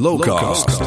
Lowcast. 0.00 0.78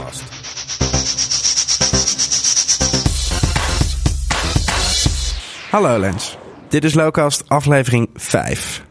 Hallo 5.71 6.00
Lens, 6.00 6.38
dit 6.68 6.84
is 6.84 6.93
Lowcast 6.93 7.49
aflevering 7.49 8.10
5. 8.13 8.86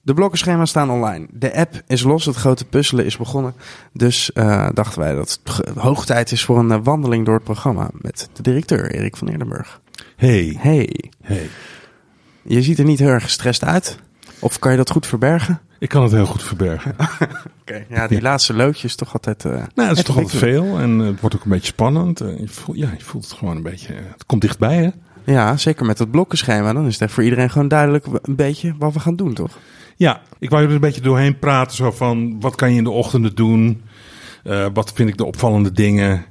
De 0.00 0.14
blokkenschema's 0.14 0.70
staan 0.70 0.90
online. 0.90 1.26
De 1.30 1.54
app 1.54 1.82
is 1.86 2.02
los, 2.02 2.24
het 2.24 2.36
grote 2.36 2.64
puzzelen 2.64 3.04
is 3.04 3.16
begonnen. 3.16 3.54
Dus 3.92 4.32
eh, 4.32 4.68
dachten 4.72 5.00
wij 5.00 5.14
dat 5.14 5.40
het 5.44 5.76
hoog 5.76 6.06
tijd 6.06 6.32
is 6.32 6.44
voor 6.44 6.58
een 6.58 6.70
eh, 6.70 6.78
wandeling 6.82 7.24
door 7.24 7.34
het 7.34 7.44
programma 7.44 7.90
met 7.92 8.28
de 8.32 8.42
directeur 8.42 8.94
Erik 8.94 9.16
van 9.16 9.28
Eerdenburg. 9.28 9.80
Hey, 10.16 10.56
Hey, 10.60 11.10
hey. 11.22 11.48
je 12.42 12.62
ziet 12.62 12.78
er 12.78 12.84
niet 12.84 12.98
heel 12.98 13.08
erg 13.08 13.22
gestrest 13.22 13.64
uit. 13.64 13.98
Of 14.38 14.58
kan 14.58 14.70
je 14.70 14.76
dat 14.76 14.90
goed 14.90 15.06
verbergen? 15.06 15.60
Ik 15.78 15.88
kan 15.88 16.02
het 16.02 16.12
heel 16.12 16.26
goed 16.26 16.42
verbergen. 16.42 16.94
Oké, 17.60 17.84
ja, 17.88 18.06
die 18.08 18.20
laatste 18.22 18.54
loodjes 18.54 18.94
toch 18.96 19.12
altijd... 19.12 19.44
eh, 19.44 19.62
Nou, 19.74 19.88
het 19.88 19.98
is 19.98 20.04
toch 20.04 20.16
altijd 20.16 20.38
veel 20.38 20.78
en 20.78 20.98
het 20.98 21.20
wordt 21.20 21.36
ook 21.36 21.44
een 21.44 21.50
beetje 21.50 21.66
spannend. 21.66 22.20
Eh, 22.20 22.38
je, 22.38 22.48
voelt, 22.48 22.78
ja, 22.78 22.88
je 22.98 23.04
voelt 23.04 23.24
het 23.24 23.32
gewoon 23.38 23.56
een 23.56 23.62
beetje. 23.62 23.94
eh, 23.94 24.00
Het 24.12 24.26
komt 24.26 24.40
dichtbij, 24.40 24.76
hè? 24.76 24.90
Ja, 25.32 25.56
zeker 25.56 25.86
met 25.86 25.98
het 25.98 26.10
blokkenschema. 26.10 26.72
Dan 26.72 26.86
is 26.86 26.92
het 26.92 27.02
echt 27.02 27.12
voor 27.12 27.22
iedereen 27.24 27.50
gewoon 27.50 27.68
duidelijk 27.68 28.06
een 28.22 28.36
beetje 28.36 28.74
wat 28.78 28.92
we 28.92 29.00
gaan 29.00 29.16
doen, 29.16 29.34
toch? 29.34 29.58
Ja, 29.96 30.20
ik 30.38 30.50
wou 30.50 30.64
er 30.64 30.70
een 30.70 30.80
beetje 30.80 31.00
doorheen 31.00 31.38
praten. 31.38 31.76
Zo 31.76 31.90
van, 31.90 32.40
wat 32.40 32.54
kan 32.54 32.70
je 32.72 32.76
in 32.78 32.84
de 32.84 32.90
ochtenden 32.90 33.34
doen? 33.34 33.82
Eh, 34.44 34.66
wat 34.74 34.92
vind 34.94 35.08
ik 35.08 35.16
de 35.16 35.24
opvallende 35.24 35.72
dingen? 35.72 36.24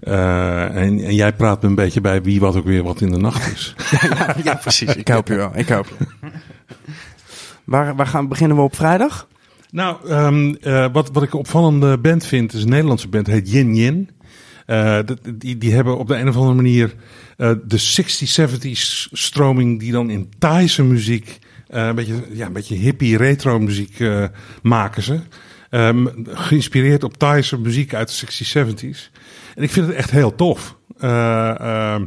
Eh, 0.00 0.62
en, 0.64 1.04
en 1.04 1.14
jij 1.14 1.32
praat 1.32 1.62
me 1.62 1.68
een 1.68 1.74
beetje 1.74 2.00
bij 2.00 2.22
wie 2.22 2.40
wat 2.40 2.56
ook 2.56 2.64
weer 2.64 2.82
wat 2.82 3.00
in 3.00 3.10
de 3.10 3.18
nacht 3.18 3.52
is. 3.52 3.74
ja, 4.44 4.54
precies. 4.54 4.94
Ik 4.94 5.08
hoop 5.08 5.28
je 5.28 5.34
wel. 5.34 5.50
Ik 5.54 5.68
hoop 5.68 5.86
je. 5.98 6.04
Waar, 7.68 7.96
waar 7.96 8.06
gaan, 8.06 8.28
beginnen 8.28 8.56
we 8.56 8.62
op 8.62 8.76
vrijdag? 8.76 9.28
Nou, 9.70 10.08
ehm, 10.08 10.54
eh, 10.60 10.86
wat, 10.92 11.10
wat 11.12 11.22
ik 11.22 11.32
een 11.32 11.38
opvallende 11.38 11.98
band 11.98 12.26
vind, 12.26 12.52
is 12.52 12.62
een 12.62 12.68
Nederlandse 12.68 13.08
band, 13.08 13.26
heet 13.26 13.50
Yin 13.50 13.74
Yin. 13.74 14.10
Eh, 14.66 14.98
die, 15.34 15.58
die 15.58 15.74
hebben 15.74 15.98
op 15.98 16.08
de 16.08 16.16
een 16.16 16.28
of 16.28 16.36
andere 16.36 16.54
manier 16.54 16.94
eh, 17.36 17.52
de 17.64 17.78
60s, 17.78 18.40
70s 18.40 19.08
stroming 19.12 19.80
die 19.80 19.92
dan 19.92 20.10
in 20.10 20.30
Thaise 20.38 20.84
muziek, 20.84 21.38
een, 21.68 21.94
beetje, 21.94 22.14
ja, 22.30 22.46
een 22.46 22.52
beetje 22.52 22.74
hippie 22.74 23.16
retro 23.16 23.58
muziek 23.58 23.98
maken 24.62 25.02
ze. 25.02 25.20
Ehm, 25.70 26.06
geïnspireerd 26.24 27.04
op 27.04 27.16
Thaise 27.16 27.58
muziek 27.58 27.94
uit 27.94 28.08
de 28.08 28.26
60s, 28.26 28.50
70s. 28.50 29.10
En 29.54 29.62
ik 29.62 29.70
vind 29.70 29.86
het 29.86 29.96
echt 29.96 30.10
heel 30.10 30.34
tof. 30.34 30.76
Ehm, 30.98 32.04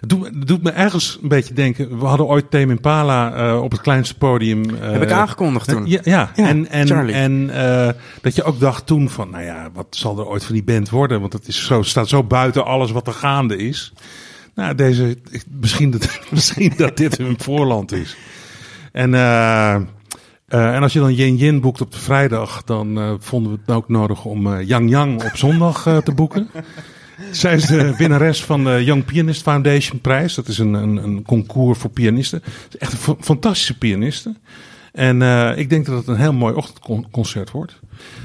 het 0.00 0.08
doet, 0.08 0.24
het 0.24 0.46
doet 0.46 0.62
me 0.62 0.70
ergens 0.70 1.18
een 1.22 1.28
beetje 1.28 1.54
denken. 1.54 1.98
We 1.98 2.06
hadden 2.06 2.26
ooit 2.26 2.50
Tame 2.50 2.70
Impala 2.70 3.34
eh, 3.34 3.62
op 3.62 3.70
het 3.70 3.80
kleinste 3.80 4.16
podium. 4.16 4.68
Heb 4.74 5.02
ik 5.02 5.10
aangekondigd 5.10 5.68
toen. 5.68 5.86
ja, 5.86 6.00
ja. 6.02 6.30
Ja, 6.34 6.46
en, 6.48 6.70
en, 6.70 6.86
Charlie. 6.86 7.14
en 7.14 7.50
eh, 7.50 7.88
dat 8.22 8.34
je 8.34 8.42
ook 8.42 8.60
dacht 8.60 8.86
toen 8.86 9.10
van, 9.10 9.30
nou 9.30 9.44
ja, 9.44 9.68
wat 9.72 9.86
zal 9.90 10.18
er 10.18 10.26
ooit 10.26 10.44
van 10.44 10.54
die 10.54 10.64
band 10.64 10.90
worden? 10.90 11.20
Want 11.20 11.32
het 11.32 11.48
is 11.48 11.66
zo, 11.66 11.82
staat 11.82 12.08
zo 12.08 12.24
buiten 12.24 12.64
alles 12.64 12.90
wat 12.90 13.06
er 13.06 13.12
gaande 13.12 13.56
is. 13.56 13.92
Nou, 14.54 14.74
deze, 14.74 15.18
misschien 15.60 15.90
dat, 15.90 16.20
misschien 16.30 16.72
dat 16.76 16.96
dit 16.96 17.16
hun 17.16 17.34
voorland 17.38 17.92
is. 17.92 18.16
En, 18.92 19.14
en 20.48 20.82
als 20.82 20.92
je 20.92 21.00
dan 21.00 21.14
Yin 21.14 21.36
Yin 21.36 21.60
boekt 21.60 21.80
op 21.80 21.92
de 21.92 21.98
vrijdag, 21.98 22.62
dan 22.64 23.18
vonden 23.20 23.52
we 23.52 23.58
het 23.66 23.76
ook 23.76 23.88
nodig 23.88 24.24
om 24.24 24.60
Yang 24.60 24.90
Yang 24.90 25.24
op 25.24 25.36
zondag 25.36 25.82
te 25.82 26.12
boeken. 26.14 26.50
Zij 27.30 27.54
is 27.54 27.66
de 27.66 27.96
winnares 27.96 28.44
van 28.44 28.64
de 28.64 28.84
Young 28.84 29.04
Pianist 29.04 29.42
Foundation 29.42 30.00
prijs. 30.00 30.34
Dat 30.34 30.48
is 30.48 30.58
een, 30.58 30.74
een, 30.74 30.96
een 30.96 31.22
concours 31.22 31.78
voor 31.78 31.90
pianisten. 31.90 32.42
Ze 32.44 32.66
is 32.68 32.76
echt 32.78 32.92
een 32.92 32.98
fa- 32.98 33.14
fantastische 33.20 33.78
pianiste. 33.78 34.34
En 34.92 35.22
eh, 35.22 35.56
ik 35.58 35.70
denk 35.70 35.86
dat 35.86 35.96
het 35.98 36.06
een 36.06 36.16
heel 36.16 36.32
mooi 36.32 36.54
ochtendconcert 36.54 37.50
wordt. 37.50 37.80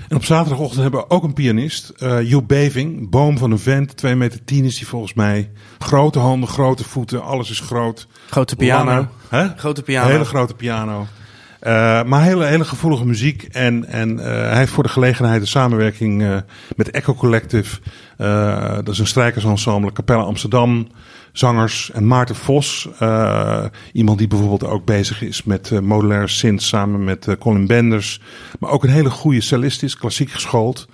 En 0.09 0.15
op 0.15 0.25
zaterdagochtend 0.25 0.81
hebben 0.81 0.99
we 0.99 1.09
ook 1.09 1.23
een 1.23 1.33
pianist, 1.33 1.89
eh 1.89 2.21
Joep 2.29 2.47
Beving. 2.47 3.09
Boom 3.09 3.37
van 3.37 3.51
een 3.51 3.59
vent, 3.59 3.97
2 3.97 4.15
meter 4.15 4.43
10 4.45 4.65
is 4.65 4.77
die 4.77 4.87
volgens 4.87 5.13
mij. 5.13 5.51
Grote 5.79 6.19
handen, 6.19 6.49
grote 6.49 6.83
voeten, 6.83 7.23
alles 7.23 7.49
is 7.49 7.59
groot. 7.59 8.07
Grote 8.29 8.55
piano. 8.55 8.85
Lange- 8.85 9.07
hè? 9.29 9.47
Grote 9.57 9.81
piano. 9.81 10.05
Een 10.05 10.11
hele 10.11 10.25
grote 10.25 10.53
piano. 10.53 11.07
Eh, 11.59 12.03
maar 12.03 12.23
hele, 12.23 12.45
hele 12.45 12.65
gevoelige 12.65 13.05
muziek. 13.05 13.43
En, 13.43 13.85
en 13.85 14.19
eh, 14.19 14.25
hij 14.25 14.57
heeft 14.57 14.71
voor 14.71 14.83
de 14.83 14.89
gelegenheid 14.89 15.41
een 15.41 15.47
samenwerking 15.47 16.23
eh, 16.23 16.37
met 16.75 16.89
Echo 16.89 17.13
Collective. 17.13 17.79
Dat 18.83 18.87
is 18.87 18.99
een 18.99 19.07
strijkersensemble. 19.07 19.91
Capelle 19.91 20.23
Amsterdam. 20.23 20.87
Zangers. 21.31 21.91
En 21.91 22.07
Maarten 22.07 22.35
Vos. 22.35 22.89
iemand 23.93 24.17
die 24.17 24.27
bijvoorbeeld 24.27 24.63
ook 24.63 24.85
bezig 24.85 25.21
is 25.21 25.43
met 25.43 25.81
modulaire 25.81 26.27
synth 26.27 26.61
samen 26.61 27.03
met 27.03 27.27
Colin 27.39 27.67
Benders. 27.67 28.21
Maar 28.59 28.69
ook 28.69 28.83
een 28.83 28.89
hele 28.89 29.09
goede 29.09 29.41
cellist 29.41 29.83
is. 29.83 29.97
Klassiek 29.97 30.31
geschoold. 30.31 30.87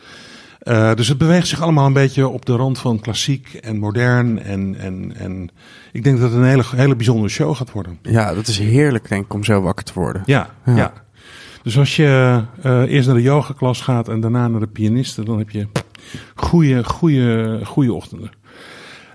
Eh, 0.61 0.93
dus 0.93 1.07
het 1.07 1.17
beweegt 1.17 1.47
zich 1.47 1.61
allemaal 1.61 1.85
een 1.85 1.93
beetje 1.93 2.27
op 2.27 2.45
de 2.45 2.55
rand 2.55 2.79
van 2.79 2.99
klassiek 2.99 3.53
en 3.53 3.77
modern. 3.77 4.43
En, 4.43 4.75
en, 4.79 5.13
en 5.17 5.49
ik 5.91 6.03
denk 6.03 6.19
dat 6.19 6.29
het 6.31 6.39
een 6.39 6.45
hele, 6.47 6.63
hele 6.75 6.95
bijzondere 6.95 7.29
show 7.29 7.55
gaat 7.55 7.71
worden. 7.71 7.99
Ja, 8.01 8.33
dat 8.33 8.47
is 8.47 8.57
heerlijk 8.59 9.09
denk 9.09 9.25
ik 9.25 9.33
om 9.33 9.43
zo 9.43 9.61
wakker 9.61 9.85
te 9.85 9.91
worden. 9.95 10.21
Ja, 10.25 10.49
Ja. 10.65 10.75
ja. 10.75 10.93
Dus 11.63 11.77
als 11.77 11.95
je 11.95 12.41
eh, 12.61 12.81
eerst 12.81 13.07
naar 13.07 13.15
de 13.17 13.21
yogaklas 13.21 13.81
gaat 13.81 14.07
en 14.09 14.19
daarna 14.19 14.47
naar 14.47 14.59
de 14.59 14.67
pianisten, 14.67 15.25
dan 15.25 15.37
heb 15.37 15.49
je 15.49 15.67
goede, 16.35 16.83
goede, 16.83 17.59
goede 17.63 17.93
ochtenden. 17.93 18.29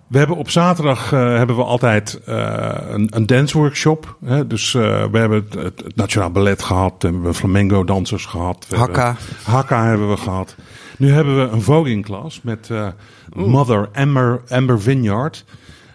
We 0.07 0.19
hebben 0.19 0.37
op 0.37 0.51
zaterdag 0.51 1.13
eh, 1.13 1.37
hebben 1.37 1.57
we 1.57 1.63
altijd 1.65 2.21
een, 2.25 3.07
een 3.17 3.27
dance 3.27 3.59
workshop. 3.59 4.17
Hè? 4.25 4.47
Dus 4.47 4.73
we 4.73 5.09
hebben 5.13 5.45
het, 5.45 5.55
het, 5.55 5.81
het 5.85 5.97
Nationaal 5.97 6.31
Ballet 6.31 6.63
gehad, 6.63 6.95
we 6.99 7.09
hebben 7.09 7.35
flamenco 7.35 7.85
dansers 7.85 8.25
gehad. 8.27 8.67
We 8.69 8.77
Hakka. 8.77 9.07
hebben- 9.07 9.25
Hakka 9.55 9.87
hebben 9.87 10.11
we 10.11 10.17
gehad. 10.17 10.57
Nu 10.97 11.11
hebben 11.13 11.37
we 11.37 11.53
een 11.53 11.63
voging 11.63 12.05
klas 12.05 12.41
met 12.43 12.69
eh, 12.71 12.87
Mother 13.35 13.89
Amber, 13.93 14.41
Amber 14.49 14.81
Vineyard. 14.81 15.45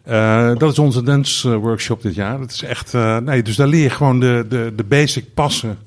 Eh, 0.03 0.51
dat 0.57 0.71
is 0.71 0.79
onze 0.79 1.03
dance 1.03 1.49
eh, 1.51 1.55
workshop 1.57 2.01
dit 2.01 2.15
jaar. 2.15 2.39
Dat 2.39 2.51
is 2.51 2.63
echt, 2.63 2.93
nee, 3.23 3.41
dus 3.43 3.55
daar 3.55 3.67
leer 3.67 3.81
je 3.83 3.89
gewoon 3.89 4.19
de, 4.19 4.45
de, 4.49 4.73
de 4.75 4.83
basic 4.83 5.33
passen. 5.33 5.77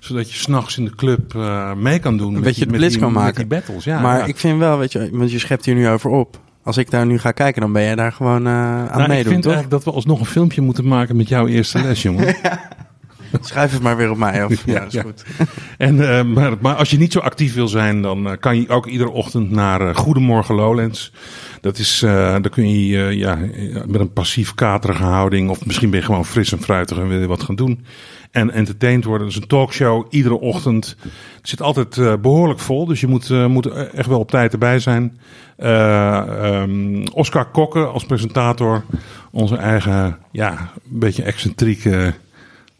Zodat 0.00 0.32
je 0.32 0.38
s'nachts 0.38 0.78
in 0.78 0.84
de 0.84 0.94
club 0.94 1.34
mee 1.76 1.98
kan 1.98 2.16
doen. 2.16 2.26
Een 2.26 2.32
met 2.32 2.42
beetje 2.42 2.54
die- 2.64 2.64
de 2.64 2.70
met 2.70 2.80
blitz 2.80 2.92
die- 2.94 3.02
kan 3.02 3.12
met 3.12 3.22
maken. 3.22 3.36
die 3.36 3.46
battles, 3.58 3.84
ja. 3.84 4.00
maar 4.00 4.18
ja. 4.18 4.24
ik 4.24 4.36
vind 4.36 4.58
wel, 4.58 4.78
weet 4.78 4.92
je, 4.92 5.08
want 5.12 5.30
je 5.30 5.38
schept 5.38 5.64
hier 5.64 5.74
nu 5.74 5.88
over 5.88 6.10
op. 6.10 6.40
Als 6.62 6.76
ik 6.76 6.90
daar 6.90 7.06
nu 7.06 7.18
ga 7.18 7.30
kijken, 7.32 7.60
dan 7.60 7.72
ben 7.72 7.82
je 7.82 7.96
daar 7.96 8.12
gewoon 8.12 8.48
aan 8.48 8.84
Nou, 8.86 9.02
ik 9.02 9.08
meedoen, 9.08 9.32
vind 9.32 9.42
toch? 9.42 9.52
eigenlijk 9.52 9.70
dat 9.70 9.84
we 9.84 9.90
alsnog 9.90 10.20
een 10.20 10.26
filmpje 10.26 10.60
moeten 10.60 10.88
maken 10.88 11.16
met 11.16 11.28
jouw 11.28 11.46
eerste 11.46 11.82
les, 11.82 12.02
jongen. 12.02 12.36
Schrijf 13.40 13.72
het 13.72 13.82
maar 13.82 13.96
weer 13.96 14.10
op 14.10 14.16
mij. 14.16 14.44
Of, 14.44 14.62
ja, 14.66 14.82
is 14.82 14.96
goed. 14.96 15.24
En, 15.78 16.16
eh, 16.16 16.24
maar, 16.24 16.52
maar 16.60 16.74
als 16.74 16.90
je 16.90 16.98
niet 16.98 17.12
zo 17.12 17.18
actief 17.18 17.54
wil 17.54 17.68
zijn, 17.68 18.02
dan 18.02 18.30
eh, 18.30 18.36
kan 18.40 18.60
je 18.60 18.68
ook 18.68 18.86
iedere 18.86 19.10
ochtend 19.10 19.50
naar 19.50 19.88
eh, 19.88 19.94
Goedemorgen 19.94 20.54
Lowlands. 20.54 21.12
Dat 21.60 21.78
is, 21.78 21.98
daar 22.00 22.50
kun 22.50 22.86
je 22.86 23.16
ja, 23.16 23.38
met 23.86 24.00
een 24.00 24.12
passief 24.12 24.54
katerige 24.54 25.02
houding, 25.02 25.50
of 25.50 25.66
misschien 25.66 25.90
ben 25.90 26.00
je 26.00 26.06
gewoon 26.06 26.24
fris 26.24 26.52
en 26.52 26.62
fruitig 26.62 26.98
en 26.98 27.08
wil 27.08 27.20
je 27.20 27.26
wat 27.26 27.42
gaan 27.42 27.54
doen. 27.54 27.84
En 28.30 28.50
entertained 28.50 29.04
worden. 29.04 29.26
Dat 29.26 29.36
is 29.36 29.42
een 29.42 29.48
talkshow 29.48 30.06
iedere 30.10 30.40
ochtend. 30.40 30.96
Het 31.36 31.48
zit 31.48 31.62
altijd 31.62 31.98
eh, 31.98 32.14
behoorlijk 32.20 32.60
vol, 32.60 32.86
dus 32.86 33.00
je 33.00 33.06
moet, 33.06 33.48
moet 33.48 33.66
echt 33.66 34.08
wel 34.08 34.18
op 34.18 34.30
tijd 34.30 34.52
erbij 34.52 34.78
zijn. 34.78 35.18
Eh, 35.56 36.16
ehm, 36.44 37.06
Oscar 37.12 37.50
Kokke 37.50 37.84
als 37.84 38.04
presentator. 38.04 38.84
Onze 39.30 39.56
eigen, 39.56 40.18
ja, 40.32 40.50
een 40.50 40.98
beetje 40.98 41.22
excentrieke 41.22 42.14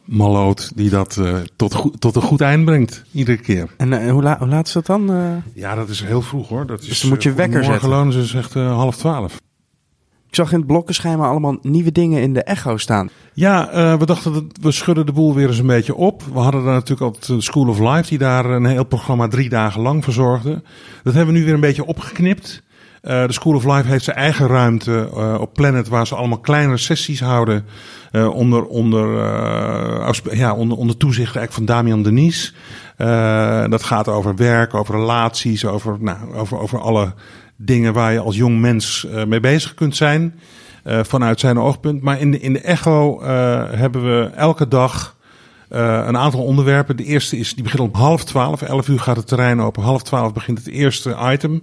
maloot 0.07 0.73
die 0.75 0.91
dat 0.91 1.17
eh, 1.17 1.35
tot, 1.57 1.75
goed, 1.75 2.01
tot 2.01 2.17
een 2.17 2.23
goed 2.23 2.41
eind 2.41 2.65
brengt. 2.65 3.03
Iedere 3.13 3.37
keer. 3.39 3.69
En 3.77 3.93
eh, 3.93 4.11
hoe, 4.11 4.23
la- 4.23 4.39
hoe 4.39 4.49
laat 4.49 4.67
is 4.67 4.73
dat 4.73 4.87
dan? 4.87 5.13
eh? 5.13 5.27
Ja, 5.55 5.75
dat 5.75 5.89
is 5.89 6.03
heel 6.03 6.23
vroeg 6.23 6.49
hoor. 6.49 6.67
Dat 6.67 6.81
is, 6.81 6.89
Dus 6.89 7.01
dan 7.01 7.11
moet 7.11 7.23
je 7.23 7.33
wekker 7.33 7.55
morgen 7.61 7.73
zetten. 7.73 7.89
lonen 7.91 8.13
ze 8.13 8.25
zegt 8.25 8.57
eh, 8.57 8.75
half 8.77 8.97
twaalf. 8.97 9.35
ik 10.29 10.35
zag 10.35 10.53
in 10.53 10.59
het 10.59 10.67
blokkenschema 10.67 11.29
allemaal 11.29 11.59
nieuwe 11.63 11.93
dingen 11.93 12.23
in 12.23 12.33
de 12.35 12.43
echo 12.43 12.77
staan. 12.77 13.11
Ja, 13.33 13.69
we 13.99 14.07
dachten 14.07 14.33
dat 14.33 14.45
we 14.61 14.71
schudden 14.73 15.07
de 15.07 15.13
boel 15.13 15.35
weer 15.35 15.49
eens 15.49 15.59
een 15.59 15.67
beetje 15.67 15.95
op. 15.95 16.23
We 16.33 16.39
hadden 16.39 16.65
daar 16.65 16.73
natuurlijk 16.75 17.01
al 17.01 17.37
de 17.37 17.41
School 17.41 17.69
of 17.69 17.79
Life, 17.79 18.09
die 18.09 18.19
daar 18.19 18.45
een 18.45 18.65
heel 18.67 18.85
programma 18.85 19.29
drie 19.29 19.49
dagen 19.49 19.81
lang 19.81 20.05
verzorgde. 20.05 20.63
Dat 21.03 21.15
hebben 21.15 21.35
we 21.35 21.39
nu 21.41 21.45
weer 21.45 21.55
een 21.55 21.61
beetje 21.61 21.85
opgeknipt. 21.87 22.65
De 23.01 23.27
School 23.33 23.55
of 23.55 23.65
Life 23.65 23.89
heeft 23.89 24.05
zijn 24.05 24.17
eigen 24.17 24.47
ruimte 24.47 25.11
op 25.41 25.53
Planet, 25.55 25.89
waar 25.89 26.07
ze 26.07 26.15
allemaal 26.15 26.39
kleinere 26.39 26.77
sessies 26.77 27.21
houden. 27.21 27.65
Eh, 28.17 28.35
onder, 28.35 28.65
onder, 28.65 29.19
eh, 29.19 30.39
ja, 30.39 30.55
onder, 30.55 30.77
onder 30.77 30.97
toezicht 30.97 31.37
eigenlijk 31.37 31.53
van 31.53 31.65
Damian 31.65 32.03
Denies. 32.03 32.55
Eh, 32.97 33.65
dat 33.69 33.83
gaat 33.83 34.09
over 34.09 34.37
werk, 34.37 34.75
over 34.75 34.95
relaties, 34.95 35.65
over, 35.65 35.97
nou, 36.01 36.35
over, 36.35 36.59
over 36.59 36.81
alle 36.81 37.13
dingen 37.57 37.93
waar 37.93 38.13
je 38.13 38.21
als 38.21 38.37
jong 38.37 38.61
mens 38.61 39.07
mee 39.27 39.41
bezig 39.41 39.75
kunt 39.75 39.97
zijn. 39.97 40.41
vanuit 40.85 41.41
zijn 41.41 41.59
oogpunt. 41.59 42.03
Maar 42.03 42.21
in 42.21 42.31
de, 42.31 42.41
in 42.41 42.53
de 42.53 42.61
Echo 42.61 43.23
hebben 43.73 44.05
we 44.05 44.31
elke 44.35 44.69
dag 44.69 45.16
eh, 45.69 46.03
een 46.07 46.17
aantal 46.17 46.43
onderwerpen. 46.43 46.97
De 46.97 47.05
eerste 47.05 47.39
is, 47.39 47.55
die 47.55 47.63
begint 47.63 47.83
om 47.83 47.91
half 47.93 48.25
twaalf. 48.25 48.63
Elf 48.63 48.89
uur 48.89 49.01
gaat 49.01 49.17
het 49.17 49.27
terrein 49.27 49.61
open. 49.61 49.83
Half 49.83 50.03
twaalf 50.03 50.33
begint 50.33 50.59
het 50.59 50.69
eerste 50.69 51.17
item. 51.33 51.63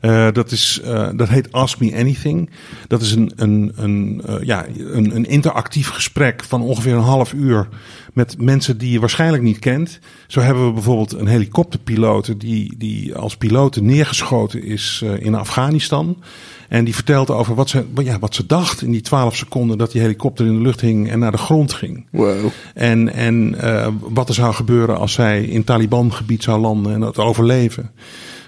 Eh, 0.00 0.28
dat, 0.32 0.50
is, 0.50 0.80
eh, 0.84 1.08
dat 1.16 1.28
heet 1.28 1.52
Ask 1.52 1.80
Me 1.80 1.96
Anything. 1.96 2.50
Dat 2.88 3.00
is 3.00 3.12
een, 3.12 3.32
een, 3.36 3.72
een, 3.76 4.22
ja, 4.40 4.66
een, 4.76 5.16
een 5.16 5.26
interactief 5.26 5.88
gesprek 5.88 6.44
van 6.44 6.62
ongeveer 6.62 6.94
een 6.94 7.00
half 7.00 7.32
uur. 7.32 7.68
met 8.12 8.40
mensen 8.40 8.78
die 8.78 8.90
je 8.90 9.00
waarschijnlijk 9.00 9.42
niet 9.42 9.58
kent. 9.58 9.98
Zo 10.26 10.40
hebben 10.40 10.66
we 10.66 10.72
bijvoorbeeld 10.72 11.12
een 11.12 11.26
helikopterpiloot 11.26 12.40
die, 12.40 12.74
die 12.78 13.14
als 13.14 13.36
piloot 13.36 13.80
neergeschoten 13.80 14.62
is 14.62 15.04
in 15.18 15.34
Afghanistan. 15.34 16.16
En 16.74 16.84
die 16.84 16.94
vertelt 16.94 17.30
over 17.30 17.54
wat 17.54 17.68
ze, 17.68 17.84
ja, 18.02 18.18
wat 18.18 18.34
ze 18.34 18.46
dacht 18.46 18.82
in 18.82 18.90
die 18.90 19.00
twaalf 19.00 19.36
seconden 19.36 19.78
dat 19.78 19.92
die 19.92 20.00
helikopter 20.00 20.46
in 20.46 20.54
de 20.54 20.60
lucht 20.60 20.80
hing 20.80 21.10
en 21.10 21.18
naar 21.18 21.30
de 21.30 21.38
grond 21.38 21.72
ging. 21.72 22.06
Wow. 22.10 22.46
En, 22.74 23.12
en 23.12 23.54
uh, 23.64 23.88
wat 24.00 24.28
er 24.28 24.34
zou 24.34 24.54
gebeuren 24.54 24.98
als 24.98 25.12
zij 25.12 25.44
in 25.44 25.64
Taliban-gebied 25.64 26.42
zou 26.42 26.60
landen 26.60 26.92
en 26.92 27.00
dat 27.00 27.18
overleven. 27.18 27.90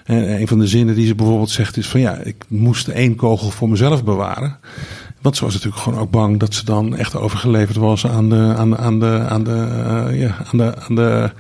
En 0.05 0.41
een 0.41 0.49
van 0.49 0.59
de 0.59 0.67
zinnen 0.67 0.95
die 0.95 1.07
ze 1.07 1.15
bijvoorbeeld 1.15 1.51
zegt 1.51 1.77
is 1.77 1.89
van 1.89 2.01
ja, 2.01 2.17
ik 2.17 2.45
moest 2.49 2.89
één 2.89 3.17
kogel 3.17 3.51
voor 3.51 3.69
mezelf 3.69 4.05
bewaren. 4.05 4.59
Want 5.21 5.37
ze 5.37 5.45
was 5.45 5.55
natuurlijk 5.55 5.83
gewoon 5.83 5.99
ook 5.99 6.11
bang 6.11 6.39
dat 6.39 6.55
ze 6.55 6.65
dan 6.65 6.97
echt 6.97 7.17
overgeleverd 7.17 7.77
was 7.77 8.07
aan 8.07 8.29
de, 8.29 8.55
aan 8.57 8.71
de, 8.71 8.77
aan 8.77 9.01
de, 9.01 9.25
aan 9.29 9.45
de, 9.45 9.51
uh, 10.11 10.21
ja, 10.21 10.37
aan 10.53 10.59
de, 10.59 10.75
aan 10.89 10.95
de, 10.95 11.31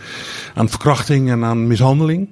aan 0.54 0.68
verkrachting 0.68 1.30
en 1.30 1.44
aan 1.44 1.66
mishandeling. 1.66 2.28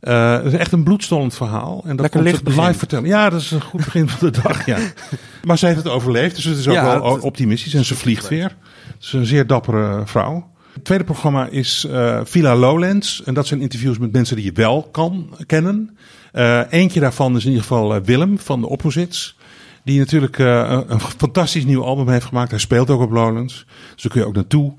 Uh, 0.00 0.32
het 0.32 0.44
is 0.44 0.52
echt 0.52 0.72
een 0.72 0.82
bloedstollend 0.82 1.34
verhaal. 1.34 1.80
En 1.84 1.90
dat 1.90 2.00
Lekker 2.00 2.22
licht 2.22 2.52
ze 2.52 2.60
live 2.60 2.78
vertellen. 2.78 3.08
Ja, 3.08 3.30
dat 3.30 3.40
is 3.40 3.50
een 3.50 3.62
goed 3.62 3.84
begin 3.84 4.08
van 4.08 4.30
de 4.30 4.40
dag, 4.42 4.66
ja. 4.66 4.78
Maar 5.46 5.58
zij 5.58 5.68
heeft 5.68 5.84
het 5.84 5.92
overleefd, 5.92 6.34
dus 6.34 6.44
het 6.44 6.58
is 6.58 6.68
ook 6.68 6.74
Ja, 6.74 7.00
wel 7.00 7.18
optimistisch. 7.18 7.74
En 7.74 7.84
ze 7.84 7.94
vliegt 7.94 8.28
weer. 8.28 8.56
Het 8.86 9.04
is 9.04 9.12
een 9.12 9.26
zeer 9.26 9.46
dappere 9.46 10.02
vrouw. 10.04 10.50
Het 10.72 10.84
tweede 10.84 11.04
programma 11.04 11.46
is 11.46 11.86
eh 11.90 12.20
Villa 12.24 12.56
Lowlands. 12.56 13.22
En 13.24 13.34
dat 13.34 13.46
zijn 13.46 13.60
interviews 13.60 13.98
met 13.98 14.12
mensen 14.12 14.36
die 14.36 14.44
je 14.44 14.52
wel 14.52 14.88
kan 14.92 15.36
kennen. 15.46 15.98
Eh, 16.32 16.60
eentje 16.70 17.00
daarvan 17.00 17.36
is 17.36 17.42
in 17.42 17.48
ieder 17.48 17.62
geval 17.62 17.94
eh, 17.94 18.00
Willem 18.04 18.38
van 18.38 18.60
de 18.60 18.68
Opposites. 18.68 19.36
Die 19.84 19.98
natuurlijk 19.98 20.38
eh, 20.38 20.70
een, 20.70 20.92
een 20.92 21.00
fantastisch 21.00 21.64
nieuw 21.64 21.84
album 21.84 22.08
heeft 22.08 22.24
gemaakt. 22.24 22.50
Hij 22.50 22.60
speelt 22.60 22.90
ook 22.90 23.00
op 23.00 23.10
Lowlands. 23.10 23.66
Dus 23.92 24.02
daar 24.02 24.12
kun 24.12 24.20
je 24.20 24.26
ook 24.26 24.34
naartoe. 24.34 24.72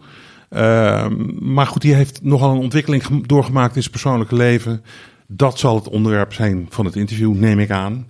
Ehm, 0.49 1.13
maar 1.53 1.67
goed, 1.67 1.81
die 1.81 1.93
heeft 1.93 2.19
nogal 2.23 2.51
een 2.51 2.57
ontwikkeling 2.57 3.05
gem- 3.05 3.27
doorgemaakt 3.27 3.75
in 3.75 3.81
zijn 3.81 3.93
persoonlijke 3.93 4.35
leven. 4.35 4.83
Dat 5.27 5.59
zal 5.59 5.75
het 5.75 5.89
onderwerp 5.89 6.33
zijn 6.33 6.65
van 6.69 6.85
het 6.85 6.95
interview, 6.95 7.33
neem 7.33 7.59
ik 7.59 7.71
aan. 7.71 8.07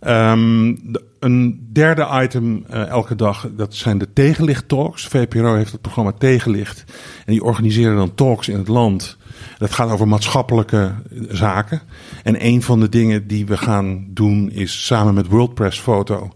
De- 0.00 1.06
een 1.18 1.68
derde 1.72 2.08
item 2.22 2.64
eh, 2.68 2.86
elke 2.86 3.14
dag, 3.14 3.48
dat 3.56 3.74
zijn 3.74 3.98
de 3.98 4.12
tegenlicht 4.12 4.68
talks. 4.68 5.06
VPRO 5.06 5.54
heeft 5.54 5.72
het 5.72 5.80
programma 5.80 6.12
Tegenlicht. 6.12 6.84
En 7.26 7.32
die 7.32 7.42
organiseren 7.42 7.96
dan 7.96 8.14
talks 8.14 8.48
in 8.48 8.58
het 8.58 8.68
land. 8.68 9.16
Dat 9.58 9.72
gaat 9.72 9.90
over 9.90 10.08
maatschappelijke 10.08 10.94
zaken. 11.28 11.80
En 12.22 12.44
een 12.44 12.62
van 12.62 12.80
de 12.80 12.88
dingen 12.88 13.26
die 13.26 13.46
we 13.46 13.56
gaan 13.56 14.06
doen 14.10 14.50
is 14.50 14.86
samen 14.86 15.14
met 15.14 15.26
WorldPress 15.28 15.80
Foto 15.80 16.30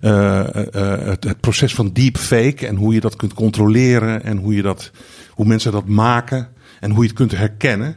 eh, 0.00 0.74
eh, 0.74 1.16
het, 1.20 1.40
proces 1.40 1.74
van 1.74 1.92
deepfake 1.92 2.66
en 2.66 2.76
hoe 2.76 2.94
je 2.94 3.00
dat 3.00 3.16
kunt 3.16 3.34
controleren 3.34 4.24
en 4.24 4.36
hoe, 4.36 4.54
je 4.54 4.62
dat, 4.62 4.90
hoe 5.30 5.46
mensen 5.46 5.72
dat 5.72 5.88
maken 5.88 6.48
en 6.80 6.90
hoe 6.90 7.02
je 7.02 7.08
het 7.08 7.18
kunt 7.18 7.36
herkennen. 7.36 7.96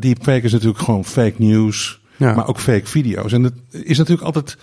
Deepfake 0.00 0.42
is 0.42 0.52
natuurlijk 0.52 0.82
gewoon 0.82 1.04
fake 1.04 1.34
news, 1.36 2.01
Ja. 2.22 2.34
maar 2.34 2.48
ook 2.48 2.60
fake 2.60 2.86
video's. 2.86 3.32
En 3.32 3.42
het 3.42 3.54
is 3.70 3.98
natuurlijk 3.98 4.26
altijd 4.26 4.56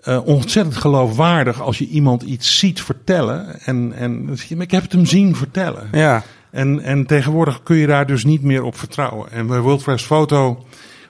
eh, 0.00 0.20
ontzettend 0.26 0.76
geloofwaardig 0.76 1.60
als 1.60 1.78
je 1.78 1.86
iemand 1.86 2.22
iets 2.22 2.58
ziet 2.58 2.82
vertellen. 2.82 3.60
En, 3.60 3.92
en 3.92 4.36
ik 4.48 4.70
heb 4.70 4.82
het 4.82 4.92
hem 4.92 5.06
zien 5.06 5.36
vertellen. 5.36 5.88
Ja. 5.92 6.22
En, 6.50 6.80
en 6.80 7.06
tegenwoordig 7.06 7.62
kun 7.62 7.76
je 7.76 7.86
daar 7.86 8.06
dus 8.06 8.24
niet 8.24 8.42
meer 8.42 8.62
op 8.62 8.78
vertrouwen. 8.78 9.30
En 9.32 9.46
bij 9.46 9.60
World 9.60 9.82
Press 9.82 10.04
Photo 10.04 10.64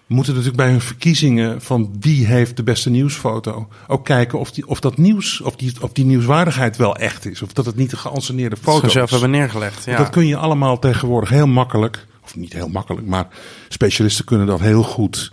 moeten 0.07 0.33
natuurlijk 0.33 0.63
bij 0.63 0.71
hun 0.71 0.81
verkiezingen 0.81 1.63
van 1.63 1.97
wie 2.01 2.27
heeft 2.27 2.57
de 2.57 2.63
beste 2.63 2.91
nieuwsfoto 2.91 3.69
ook 3.87 4.05
kijken 4.05 4.39
of, 4.39 4.51
die, 4.51 4.67
of 4.67 4.81
dat 4.81 4.97
nieuws, 4.97 5.41
of 5.41 5.57
die, 5.57 5.73
of 5.81 5.93
die 5.93 6.05
nieuwswaardigheid 6.05 6.77
wel 6.77 6.97
echt 6.97 7.27
is. 7.27 7.43
Of 7.43 7.53
dat 7.53 7.67
het 7.67 7.77
niet 7.77 7.93
een 7.93 7.99
geanceneerde 7.99 8.57
Dat 8.61 8.75
foto 8.75 8.87
ze 8.87 8.91
zelf 8.93 9.05
is. 9.05 9.11
hebben 9.11 9.31
neergelegd. 9.31 9.85
Ja. 9.85 9.97
Dat 9.97 10.11
kun 10.11 10.27
je 10.27 10.37
allemaal 10.37 10.79
tegenwoordig 10.79 11.29
heel 11.29 11.47
makkelijk, 11.47 12.07
of 12.25 12.37
niet 12.37 12.53
heel 12.53 12.69
makkelijk, 12.69 13.07
maar 13.07 13.27
specialisten 13.69 14.25
kunnen 14.25 14.47
dat 14.47 14.61
heel 14.61 14.83
goed 14.83 15.33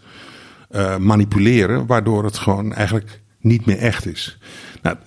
eh, 0.69 0.97
manipuleren, 0.97 1.85
waardoor 1.85 2.23
het 2.23 2.37
gewoon 2.37 2.73
eigenlijk 2.73 3.21
niet 3.39 3.65
meer 3.65 3.77
echt 3.77 4.05
is. 4.05 4.37
Nou, 4.81 4.97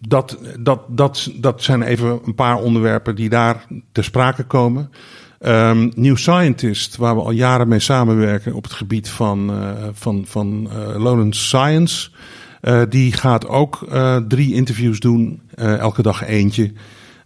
dat, 0.00 0.38
dat, 0.58 0.80
dat, 0.88 1.30
dat 1.34 1.62
zijn 1.62 1.82
even 1.82 2.20
een 2.24 2.34
paar 2.34 2.56
onderwerpen 2.56 3.14
die 3.14 3.28
daar 3.28 3.66
ter 3.92 4.04
sprake 4.04 4.44
komen. 4.44 4.90
Ehm 5.38 5.90
New 5.94 6.16
Scientist, 6.16 6.96
waar 6.96 7.14
we 7.14 7.22
al 7.22 7.30
jaren 7.30 7.68
mee 7.68 7.78
samenwerken 7.78 8.54
op 8.54 8.62
het 8.62 8.72
gebied 8.72 9.08
van, 9.08 9.50
eh, 9.50 9.88
van, 9.92 10.24
van 10.26 10.68
Lowlands 10.96 11.46
Science. 11.46 12.10
die 12.88 13.12
gaat 13.12 13.48
ook 13.48 13.86
drie 14.28 14.54
interviews 14.54 15.00
doen, 15.00 15.42
elke 15.56 16.02
dag 16.02 16.26
eentje. 16.26 16.72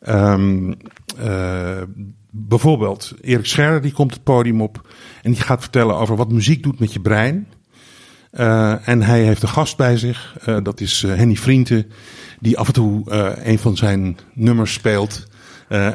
Ehm, 0.01 0.73
eh, 1.19 1.83
bijvoorbeeld 2.31 3.15
Erik 3.21 3.47
Scherder, 3.47 3.81
die 3.81 3.93
komt 3.93 4.13
het 4.13 4.23
podium 4.23 4.63
op 4.63 4.89
en 5.23 5.33
die 5.33 5.41
gaat 5.41 5.61
vertellen 5.61 5.97
over 5.97 6.17
wat 6.17 6.33
muziek 6.33 6.63
doet 6.63 6.79
met 6.79 6.93
je 6.93 7.01
brein. 7.01 7.47
Eh, 8.31 8.89
en 8.89 9.03
hij 9.03 9.23
heeft 9.23 9.43
een 9.43 9.49
gast 9.49 9.77
bij 9.77 9.97
zich, 9.97 10.37
eh, 10.45 10.57
dat 10.63 10.81
is 10.81 11.03
eh, 11.03 11.15
Henny 11.15 11.37
Vrienden, 11.37 11.87
die 12.41 12.59
af 12.59 12.67
en 12.67 12.73
toe 12.73 13.13
een 13.45 13.59
van 13.59 13.77
zijn 13.77 14.19
nummers 14.33 14.73
speelt. 14.73 15.27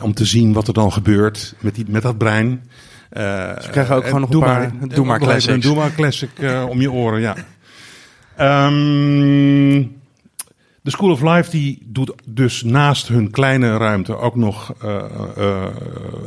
om 0.01 0.13
te 0.13 0.25
zien 0.25 0.53
wat 0.53 0.67
er 0.67 0.73
dan 0.73 0.91
gebeurt 0.93 1.55
met, 1.59 1.75
die, 1.75 1.85
met 1.87 2.01
dat 2.01 2.17
brein. 2.17 2.63
Eh, 3.09 3.23
Ze 3.61 3.69
krijgen 3.69 3.95
ook 3.95 4.05
gewoon 4.05 4.21
nog 4.21 4.29
een 4.29 4.39
paar 4.39 4.73
maar, 4.79 4.87
Doe 4.87 5.05
Maar 5.05 5.19
classics. 5.19 5.65
Doe 5.65 5.75
maar 5.75 5.93
classic 5.93 6.29
om 6.69 6.81
je 6.81 6.91
oren, 6.91 7.21
ja. 7.21 7.35
Ehm, 8.35 9.83
de 10.81 10.91
School 10.91 11.11
of 11.11 11.21
Life 11.21 11.51
die 11.51 11.81
doet 11.85 12.13
dus 12.25 12.63
naast 12.63 13.07
hun 13.07 13.31
kleine 13.31 13.77
ruimte 13.77 14.17
ook 14.17 14.35
nog 14.35 14.73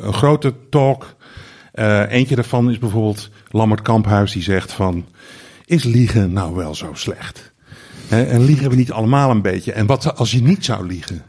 een 0.00 0.14
grote 0.14 0.54
talk. 0.70 1.16
Eentje 2.08 2.34
daarvan 2.34 2.70
is 2.70 2.78
bijvoorbeeld 2.78 3.30
Lammert 3.50 3.82
Kamphuis 3.82 4.32
die 4.32 4.42
zegt 4.42 4.72
van... 4.72 5.04
Is 5.66 5.84
liegen 5.84 6.32
nou 6.32 6.54
wel 6.54 6.74
zo 6.74 6.90
slecht? 6.92 7.52
En 8.08 8.44
liegen 8.44 8.70
we 8.70 8.76
niet 8.76 8.92
allemaal 8.92 9.30
een 9.30 9.42
beetje? 9.42 9.72
En 9.72 9.86
wat 9.86 10.16
als 10.16 10.30
je 10.30 10.42
niet 10.42 10.64
zou 10.64 10.86
liegen? 10.86 11.22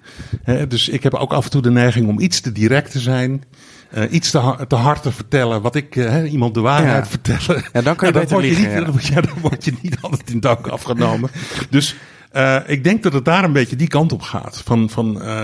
Dus 0.67 0.89
ik 0.89 1.03
heb 1.03 1.13
ook 1.13 1.33
af 1.33 1.43
en 1.45 1.51
toe 1.51 1.61
de 1.61 1.71
neiging 1.71 2.07
om 2.07 2.19
iets 2.19 2.39
te 2.39 2.51
direct 2.51 2.91
te 2.91 2.99
zijn. 2.99 3.43
eh, 3.91 4.03
iets 4.11 4.31
te, 4.31 4.37
ha- 4.39 4.65
te 4.65 4.75
hard 4.75 5.01
te 5.01 5.11
vertellen. 5.11 5.61
Wat 5.61 5.75
ik, 5.75 5.95
eh, 5.95 6.31
iemand 6.31 6.53
de 6.53 6.59
waarheid 6.59 7.03
Ja. 7.03 7.09
vertellen. 7.09 7.63
Ja, 7.73 7.81
dan 7.81 7.95
kan 7.95 8.07
je 8.07 8.13
Ja, 8.13 8.19
beter 8.19 8.33
word 8.35 8.43
je 8.47 8.51
liegen, 8.53 8.63
niet, 8.69 8.77
ja. 8.77 8.83
dan, 8.83 8.91
word 8.91 9.05
je, 9.07 9.13
dan 9.21 9.39
word 9.41 9.65
je 9.65 9.73
niet 9.81 9.97
altijd 10.01 10.29
in 10.29 10.39
dank 10.39 10.67
afgenomen. 10.67 11.29
Dus 11.69 11.95
eh, 12.37 12.57
ik 12.65 12.83
denk 12.83 13.03
dat 13.03 13.13
het 13.13 13.25
daar 13.25 13.43
een 13.43 13.51
beetje 13.51 13.75
die 13.75 13.87
kant 13.87 14.11
op 14.11 14.21
gaat. 14.21 14.61
Van, 14.65 14.89
van 14.89 15.21
eh, 15.21 15.39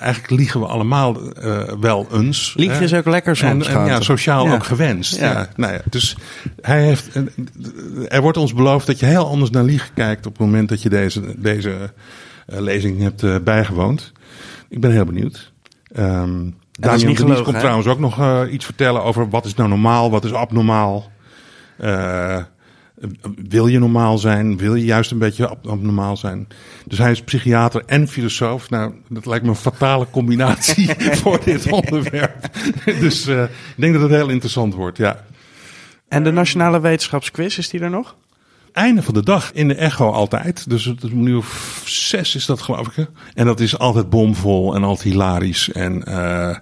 eigenlijk 0.00 0.30
liegen 0.30 0.60
we 0.60 0.66
allemaal 0.66 1.32
eh, 1.32 1.62
wel 1.80 2.06
eens. 2.12 2.54
Liegen 2.56 2.82
is 2.82 2.94
ook 2.94 3.06
lekker 3.06 3.36
soms. 3.36 3.66
En, 3.66 3.80
en 3.80 3.86
ja, 3.86 4.00
sociaal 4.00 4.46
Ja. 4.46 4.54
ook 4.54 4.64
gewenst. 4.64 5.18
Ja. 5.18 5.32
Ja. 5.32 5.48
nou 5.56 5.72
ja, 5.72 5.80
dus 5.90 6.16
hij 6.60 6.82
heeft, 6.82 7.10
er 8.08 8.20
wordt 8.20 8.36
ons 8.36 8.54
beloofd 8.54 8.86
dat 8.86 8.98
je 8.98 9.06
heel 9.06 9.26
anders 9.28 9.50
naar 9.50 9.64
liegen 9.64 9.94
kijkt 9.94 10.26
op 10.26 10.32
het 10.32 10.40
moment 10.40 10.68
dat 10.68 10.82
je 10.82 10.88
deze, 10.88 11.34
deze 11.36 11.92
lezing 12.46 13.00
hebt 13.00 13.44
bijgewoond. 13.44 14.12
Ik 14.68 14.80
ben 14.80 14.90
heel 14.90 15.04
benieuwd. 15.04 15.52
Is 15.92 16.00
Daniel 16.72 17.08
niet 17.08 17.18
gelogen, 17.18 17.42
komt 17.42 17.54
hè? 17.54 17.60
trouwens 17.60 17.86
ook 17.86 17.98
nog 17.98 18.46
iets 18.46 18.64
vertellen 18.64 19.02
over 19.02 19.28
wat 19.28 19.44
is 19.44 19.54
nou 19.54 19.68
normaal, 19.68 20.10
wat 20.10 20.24
is 20.24 20.32
abnormaal. 20.32 21.12
Eh, 21.76 22.36
wil 23.48 23.66
je 23.66 23.78
normaal 23.78 24.18
zijn? 24.18 24.56
Wil 24.56 24.74
je 24.74 24.84
juist 24.84 25.10
een 25.10 25.18
beetje 25.18 25.48
ab- 25.48 25.66
abnormaal 25.66 26.16
zijn? 26.16 26.48
Dus 26.86 26.98
hij 26.98 27.10
is 27.10 27.22
psychiater 27.22 27.82
en 27.86 28.08
filosoof. 28.08 28.70
Nou, 28.70 28.92
dat 29.08 29.26
lijkt 29.26 29.44
me 29.44 29.50
een 29.50 29.56
fatale 29.56 30.06
combinatie 30.10 30.88
voor 31.22 31.40
dit 31.44 31.70
onderwerp. 31.70 32.50
dus 32.84 33.26
eh, 33.26 33.42
ik 33.42 33.48
denk 33.76 33.92
dat 33.92 34.02
het 34.02 34.10
heel 34.10 34.28
interessant 34.28 34.74
wordt, 34.74 34.96
ja. 34.96 35.24
En 36.08 36.24
de 36.24 36.30
Nationale 36.30 36.80
Wetenschapsquiz, 36.80 37.58
is 37.58 37.68
die 37.68 37.80
er 37.80 37.90
nog? 37.90 38.16
Einde 38.72 39.02
van 39.02 39.14
de 39.14 39.22
dag 39.22 39.52
in 39.52 39.68
de 39.68 39.74
echo 39.74 40.10
altijd. 40.10 40.70
Dus 40.70 40.84
het 40.84 41.02
is 41.02 41.10
nu 41.10 41.34
of 41.34 41.82
zes 41.86 42.34
is 42.34 42.46
dat 42.46 42.60
geloof 42.62 42.86
ik. 42.86 42.94
hè? 42.94 43.04
En 43.34 43.46
dat 43.46 43.60
is 43.60 43.78
altijd 43.78 44.10
bomvol 44.10 44.74
en 44.74 44.84
altijd 44.84 45.12
hilarisch. 45.12 45.72
En 45.72 46.04
eh, 46.04 46.56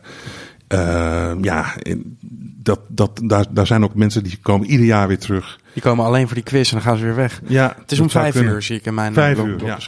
eh, 0.68 1.32
ja, 1.42 1.72
in- 1.78 2.18
dat, 2.62 2.80
dat, 2.88 3.20
daar, 3.24 3.44
daar 3.50 3.66
zijn 3.66 3.84
ook 3.84 3.94
mensen 3.94 4.22
die 4.22 4.38
komen 4.42 4.66
ieder 4.70 4.86
jaar 4.86 5.08
weer 5.08 5.18
terug. 5.18 5.58
Die 5.72 5.82
komen 5.82 6.04
alleen 6.04 6.26
voor 6.26 6.34
die 6.34 6.44
quiz 6.44 6.68
en 6.68 6.74
dan 6.76 6.84
gaan 6.86 6.96
ze 6.96 7.04
weer 7.04 7.14
weg. 7.14 7.40
Ja, 7.46 7.74
Het 7.78 7.92
is 7.92 8.00
om 8.00 8.10
vijf 8.10 8.34
uur, 8.40 8.62
zie 8.62 8.76
ik 8.76 8.86
in 8.86 8.94
mijn 8.94 9.12
Vijf 9.12 9.38
uur, 9.38 9.56
blok- 9.56 9.68
ja. 9.68 9.78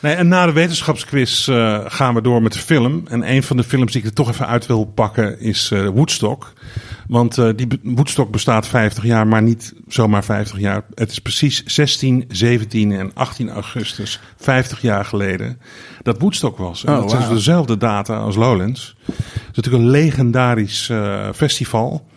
Nee, 0.00 0.14
en 0.14 0.28
na 0.28 0.46
de 0.46 0.52
wetenschapsquiz 0.52 1.48
eh, 1.48 1.80
gaan 1.86 2.14
we 2.14 2.22
door 2.22 2.42
met 2.42 2.52
de 2.52 2.58
film. 2.58 3.02
En 3.08 3.30
een 3.30 3.42
van 3.42 3.56
de 3.56 3.64
films 3.64 3.92
die 3.92 4.00
ik 4.00 4.06
er 4.06 4.14
toch 4.14 4.28
even 4.28 4.46
uit 4.46 4.66
wil 4.66 4.84
pakken 4.84 5.40
is 5.40 5.70
eh, 5.70 5.86
Woodstock. 5.88 6.52
Want 7.08 7.38
eh, 7.38 7.48
die 7.56 7.66
Woodstock 7.82 8.30
bestaat 8.30 8.66
50 8.68 9.04
jaar, 9.04 9.26
maar 9.26 9.42
niet 9.42 9.74
zomaar 9.88 10.24
50 10.24 10.58
jaar. 10.58 10.82
Het 10.94 11.10
is 11.10 11.18
precies 11.18 11.62
16, 11.64 12.24
17 12.28 12.92
en 12.92 13.10
18 13.14 13.50
augustus, 13.50 14.20
50 14.36 14.80
jaar 14.80 15.04
geleden, 15.04 15.60
dat 16.02 16.18
Woodstock 16.20 16.58
was. 16.58 16.84
En 16.84 16.94
Oh, 16.94 17.00
dat 17.00 17.12
is 17.12 17.18
wauw. 17.18 17.34
dezelfde 17.34 17.76
data 17.76 18.16
als 18.16 18.36
Lowlands. 18.36 18.96
Het 19.06 19.14
is 19.50 19.56
natuurlijk 19.56 19.84
een 19.84 19.90
legendarisch 19.90 20.88
eh, 20.88 21.28
festival. 21.34 22.08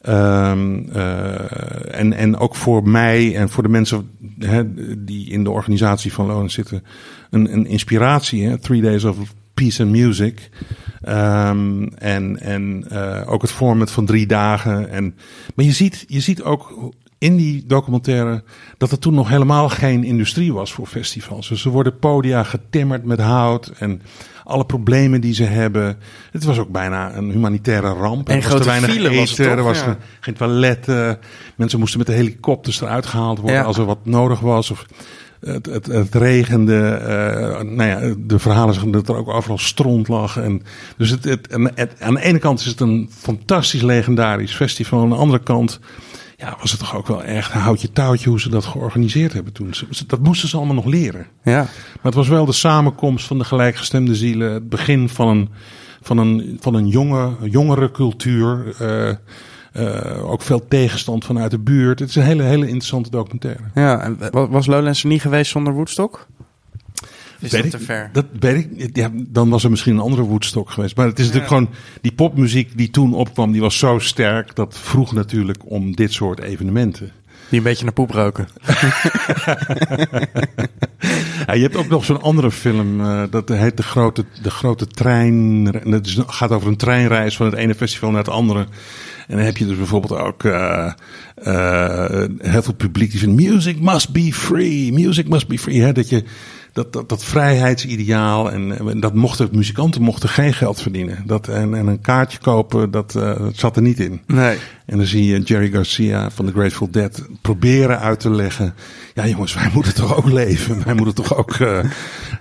Ehm, 0.00 0.88
eh, 0.92 1.98
en, 1.98 2.12
en 2.12 2.36
ook 2.36 2.54
voor 2.54 2.88
mij 2.88 3.36
en 3.36 3.48
voor 3.48 3.62
de 3.62 3.68
mensen 3.68 4.10
hè, 4.38 4.62
die 5.04 5.30
in 5.30 5.44
de 5.44 5.50
organisatie 5.50 6.12
van 6.12 6.26
Lowlands 6.26 6.54
zitten, 6.54 6.84
een, 7.30 7.52
een 7.52 7.66
inspiratie. 7.66 8.46
Hè? 8.46 8.58
Three 8.58 8.80
Days 8.80 9.04
of 9.04 9.16
Peace 9.54 9.82
and 9.82 9.90
Music. 9.90 10.50
Ehm, 11.02 11.82
en 11.82 12.40
en 12.40 12.84
uh, 12.92 13.22
ook 13.26 13.42
het 13.42 13.50
format 13.50 13.90
van 13.90 14.06
drie 14.06 14.26
dagen. 14.26 14.90
En, 14.90 15.14
maar 15.54 15.64
je 15.64 15.72
ziet, 15.72 16.04
je 16.06 16.20
ziet 16.20 16.42
ook 16.42 16.92
in 17.18 17.36
die 17.36 17.64
documentaire 17.66 18.42
dat 18.78 18.90
er 18.90 18.98
toen 18.98 19.14
nog 19.14 19.28
helemaal 19.28 19.68
geen 19.68 20.04
industrie 20.04 20.52
was 20.52 20.72
voor 20.72 20.86
festivals. 20.86 21.48
Dus 21.48 21.64
er 21.64 21.70
worden 21.70 21.98
podia 21.98 22.42
getimmerd 22.42 23.04
met 23.04 23.20
hout 23.20 23.72
en 23.78 24.02
alle 24.50 24.64
problemen 24.64 25.20
die 25.20 25.34
ze 25.34 25.44
hebben. 25.44 25.98
Het 26.32 26.44
was 26.44 26.58
ook 26.58 26.68
bijna 26.70 27.14
een 27.16 27.30
humanitaire 27.30 27.88
ramp. 27.92 28.28
En 28.28 28.42
er 28.42 28.48
was 28.48 28.60
te 28.60 28.66
weinig 28.66 28.96
eten, 28.96 29.14
was 29.14 29.34
toch, 29.34 29.46
er 29.46 29.62
was 29.62 29.78
ja. 29.80 29.96
geen 30.20 30.34
toiletten. 30.34 31.18
Mensen 31.56 31.78
moesten 31.78 31.98
met 31.98 32.06
de 32.06 32.12
helikopters 32.14 32.80
eruit 32.80 33.06
gehaald 33.06 33.38
worden 33.38 33.56
Ja. 33.58 33.64
als 33.64 33.78
er 33.78 33.84
wat 33.84 33.98
nodig 34.02 34.40
was. 34.40 34.70
Of 34.70 34.86
het, 35.40 35.66
het, 35.66 35.86
het 35.86 36.14
regende. 36.14 36.80
eh, 36.88 37.60
nou 37.62 37.88
ja, 37.88 38.14
de 38.18 38.38
verhalen 38.38 38.74
zeggen 38.74 38.92
dat 38.92 39.08
er 39.08 39.16
ook 39.16 39.28
overal 39.28 39.58
stront 39.58 40.08
lag. 40.08 40.36
En 40.36 40.62
dus 40.96 41.10
het, 41.10 41.24
het, 41.24 41.46
en 41.46 41.70
het- 41.74 41.94
aan 42.00 42.14
de 42.14 42.22
ene 42.22 42.38
kant 42.38 42.60
is 42.60 42.66
het 42.66 42.80
een 42.80 43.10
fantastisch 43.18 43.82
legendarisch 43.82 44.54
festival. 44.54 45.00
Aan 45.02 45.08
de 45.08 45.14
andere 45.14 45.42
kant 45.42 45.80
ja, 46.40 46.56
was 46.60 46.70
het 46.70 46.80
toch 46.80 46.96
ook 46.96 47.06
wel 47.06 47.22
echt 47.24 47.54
een 47.54 47.60
houtje 47.60 47.92
touwtje 47.92 48.28
hoe 48.28 48.40
ze 48.40 48.48
dat 48.48 48.64
georganiseerd 48.64 49.32
hebben 49.32 49.52
toen. 49.52 49.72
Dat 50.06 50.20
moesten 50.22 50.48
ze 50.48 50.56
allemaal 50.56 50.74
nog 50.74 50.84
leren. 50.84 51.26
Ja. 51.42 51.56
Maar 51.62 51.68
het 52.02 52.14
was 52.14 52.28
wel 52.28 52.44
de 52.44 52.52
samenkomst 52.52 53.26
van 53.26 53.38
de 53.38 53.44
gelijkgestemde 53.44 54.14
zielen. 54.14 54.52
Het 54.52 54.68
begin 54.68 55.08
van 55.08 55.28
een, 55.28 55.48
van 56.02 56.18
een, 56.18 56.56
van 56.60 56.74
een 56.74 56.86
jonge, 56.88 57.36
jongere 57.42 57.90
cultuur. 57.90 58.74
eh, 58.78 59.08
eh, 59.72 60.30
ook 60.30 60.42
veel 60.42 60.68
tegenstand 60.68 61.24
vanuit 61.24 61.50
de 61.50 61.58
buurt. 61.58 61.98
Het 61.98 62.08
is 62.08 62.16
een 62.16 62.22
hele, 62.22 62.42
hele 62.42 62.66
interessante 62.66 63.10
documentaire. 63.10 63.62
ja. 63.74 64.00
En 64.00 64.18
wa- 64.30 64.48
was 64.48 64.66
Lowlands 64.66 65.02
er 65.02 65.08
niet 65.08 65.20
geweest 65.20 65.50
zonder 65.50 65.72
Woodstock? 65.72 66.26
Is 67.40 67.50
dat 67.50 67.70
te 67.70 67.78
ver? 67.78 68.10
Dat 68.12 68.26
weet 68.40 68.68
ik. 68.76 68.96
Ja, 68.96 69.10
dan 69.14 69.48
was 69.48 69.64
er 69.64 69.70
misschien 69.70 69.94
een 69.94 70.00
andere 70.00 70.22
Woodstock 70.22 70.70
geweest. 70.70 70.96
Maar 70.96 71.06
het 71.06 71.18
is 71.18 71.24
natuurlijk 71.24 71.52
gewoon 71.52 71.70
die 72.00 72.12
popmuziek 72.12 72.76
die 72.76 72.90
toen 72.90 73.14
opkwam, 73.14 73.52
die 73.52 73.60
was 73.60 73.78
zo 73.78 73.98
sterk. 73.98 74.54
Dat 74.54 74.78
vroeg 74.78 75.12
natuurlijk 75.12 75.58
om 75.64 75.94
dit 75.96 76.12
soort 76.12 76.40
evenementen. 76.40 77.12
Die 77.48 77.58
een 77.58 77.64
beetje 77.64 77.84
naar 77.84 77.92
poep 77.92 78.10
roken. 78.10 78.48
Ja, 81.46 81.56
je 81.56 81.62
hebt 81.62 81.76
ook 81.76 81.88
nog 81.88 82.04
zo'n 82.04 82.22
andere 82.22 82.50
film, 82.50 83.00
eh, 83.00 83.22
dat 83.30 83.48
heet 83.48 83.76
De 83.76 83.82
Grote, 83.82 84.24
de 84.42 84.50
grote 84.50 84.86
Trein. 84.86 85.72
En 85.72 85.92
het 85.92 86.06
is, 86.06 86.18
gaat 86.26 86.50
over 86.50 86.68
een 86.68 86.76
treinreis 86.76 87.36
van 87.36 87.46
het 87.46 87.54
ene 87.54 87.74
festival 87.74 88.10
naar 88.10 88.18
het 88.18 88.32
andere. 88.32 88.66
En 89.26 89.36
dan 89.36 89.44
heb 89.44 89.56
je 89.56 89.66
dus 89.66 89.76
bijvoorbeeld 89.76 90.20
ook 90.20 90.44
eh, 90.44 90.92
eh, 91.34 92.28
heel 92.38 92.62
veel 92.62 92.74
publiek 92.74 93.10
die 93.10 93.20
zegt: 93.20 93.32
Music 93.32 93.80
must 93.80 94.12
be 94.12 94.32
free, 94.32 94.92
music 94.92 95.28
must 95.28 95.48
be 95.48 95.58
free. 95.58 95.80
Hè? 95.80 95.92
Dat, 95.92 96.08
je, 96.08 96.24
dat, 96.72 96.92
dat, 96.92 97.08
dat 97.08 97.24
vrijheidsideaal 97.24 98.50
en, 98.50 98.78
en 98.88 99.00
dat 99.00 99.14
mochten 99.14 99.48
muzikanten 99.52 100.02
mochten 100.02 100.28
geen 100.28 100.52
geld 100.52 100.82
verdienen. 100.82 101.22
Dat, 101.26 101.48
en, 101.48 101.74
en 101.74 101.86
een 101.86 102.00
kaartje 102.00 102.38
kopen, 102.38 102.90
dat, 102.90 103.14
eh, 103.14 103.38
dat 103.38 103.56
zat 103.56 103.76
er 103.76 103.82
niet 103.82 104.00
in. 104.00 104.20
Nee. 104.26 104.58
En 104.86 104.96
dan 104.96 105.06
zie 105.06 105.24
je 105.24 105.40
Jerry 105.40 105.70
Garcia 105.70 106.30
van 106.30 106.46
The 106.46 106.52
Grateful 106.52 106.90
Dead 106.90 107.22
proberen 107.40 108.00
uit 108.00 108.20
te 108.20 108.30
leggen. 108.30 108.74
Ja 109.14 109.26
jongens, 109.26 109.54
wij 109.54 109.70
moeten 109.74 109.94
toch 109.94 110.16
ook 110.16 110.30
leven. 110.30 110.84
Wij 110.84 110.94
moeten 110.94 111.14
toch 111.14 111.36
ook... 111.36 111.52
eh, 111.52 111.78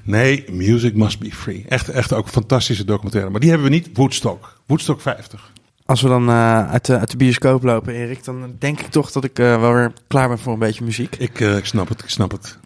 nee, 0.03 0.45
music 0.51 0.95
must 0.95 1.19
be 1.19 1.31
free. 1.31 1.65
Echt, 1.69 1.89
echt 1.89 2.13
ook 2.13 2.25
een 2.25 2.31
fantastische 2.31 2.85
documentaire. 2.85 3.31
Maar 3.31 3.39
die 3.39 3.49
hebben 3.49 3.67
we 3.69 3.73
niet. 3.73 3.89
Woodstock. 3.93 4.59
Woodstock 4.65 5.01
50. 5.01 5.51
Als 5.85 6.01
we 6.01 6.07
dan 6.07 6.29
eh, 6.29 6.71
uit, 6.71 6.85
de, 6.85 6.99
uit 6.99 7.11
de 7.11 7.17
bioscoop 7.17 7.63
lopen, 7.63 7.93
Erik, 7.93 8.23
dan 8.23 8.55
denk 8.59 8.79
ik 8.79 8.87
toch 8.87 9.11
dat 9.11 9.23
ik 9.23 9.37
wel 9.37 9.73
weer 9.73 9.93
klaar 10.07 10.27
ben 10.27 10.39
voor 10.39 10.53
een 10.53 10.59
beetje 10.59 10.83
muziek. 10.83 11.15
Ik, 11.15 11.39
ik 11.39 11.65
snap 11.65 11.89
het, 11.89 12.01
ik 12.03 12.09
snap 12.09 12.31
het. 12.31 12.57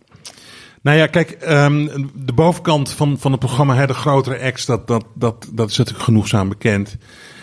Nou 0.84 0.98
ja, 0.98 1.08
kijk, 1.08 1.32
ehm, 1.32 1.88
de 2.16 2.34
bovenkant 2.34 2.90
van, 2.92 3.18
van 3.20 3.32
het 3.32 3.40
programma, 3.40 3.76
hè, 3.76 3.88
de 3.88 3.94
grotere 3.94 4.42
acts, 4.42 4.66
dat, 4.66 4.88
dat, 4.88 5.06
dat, 5.14 5.50
dat 5.52 5.70
is 5.70 5.78
natuurlijk 5.78 6.04
genoegzaam 6.06 6.50
bekend. 6.50 6.98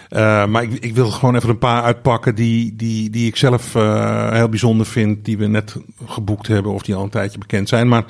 Eh, 0.08 0.46
maar 0.46 0.62
ik, 0.62 0.72
ik 0.72 0.94
wil 0.94 1.10
gewoon 1.10 1.36
even 1.36 1.48
een 1.48 1.58
paar 1.58 1.82
uitpakken 1.82 2.34
die, 2.34 2.76
die, 2.76 3.10
die 3.10 3.26
ik 3.26 3.36
zelf 3.36 3.74
eh, 3.74 4.32
heel 4.32 4.48
bijzonder 4.48 4.86
vind, 4.86 5.24
die 5.24 5.38
we 5.38 5.46
net 5.46 5.76
geboekt 6.06 6.46
hebben 6.46 6.72
of 6.72 6.82
die 6.82 6.94
al 6.94 7.02
een 7.02 7.08
tijdje 7.10 7.38
bekend 7.38 7.68
zijn. 7.68 7.88
Maar 7.88 8.04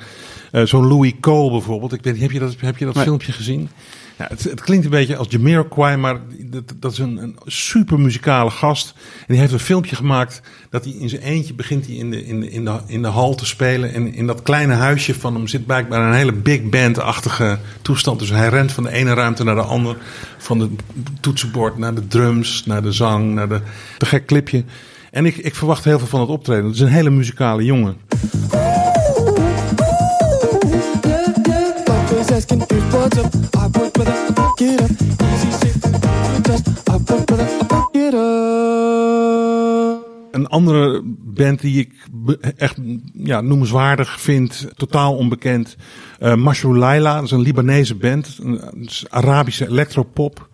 eh, 0.51 0.63
zo'n 0.63 0.87
Louis 0.87 1.13
Cole 1.19 1.51
bijvoorbeeld, 1.51 1.93
ik 1.93 2.03
weet, 2.03 2.19
heb 2.19 2.31
je 2.31 2.39
dat, 2.39 2.55
heb 2.59 2.77
je 2.77 2.85
dat 2.85 2.95
Nee. 2.95 3.03
filmpje 3.03 3.31
gezien? 3.31 3.69
Het, 4.29 4.43
het 4.43 4.61
klinkt 4.61 4.85
een 4.85 4.91
beetje 4.91 5.15
als 5.15 5.27
Jamiroquai, 5.29 5.97
maar 5.97 6.19
dat, 6.79 6.91
is 6.91 6.97
een, 6.97 7.17
een 7.17 7.35
super 7.45 7.99
muzikale 7.99 8.49
gast. 8.49 8.93
En 9.19 9.25
die 9.27 9.37
heeft 9.37 9.53
een 9.53 9.59
filmpje 9.59 9.95
gemaakt 9.95 10.41
dat 10.69 10.83
hij 10.83 10.93
in 10.93 11.09
zijn 11.09 11.21
eentje 11.21 11.53
begint 11.53 11.85
hij 11.85 11.95
in 11.95 12.11
de, 12.11 12.25
in, 12.25 12.39
de, 12.39 12.51
in, 12.51 12.65
de, 12.65 12.79
in 12.87 13.01
de 13.01 13.07
hal 13.07 13.35
te 13.35 13.45
spelen. 13.45 13.93
En 13.93 14.13
in 14.13 14.27
dat 14.27 14.41
kleine 14.41 14.73
huisje 14.73 15.13
van 15.13 15.35
hem 15.35 15.47
zit 15.47 15.65
blijkbaar 15.65 16.07
een 16.07 16.15
hele 16.15 16.33
big 16.33 16.63
band-achtige 16.63 17.59
toestand. 17.81 18.19
Dus 18.19 18.29
hij 18.29 18.49
rent 18.49 18.71
van 18.71 18.83
de 18.83 18.91
ene 18.91 19.13
ruimte 19.13 19.43
naar 19.43 19.55
de 19.55 19.61
andere. 19.61 19.97
Van 20.37 20.59
de 20.59 20.69
toetsenbord 21.19 21.77
naar 21.77 21.93
de 21.93 22.07
drums, 22.07 22.65
naar 22.65 22.81
de 22.81 22.91
zang, 22.91 23.33
naar 23.33 23.49
de... 23.49 23.61
Te 23.97 24.05
gek 24.05 24.25
clipje. 24.25 24.63
En 25.11 25.25
ik, 25.25 25.37
ik 25.37 25.55
verwacht 25.55 25.83
heel 25.83 25.99
veel 25.99 26.07
van 26.07 26.19
het 26.19 26.29
optreden. 26.29 26.65
Het 26.65 26.75
is 26.75 26.81
een 26.81 26.87
hele 26.87 27.09
muzikale 27.09 27.63
jongen. 27.63 27.97
Een 40.31 40.47
andere 40.47 41.01
band 41.23 41.61
die 41.61 41.79
ik 41.79 41.93
echt 42.57 42.77
ja, 43.13 43.41
noemenswaardig 43.41 44.21
vind, 44.21 44.67
totaal 44.75 45.15
onbekend. 45.15 45.75
eh 46.19 46.35
Mashrou 46.35 46.77
Laila, 46.77 47.15
dat 47.15 47.23
is 47.23 47.31
een 47.31 47.41
Libanese 47.41 47.95
band. 47.95 48.39
Een, 48.43 48.61
een 48.61 48.89
Arabische 49.09 49.67
electropop. 49.67 50.49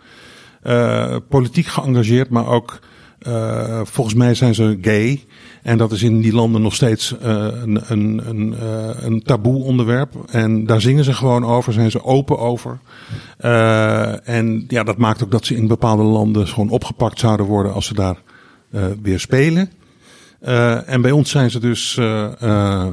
Eh, 0.62 1.16
politiek 1.30 1.66
geëngageerd, 1.66 2.30
maar 2.30 2.48
ook 2.48 2.80
eh, 3.20 3.82
volgens 3.84 4.16
mij 4.16 4.34
zijn 4.36 4.56
ze 4.56 4.78
gay. 4.82 5.24
En 5.64 5.78
dat 5.78 5.92
is 5.92 6.04
in 6.04 6.22
die 6.22 6.34
landen 6.34 6.62
nog 6.62 6.76
steeds 6.76 7.18
eh, 7.18 7.48
een, 7.64 7.82
een, 7.88 8.22
een, 8.28 8.56
eh, 8.60 9.04
een 9.06 9.22
taboe 9.24 9.64
onderwerp. 9.64 10.14
En 10.32 10.66
daar 10.66 10.82
zingen 10.82 11.04
ze 11.04 11.14
gewoon 11.14 11.46
over, 11.46 11.74
zijn 11.74 11.92
ze 11.92 12.04
open 12.04 12.40
over. 12.40 12.80
Eh, 13.38 14.28
en 14.30 14.66
ja, 14.68 14.84
dat 14.84 14.98
maakt 14.98 15.24
ook 15.24 15.32
dat 15.32 15.46
ze 15.46 15.56
in 15.56 15.68
bepaalde 15.68 16.04
landen 16.04 16.48
gewoon 16.48 16.70
opgepakt 16.70 17.20
zouden 17.20 17.46
worden 17.46 17.74
als 17.74 17.86
ze 17.86 17.94
daar 17.94 18.16
eh, 18.72 18.84
weer 19.02 19.20
spelen. 19.20 19.72
Eh, 20.40 20.90
en 20.90 21.02
bij 21.02 21.12
ons 21.12 21.30
zijn 21.30 21.52
ze 21.52 21.60
dus. 21.60 21.98
eh, 21.98 22.42
eh, 22.42 22.86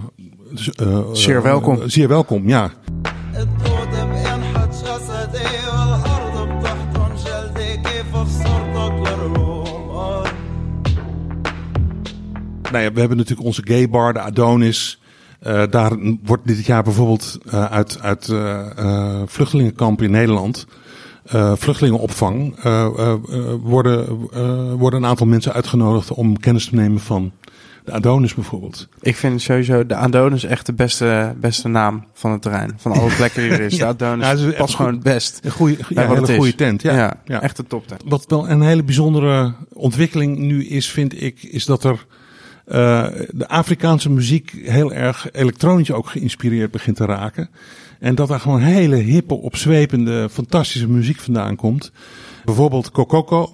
dus, 0.51 0.71
Zeer 1.13 1.43
welkom. 1.43 1.89
zeer 1.89 2.09
welkom, 2.09 2.49
ja. 2.49 2.71
Nou 12.75 12.87
ja, 12.87 12.93
we 12.93 13.01
hebben 13.01 13.17
natuurlijk 13.19 13.47
onze 13.47 13.63
gay 13.65 13.89
bar, 13.89 14.13
de 14.13 14.21
Adonis. 14.21 15.01
Eh, 15.41 15.63
daar 15.71 15.93
wordt 16.23 16.47
dit 16.47 16.67
jaar 16.67 16.83
bijvoorbeeld 16.83 17.39
eh, 17.47 17.65
uit, 17.65 17.99
uit 18.01 18.29
eh, 18.29 18.79
eh, 18.79 19.23
vluchtelingenkampen 19.27 20.05
in 20.05 20.11
Nederland, 20.11 20.67
vluchtelingenopvang, 21.55 22.57
worden, 23.63 24.29
worden 24.79 25.03
een 25.03 25.09
aantal 25.09 25.27
mensen 25.27 25.53
uitgenodigd 25.53 26.11
om 26.11 26.39
kennis 26.39 26.69
te 26.69 26.75
nemen 26.75 27.01
van 27.01 27.33
de 27.85 27.93
Adonis 27.93 28.35
bijvoorbeeld. 28.35 28.89
Ik 29.01 29.17
vind 29.17 29.43
sowieso 29.43 29.87
de 29.87 29.95
Adonis 29.95 30.45
echt 30.45 30.67
de 30.67 30.73
beste, 30.73 31.35
beste 31.41 31.69
naam 31.69 32.05
van 32.13 32.33
het 32.33 32.43
terrein. 32.43 32.75
Van 32.77 32.93
alle 32.93 33.15
plekken 33.17 33.43
die 33.43 33.51
er 33.51 33.61
is. 33.61 33.73
De 33.73 33.77
Ja. 33.79 33.87
Adonis 33.87 34.41
Ja, 34.41 34.51
past 34.51 34.75
gewoon 34.75 34.93
het 34.93 35.03
best. 35.03 35.41
Een 35.43 35.51
goede, 35.51 35.77
ja, 35.89 36.03
een 36.03 36.15
hele 36.15 36.37
goede 36.37 36.55
tent. 36.55 36.83
Ja, 36.83 36.97
Ja, 36.97 37.21
ja. 37.25 37.43
echt 37.43 37.59
een 37.59 37.67
toptent. 37.67 38.03
Wat 38.07 38.25
wel 38.29 38.49
een 38.49 38.63
hele 38.63 38.83
bijzondere 38.83 39.55
ontwikkeling 39.73 40.39
nu 40.39 40.67
is, 40.67 40.91
vind 40.91 41.23
ik, 41.23 41.43
is 41.43 41.65
dat 41.65 41.85
er 41.85 42.07
eh, 42.65 43.07
de 43.31 43.49
Afrikaanse 43.49 44.11
muziek 44.11 44.53
heel 44.63 44.93
erg 44.93 45.29
elektronisch 45.33 45.93
ook 45.93 46.09
geïnspireerd 46.09 46.71
begint 46.71 46.97
te 46.97 47.05
raken. 47.05 47.49
En 48.01 48.15
dat 48.15 48.29
daar 48.29 48.41
gewoon 48.41 48.61
hele 48.61 48.97
hippe, 48.97 49.35
opzwepende, 49.35 50.29
fantastische 50.31 50.89
muziek 50.89 51.21
vandaan 51.21 51.57
komt. 51.57 51.93
Bijvoorbeeld 52.45 52.91
Kokoko. 52.91 53.53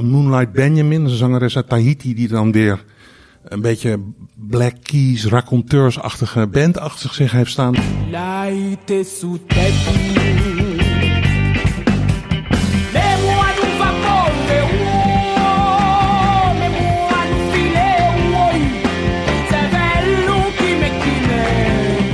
Moonlight 0.00 0.52
Benjamin, 0.52 1.04
een 1.04 1.10
zangeres 1.10 1.56
uit 1.56 1.68
Tahiti 1.68 2.14
die 2.14 2.28
dan 2.28 2.52
weer 2.52 2.84
een 3.48 3.60
beetje 3.60 3.98
Black 4.34 4.74
Keys, 4.82 5.26
raconteursachtige 5.26 6.46
band 6.46 6.78
achter 6.78 7.14
zich 7.14 7.32
heeft 7.32 7.50
staan. 7.50 7.74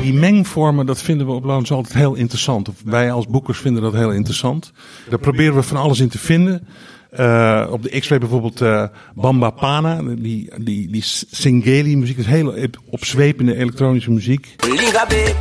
Die 0.03 0.13
mengvormen, 0.13 0.87
dat 0.87 1.03
vinden 1.03 1.27
we 1.27 1.33
op 1.33 1.45
Loans 1.45 1.73
altijd 1.73 1.95
heel 1.95 2.15
interessant. 2.15 2.69
Wij 2.85 3.13
als 3.13 3.27
boekers 3.27 3.59
vinden 3.59 3.83
dat 3.83 3.93
heel 3.93 4.11
interessant. 4.11 4.73
Daar 5.09 5.19
proberen 5.19 5.55
we 5.55 5.63
van 5.63 5.77
alles 5.77 6.01
in 6.01 6.09
te 6.09 6.19
vinden. 6.19 6.67
Eh, 7.13 7.67
op 7.71 7.83
de 7.83 7.99
X-Ray 8.01 8.19
bijvoorbeeld 8.19 8.61
eh, 8.61 8.85
Bamba 9.15 9.51
Pana, 9.51 10.01
die, 10.03 10.51
die, 10.59 10.91
die 10.91 11.03
Singeli 11.31 11.97
muziek, 11.97 12.19
is 12.19 12.27
hele 12.27 12.71
opzwepende 12.91 13.57
elektronische 13.57 14.11
muziek. 14.11 14.55
linga 14.69 15.07
be 15.09 15.35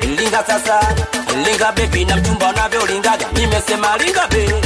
linga 0.00 0.42
sasa 0.46 0.78
linga 1.44 1.72
bebi 1.74 2.04
na 2.04 2.16
mchumba 2.16 2.50
unavyolingaga 2.52 3.26
nimesema 3.34 3.96
linga 3.96 4.26
be 4.28 4.60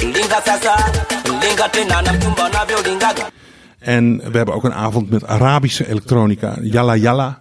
linga 0.00 0.40
sasa 0.44 0.74
linga 1.40 1.68
tena 1.68 2.00
na 2.02 2.12
mchumba 2.12 2.48
unavyolingaga 2.48 3.26
En 3.78 4.16
we 4.30 4.36
hebben 4.36 4.54
ook 4.54 4.64
een 4.64 4.74
avond 4.74 5.10
met 5.10 5.26
Arabische 5.26 5.88
elektronica, 5.88 6.56
Yalla 6.60 6.96
Yalla. 6.96 7.40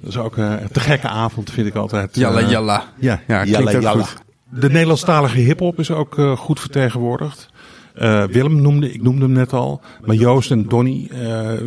Dat 0.00 0.10
is 0.10 0.16
ook 0.18 0.36
eh, 0.38 0.44
een 0.60 0.68
te 0.72 0.80
gekke 0.80 1.08
avond, 1.08 1.50
vind 1.50 1.66
ik 1.66 1.74
altijd. 1.74 2.16
Jalla 2.16 2.40
Eh, 2.40 2.50
jalla. 2.50 2.84
Ja, 2.98 3.20
Ja, 3.26 3.42
klinkt 3.42 3.50
Yalla 3.50 3.76
ook 3.76 3.82
Yalla. 3.82 4.04
goed. 4.04 4.22
De 4.60 4.68
Nederlandstalige 4.70 5.38
hip-hop 5.38 5.78
is 5.78 5.90
ook 5.90 6.18
eh, 6.18 6.36
goed 6.36 6.60
vertegenwoordigd. 6.60 7.52
Eh, 7.94 8.24
Willem 8.24 8.60
noemde, 8.62 8.92
ik 8.92 9.02
noemde 9.02 9.20
hem 9.22 9.32
net 9.32 9.52
al. 9.52 9.80
Maar 10.04 10.16
Joost 10.16 10.50
en 10.50 10.68
Donny, 10.68 11.08
eh, 11.12 11.18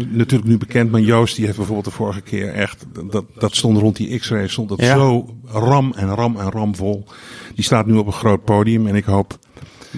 natuurlijk 0.09 0.49
nu 0.49 0.57
bekend. 0.57 0.91
Maar 0.91 1.01
Joost 1.01 1.35
die 1.35 1.45
heeft 1.45 1.57
bijvoorbeeld 1.57 1.85
de 1.87 1.91
vorige 1.91 2.21
keer 2.21 2.53
echt, 2.53 2.85
dat, 3.11 3.25
dat 3.39 3.55
stond 3.55 3.77
rond 3.77 3.95
die 3.95 4.19
X-ray, 4.19 4.47
stond 4.47 4.69
dat 4.69 4.79
Ja. 4.79 4.95
zo 4.97 5.35
ram 5.45 5.93
en 5.95 6.15
ram 6.15 6.37
en 6.37 6.49
ram 6.51 6.75
vol. 6.75 7.05
Die 7.55 7.63
staat 7.63 7.85
nu 7.85 7.95
op 7.95 8.07
een 8.07 8.13
groot 8.13 8.43
podium 8.43 8.87
en 8.87 8.95
ik 8.95 9.05
hoop, 9.05 9.37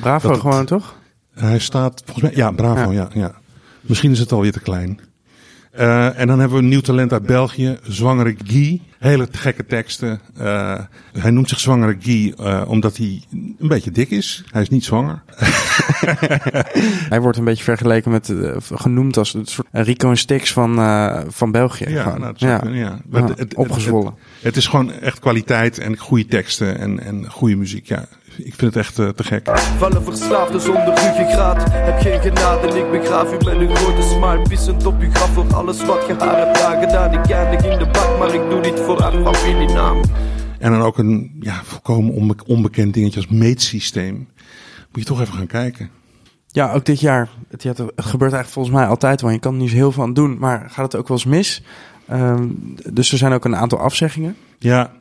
Bravo 0.01 0.29
het- 0.29 0.39
gewoon, 0.39 0.65
toch? 0.65 0.95
hij 1.33 1.59
staat 1.59 2.01
volgens 2.05 2.25
mij, 2.25 2.35
ja, 2.35 2.51
bravo, 2.51 2.91
ja, 2.91 3.09
Ja. 3.13 3.19
ja. 3.21 3.35
Misschien 3.81 4.11
is 4.11 4.19
het 4.19 4.31
alweer 4.31 4.51
te 4.51 4.59
klein. 4.59 4.99
Eh, 5.79 6.19
en 6.19 6.27
dan 6.27 6.39
hebben 6.39 6.57
we 6.57 6.63
een 6.63 6.69
nieuw 6.69 6.81
talent 6.81 7.13
uit 7.13 7.25
België, 7.25 7.77
Zwangere 7.81 8.35
Guy. 8.43 8.81
Hele 8.97 9.27
gekke 9.31 9.65
teksten. 9.65 10.19
Eh, 10.37 10.79
hij 11.13 11.31
noemt 11.31 11.49
zich 11.49 11.59
Zwangere 11.59 11.95
Guy 11.99 12.33
eh, 12.37 12.63
omdat 12.67 12.97
hij 12.97 13.21
een 13.31 13.67
beetje 13.67 13.91
dik 13.91 14.09
is. 14.09 14.43
Hij 14.51 14.61
is 14.61 14.69
niet 14.69 14.85
zwanger. 14.85 15.21
Hij 17.09 17.21
wordt 17.21 17.37
een 17.37 17.43
beetje 17.43 17.63
vergeleken 17.63 18.11
met, 18.11 18.33
genoemd 18.73 19.17
als 19.17 19.33
een 19.33 19.45
soort 19.45 19.67
Rico 19.71 20.09
en 20.09 20.17
Stix 20.17 20.53
van, 20.53 20.75
van 21.27 21.51
België. 21.51 21.89
Ja, 21.89 22.05
nou, 22.05 22.19
dat 22.19 22.39
ja. 22.39 22.57
kunnen, 22.57 22.79
ja. 22.79 22.99
Het- 23.11 23.39
het- 23.39 23.55
opgezwollen. 23.55 24.13
Het, 24.13 24.43
het 24.43 24.55
is 24.55 24.67
gewoon 24.67 24.91
echt 24.91 25.19
kwaliteit 25.19 25.77
en 25.77 25.97
goede 25.97 26.25
teksten 26.25 26.79
en, 26.79 26.99
en 26.99 27.29
goede 27.31 27.55
muziek. 27.55 27.87
Ja, 27.87 28.05
ik 28.45 28.53
vind 28.55 28.73
het 28.73 28.75
echt 28.75 28.99
eh, 28.99 29.07
te 29.07 29.23
gek. 29.23 29.49
Vallen 29.77 30.03
verslaafden 30.03 30.61
zonder 30.61 30.87
ruggengraat. 30.87 31.63
Heb 31.71 31.99
geen 31.99 32.21
genade 32.21 32.67
en 32.67 32.75
ik 32.75 32.91
begraaf 32.91 33.33
u 33.33 33.35
met 33.35 33.69
een 33.69 33.75
grote 33.75 34.01
smile. 34.01 34.41
Pissend 34.49 34.85
op 34.85 34.99
uw 35.01 35.11
graf 35.11 35.33
voor 35.33 35.53
alles 35.53 35.85
wat 35.85 36.07
je 36.07 36.15
haar 36.19 36.37
hebt 36.37 36.61
aangedaan. 36.61 37.13
Ik 37.13 37.29
eindig 37.29 37.65
in 37.71 37.79
de 37.79 37.85
bak, 37.85 38.19
maar 38.19 38.33
ik 38.33 38.49
doe 38.49 38.61
dit 38.61 38.79
voor 38.79 39.01
haar 39.01 39.35
familienaam. 39.35 40.01
En 40.59 40.71
dan 40.71 40.81
ook 40.81 40.97
een 40.97 41.37
ja, 41.39 41.61
volkomen 41.63 42.13
onbe- 42.13 42.43
onbekend 42.45 42.93
dingetje 42.93 43.19
als 43.19 43.29
meetsysteem. 43.29 44.15
Moet 44.91 45.01
je 45.01 45.03
toch 45.03 45.21
even 45.21 45.33
gaan 45.33 45.47
kijken. 45.47 45.89
Ja, 46.47 46.73
ook 46.73 46.85
dit 46.85 46.99
jaar. 46.99 47.29
Het, 47.47 47.63
ja, 47.63 47.69
het 47.69 47.79
gebeurt 47.95 48.33
eigenlijk 48.33 48.47
volgens 48.47 48.75
mij 48.75 48.85
altijd 48.85 49.21
wel. 49.21 49.31
Je 49.31 49.39
kan 49.39 49.53
er 49.53 49.59
niet 49.59 49.69
zo 49.69 49.75
heel 49.75 49.91
veel 49.91 50.03
aan 50.03 50.13
doen, 50.13 50.37
maar 50.37 50.65
gaat 50.69 50.91
het 50.91 51.01
ook 51.01 51.07
wel 51.07 51.17
eens 51.17 51.25
mis? 51.25 51.61
Ehm, 52.07 52.47
dus 52.93 53.11
er 53.11 53.17
zijn 53.17 53.33
ook 53.33 53.45
een 53.45 53.55
aantal 53.55 53.79
afzeggingen. 53.79 54.35
Ja, 54.57 54.91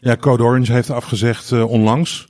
ja 0.00 0.16
Code 0.16 0.42
Orange 0.42 0.72
heeft 0.72 0.90
afgezegd 0.90 1.52
eh, 1.52 1.70
onlangs. 1.70 2.27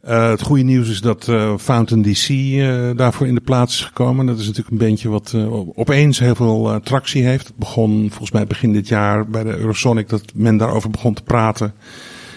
Eh, 0.00 0.28
het 0.28 0.42
goede 0.42 0.62
nieuws 0.62 0.88
is 0.88 1.00
dat 1.00 1.28
eh, 1.28 1.56
Fountain 1.58 2.02
DC 2.02 2.28
eh, 2.28 2.90
daarvoor 2.96 3.26
in 3.26 3.34
de 3.34 3.40
plaats 3.40 3.74
is 3.74 3.84
gekomen. 3.84 4.26
Dat 4.26 4.38
is 4.38 4.46
natuurlijk 4.46 4.70
een 4.70 4.86
bandje 4.88 5.08
wat 5.08 5.36
opeens 5.74 6.18
heel 6.18 6.34
veel 6.34 6.80
tractie 6.82 7.24
heeft. 7.24 7.46
Het 7.46 7.56
begon 7.56 8.08
volgens 8.08 8.30
mij 8.30 8.46
begin 8.46 8.72
dit 8.72 8.88
jaar 8.88 9.26
bij 9.26 9.44
de 9.44 9.56
Eurosonic 9.56 10.08
dat 10.08 10.22
men 10.34 10.56
daarover 10.56 10.90
begon 10.90 11.14
te 11.14 11.22
praten. 11.22 11.74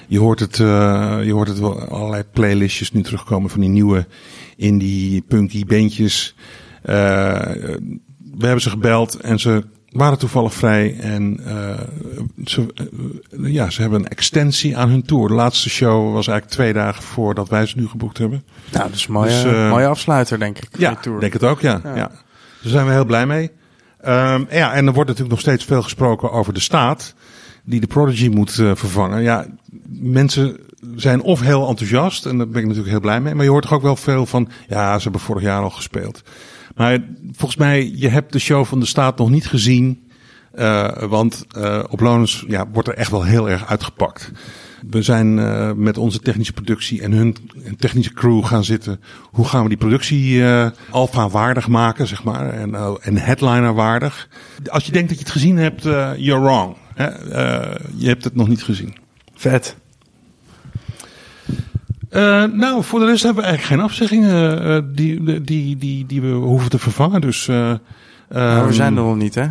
Je 0.07 0.19
hoort 0.19 0.39
het, 0.39 0.57
je 0.57 1.31
hoort 1.31 1.47
het 1.47 1.59
wel 1.59 1.79
allerlei 1.79 2.23
playlistjes 2.31 2.91
nu 2.91 3.01
terugkomen 3.01 3.49
van 3.49 3.59
die 3.59 3.69
nieuwe 3.69 4.07
indie 4.55 5.21
punky 5.21 5.65
bandjes. 5.65 6.35
We 6.81 8.45
hebben 8.45 8.61
ze 8.61 8.69
gebeld 8.69 9.15
en 9.15 9.39
ze 9.39 9.63
waren 9.93 10.17
toevallig 10.17 10.53
vrij 10.53 10.99
en 10.99 11.39
eh, 11.45 11.79
ze, 12.45 12.73
eh, 12.75 13.53
ja, 13.53 13.69
ze 13.69 13.81
hebben 13.81 13.99
een 13.99 14.07
extensie 14.07 14.77
aan 14.77 14.89
hun 14.89 15.03
tour. 15.03 15.27
De 15.27 15.33
laatste 15.33 15.69
show 15.69 16.13
was 16.13 16.27
eigenlijk 16.27 16.57
twee 16.57 16.73
dagen 16.73 17.03
voordat 17.03 17.49
wij 17.49 17.65
ze 17.65 17.77
nu 17.77 17.87
geboekt 17.87 18.17
hebben. 18.17 18.43
Nou, 18.71 18.87
dat 18.87 18.95
is 18.95 19.05
een 19.05 19.13
mooie, 19.13 19.29
Dus, 19.29 19.43
eh, 19.43 19.69
mooie 19.69 19.87
afsluiter, 19.87 20.39
denk 20.39 20.57
ik. 20.57 20.69
Ja, 20.77 20.95
tour. 20.95 21.19
denk 21.19 21.33
het 21.33 21.43
ook, 21.43 21.61
ja. 21.61 21.81
Ja. 21.83 21.95
ja. 21.95 22.07
Daar 22.61 22.71
zijn 22.71 22.85
we 22.85 22.91
heel 22.91 23.05
blij 23.05 23.25
mee. 23.25 23.51
Ehm, 24.01 24.43
ja, 24.49 24.73
en 24.73 24.87
er 24.87 24.93
wordt 24.93 25.09
natuurlijk 25.09 25.35
nog 25.35 25.39
steeds 25.39 25.65
veel 25.65 25.81
gesproken 25.81 26.31
over 26.31 26.53
de 26.53 26.59
staat 26.59 27.13
die 27.63 27.79
de 27.79 27.87
Prodigy 27.87 28.27
moet 28.27 28.51
vervangen. 28.51 29.21
Ja, 29.21 29.45
mensen 29.89 30.57
zijn 30.95 31.21
of 31.21 31.41
heel 31.41 31.67
enthousiast, 31.67 32.25
en 32.25 32.37
daar 32.37 32.47
ben 32.47 32.61
ik 32.61 32.67
natuurlijk 32.67 32.91
heel 32.91 32.99
blij 32.99 33.21
mee. 33.21 33.35
Maar 33.35 33.43
je 33.43 33.49
hoort 33.49 33.63
toch 33.63 33.73
ook 33.73 33.81
wel 33.81 33.95
veel 33.95 34.25
van, 34.25 34.49
ja, 34.67 34.97
ze 34.97 35.03
hebben 35.03 35.21
vorig 35.21 35.43
jaar 35.43 35.61
al 35.61 35.69
gespeeld. 35.69 36.23
Maar 36.75 36.99
volgens 37.31 37.59
mij, 37.59 37.91
je 37.95 38.07
hebt 38.07 38.31
de 38.31 38.39
show 38.39 38.65
van 38.65 38.79
de 38.79 38.85
staat 38.85 39.17
nog 39.17 39.29
niet 39.29 39.47
gezien. 39.47 40.01
eh, 40.53 41.03
want 41.03 41.45
eh, 41.55 41.83
op 41.89 41.99
Lonus 41.99 42.43
ja, 42.47 42.67
wordt 42.73 42.87
er 42.87 42.93
echt 42.93 43.11
wel 43.11 43.23
heel 43.23 43.49
erg 43.49 43.67
uitgepakt. 43.67 44.31
We 44.89 45.01
zijn 45.01 45.39
eh, 45.39 45.71
met 45.71 45.97
onze 45.97 46.19
technische 46.19 46.53
productie 46.53 47.01
en 47.01 47.11
hun 47.11 47.35
technische 47.77 48.13
crew 48.13 48.45
gaan 48.45 48.63
zitten. 48.63 48.99
Hoe 49.21 49.45
gaan 49.47 49.63
we 49.63 49.69
die 49.69 49.77
productie 49.77 50.43
alfa 50.89 51.29
waardig 51.29 51.67
maken, 51.67 52.07
zeg 52.07 52.23
maar. 52.23 52.49
En, 52.49 52.75
en 53.01 53.17
headliner 53.17 53.73
waardig. 53.73 54.29
Als 54.65 54.85
je 54.85 54.91
denkt 54.91 55.09
dat 55.09 55.17
je 55.17 55.23
het 55.23 55.33
gezien 55.33 55.57
hebt, 55.57 55.83
you're 56.17 56.41
wrong. 56.41 56.75
Hè? 56.93 57.07
Je 57.95 58.07
hebt 58.07 58.23
het 58.23 58.35
nog 58.35 58.47
niet 58.47 58.63
gezien. 58.63 58.95
Vet. 59.35 59.75
Eh, 62.13 62.43
nou, 62.43 62.83
voor 62.83 62.99
de 62.99 63.05
rest 63.05 63.23
hebben 63.23 63.43
we 63.43 63.49
eigenlijk 63.49 63.79
geen 63.79 63.89
afzeggingen 63.89 64.63
eh, 64.63 64.81
die, 64.95 65.41
die, 65.41 65.77
die, 65.77 66.05
die 66.05 66.21
we 66.21 66.27
hoeven 66.27 66.69
te 66.69 66.79
vervangen. 66.79 67.21
Dus, 67.21 67.47
eh, 67.47 67.55
Maar 67.55 67.79
we 68.27 68.39
ehm, 68.39 68.71
zijn 68.71 68.97
er 68.97 69.03
nog 69.03 69.15
niet, 69.15 69.35
hè? 69.35 69.45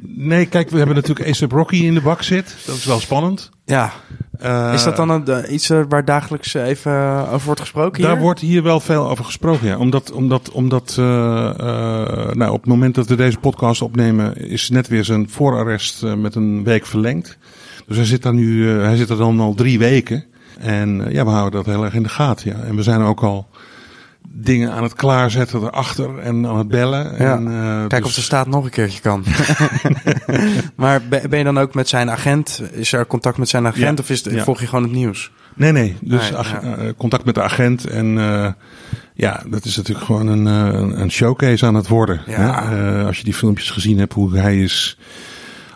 Nee, 0.00 0.46
kijk, 0.46 0.70
we 0.70 0.76
hebben 0.76 0.94
natuurlijk 0.94 1.28
ASAP 1.28 1.52
Rocky 1.52 1.76
in 1.76 1.94
de 1.94 2.00
bak 2.00 2.22
zit. 2.22 2.56
Dat 2.66 2.76
is 2.76 2.84
wel 2.84 3.00
spannend. 3.00 3.50
Ja. 3.64 3.92
Is 4.72 4.82
dat 4.82 4.96
dan 4.96 5.10
een, 5.10 5.54
iets 5.54 5.68
waar 5.88 6.04
dagelijks 6.04 6.54
even 6.54 7.28
over 7.30 7.46
wordt 7.46 7.60
gesproken 7.60 8.02
Daar 8.02 8.12
hier? 8.12 8.20
wordt 8.20 8.40
hier 8.40 8.62
wel 8.62 8.80
veel 8.80 9.08
over 9.08 9.24
gesproken, 9.24 9.66
ja. 9.66 9.76
Omdat, 9.76 10.12
omdat, 10.12 10.50
omdat 10.50 10.94
nou, 10.96 12.50
op 12.50 12.60
het 12.60 12.66
moment 12.66 12.94
dat 12.94 13.06
we 13.06 13.14
deze 13.14 13.38
podcast 13.38 13.82
opnemen, 13.82 14.36
is 14.36 14.68
net 14.68 14.88
weer 14.88 15.04
zijn 15.04 15.28
voorarrest 15.28 16.02
met 16.02 16.34
een 16.34 16.64
week 16.64 16.86
verlengd. 16.86 17.38
Dus 17.86 17.96
hij 17.96 18.06
zit, 18.06 18.22
daar 18.22 18.34
nu, 18.34 18.68
hij 18.68 18.96
zit 18.96 19.10
er 19.10 19.16
dan 19.16 19.40
al 19.40 19.54
drie 19.54 19.78
weken. 19.78 20.24
En 20.58 21.06
eh, 21.06 21.12
ja, 21.12 21.24
we 21.24 21.30
houden 21.30 21.64
dat 21.64 21.74
heel 21.74 21.84
erg 21.84 21.94
in 21.94 22.02
de 22.02 22.08
gaten, 22.08 22.50
ja. 22.50 22.64
En 22.64 22.76
we 22.76 22.82
zijn 22.82 23.00
ook 23.00 23.20
al 23.22 23.48
dingen 24.30 24.72
aan 24.72 24.82
het 24.82 24.94
klaarzetten 24.94 25.62
erachter 25.62 26.18
en 26.18 26.46
aan 26.46 26.58
het 26.58 26.68
bellen. 26.68 27.16
En, 27.18 27.46
eh, 27.48 27.86
Kijk 27.86 27.90
dus- 28.02 28.10
of 28.10 28.14
de 28.14 28.20
staat 28.20 28.46
nog 28.46 28.64
een 28.64 28.70
keertje 28.70 29.00
kan. 29.00 29.24
maar 30.76 31.02
ben 31.28 31.38
je 31.38 31.44
dan 31.44 31.58
ook 31.58 31.74
met 31.74 31.88
zijn 31.88 32.10
agent? 32.10 32.62
Is 32.72 32.92
er 32.92 33.06
contact 33.06 33.38
met 33.38 33.48
zijn 33.48 33.66
agent 33.66 33.98
Ja. 33.98 34.04
of 34.04 34.10
is 34.10 34.24
het, 34.24 34.40
volg 34.42 34.60
je 34.60 34.66
gewoon 34.66 34.84
het 34.84 34.92
nieuws? 34.92 35.30
Nee, 35.54 35.72
nee. 35.72 35.96
Dus 36.00 36.30
Nee, 36.30 36.40
eh, 36.74 36.88
contact 36.96 37.24
met 37.24 37.34
de 37.34 37.42
agent. 37.42 37.84
En 37.86 38.06
ja, 39.14 39.42
dat 39.46 39.64
is 39.64 39.76
natuurlijk 39.76 40.06
gewoon 40.06 40.26
een, 40.26 40.46
een- 41.00 41.10
showcase 41.10 41.66
aan 41.66 41.74
het 41.74 41.88
worden. 41.88 42.20
Ja. 42.26 42.68
Hè? 42.68 43.04
Als 43.06 43.18
je 43.18 43.24
die 43.24 43.34
filmpjes 43.34 43.70
gezien 43.70 43.98
hebt, 43.98 44.12
hoe 44.12 44.36
hij 44.38 44.58
is 44.62 44.98